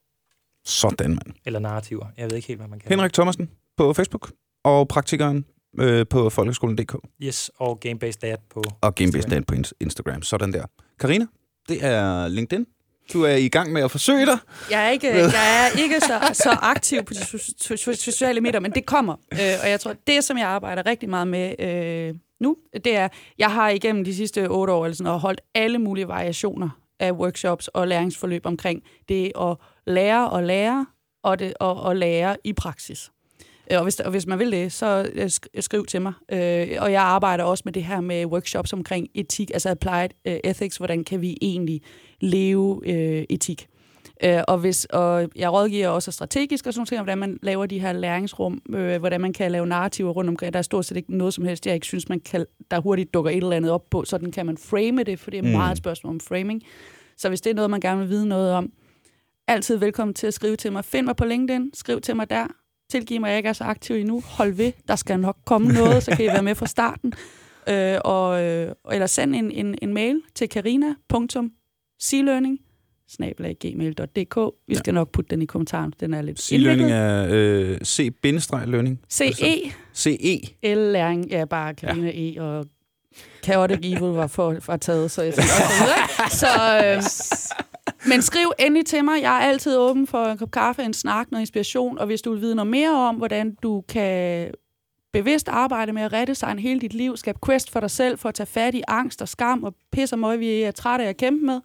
[0.64, 1.35] Sådan, mand.
[1.47, 2.06] eller narrativer.
[2.16, 2.89] Jeg ved ikke helt, hvad man kan.
[2.89, 4.32] Henrik Thomasen på Facebook,
[4.64, 5.44] og praktikeren
[5.81, 8.63] øh, på folkeskolen.dk, Yes, og Gamebase Dad på...
[8.81, 9.29] og Gamebase.
[9.29, 10.23] Dan på Ins- Instagram.
[10.23, 10.65] Sådan der.
[11.01, 11.27] Karina,
[11.69, 12.67] det er LinkedIn.
[13.13, 14.39] Du er i gang med at forsøge dig.
[14.71, 18.41] Jeg er ikke, jeg er ikke så, så aktiv på de so- so- so- sociale
[18.41, 19.15] medier, men det kommer.
[19.33, 23.09] Øh, og jeg tror, det, som jeg arbejder rigtig meget med øh, nu, det er,
[23.39, 26.69] jeg har igennem de sidste otte år eller sådan, noget, holdt alle mulige variationer
[27.01, 29.57] af workshops og læringsforløb omkring det at
[29.87, 30.87] lære og lære,
[31.23, 33.11] og det og, og lære i praksis.
[33.71, 36.13] Øh, Og hvis, og hvis man vil det, så øh, sk- skriv til mig.
[36.33, 40.37] Øh, og jeg arbejder også med det her med workshops omkring etik, altså applied øh,
[40.45, 40.77] ethics.
[40.77, 41.81] Hvordan kan vi egentlig
[42.21, 43.67] leve øh, etik?
[44.25, 47.79] Øh, og, hvis, og jeg rådgiver også strategisk og sådan om, hvordan man laver de
[47.81, 50.53] her læringsrum, øh, hvordan man kan lave narrativer rundt omkring.
[50.53, 53.15] Der er stort set ikke noget som helst, jeg ikke synes, man kan, der hurtigt
[53.15, 54.05] dukker et eller andet op på.
[54.05, 55.49] Sådan kan man frame det, for det er Mm.
[55.49, 56.63] meget et spørgsmål om framing.
[57.17, 58.73] Så hvis det er noget, man gerne vil vide noget om,
[59.49, 60.85] altid velkommen til at skrive til mig.
[60.85, 62.47] Find mig på LinkedIn, skriv til mig der.
[62.91, 64.23] Tilgiv mig, at jeg ikke er så aktiv endnu.
[64.27, 67.12] Hold ved, der skal nok komme noget, så kan I være med fra starten.
[67.69, 72.59] Øh, og, øh, eller send en, en, en mail til carina.clearning
[73.61, 74.55] gmail.dk.
[74.69, 75.95] Vi skal nok putte den i kommentaren.
[76.01, 78.99] Den er lidt C-learning er øh, C-learning.
[79.11, 80.41] CE, CE.
[80.75, 82.33] L-læring, ja, bare Carina ja.
[82.33, 82.67] E, og
[83.45, 86.31] Chaotic Evil var for, for taget, så jeg skal også videre.
[86.41, 86.47] Så,
[86.87, 87.03] øh,
[88.09, 89.22] men skriv endelig til mig.
[89.22, 92.32] Jeg er altid åben for en kop kaffe, en snak, noget inspiration, og hvis du
[92.32, 94.51] vil vide noget mere om, hvordan du kan
[95.12, 98.35] bevidst arbejde med at redesigne hele dit liv, skabe quest for dig selv, for at
[98.35, 101.16] tage fat i angst og skam og pisse og møg, vi er trætte af at
[101.16, 101.60] kæmpe med,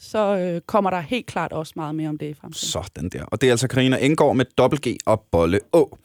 [0.00, 2.68] så øh, kommer der helt klart også meget mere om det i fremtiden.
[2.68, 3.24] Sådan der.
[3.24, 5.98] Og det er altså Karina Engård med dobbelt G og Bolle Å.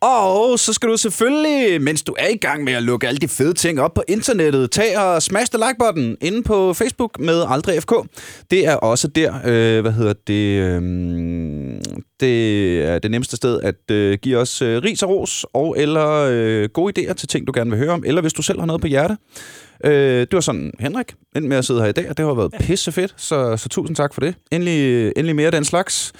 [0.00, 3.28] Og så skal du selvfølgelig, mens du er i gang med at lukke alle de
[3.28, 7.82] fede ting op på internettet, tag og smash the like-button inde på Facebook med Aldrig
[7.82, 7.92] FK.
[8.50, 10.82] Det er også der, øh, hvad hedder det, øh,
[12.20, 16.28] det er det nemmeste sted at øh, give os øh, ris og ros, og eller
[16.30, 18.66] øh, gode idéer til ting, du gerne vil høre om, eller hvis du selv har
[18.66, 19.16] noget på hjerte.
[19.84, 22.34] Øh, det var sådan, Henrik, endte med at sidde her i dag, og det har
[22.34, 24.34] været pisse fedt, så, så tusind tak for det.
[24.52, 26.12] Endelig, endelig mere af den slags.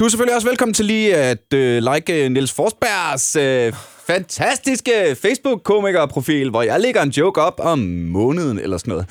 [0.00, 3.72] Du er selvfølgelig også velkommen til lige at øh, like Nils Niels Forsbergs øh,
[4.06, 9.06] fantastiske Facebook-komiker-profil, hvor jeg lægger en joke op om måneden eller sådan noget.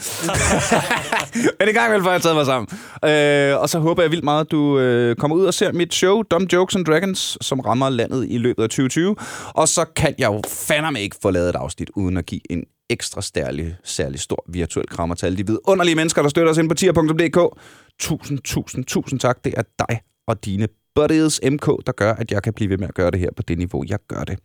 [1.59, 2.67] Men i gang med, får jeg taget mig sammen.
[3.05, 5.93] Øh, og så håber jeg vildt meget, at du øh, kommer ud og ser mit
[5.93, 9.15] show, Dumb Jokes and Dragons, som rammer landet i løbet af 2020.
[9.49, 12.63] Og så kan jeg jo fandme ikke få lavet et afsnit, uden at give en
[12.89, 16.69] ekstra stærlig, særlig stor virtuel krammer til alle de vidunderlige mennesker, der støtter os ind
[16.69, 17.59] på tier.dk.
[17.99, 19.37] Tusind, tusind, tusind tak.
[19.43, 19.99] Det er dig
[20.29, 23.19] og dine buddies MK, der gør, at jeg kan blive ved med at gøre det
[23.19, 24.39] her på det niveau, jeg gør det.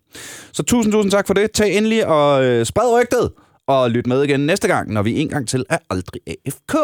[0.53, 1.53] Så tusind, tusind tak for det.
[1.53, 3.31] Tag endelig og øh, spred rygtet,
[3.67, 6.75] og lyt med igen næste gang, når vi en gang til er aldrig AFK.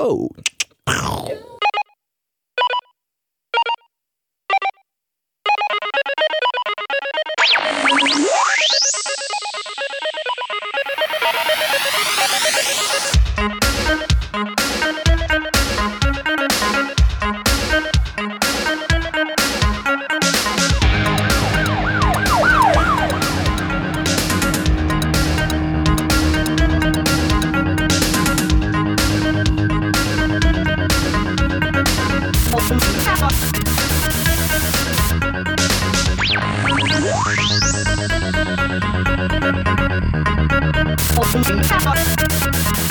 [41.23, 42.90] Thank you.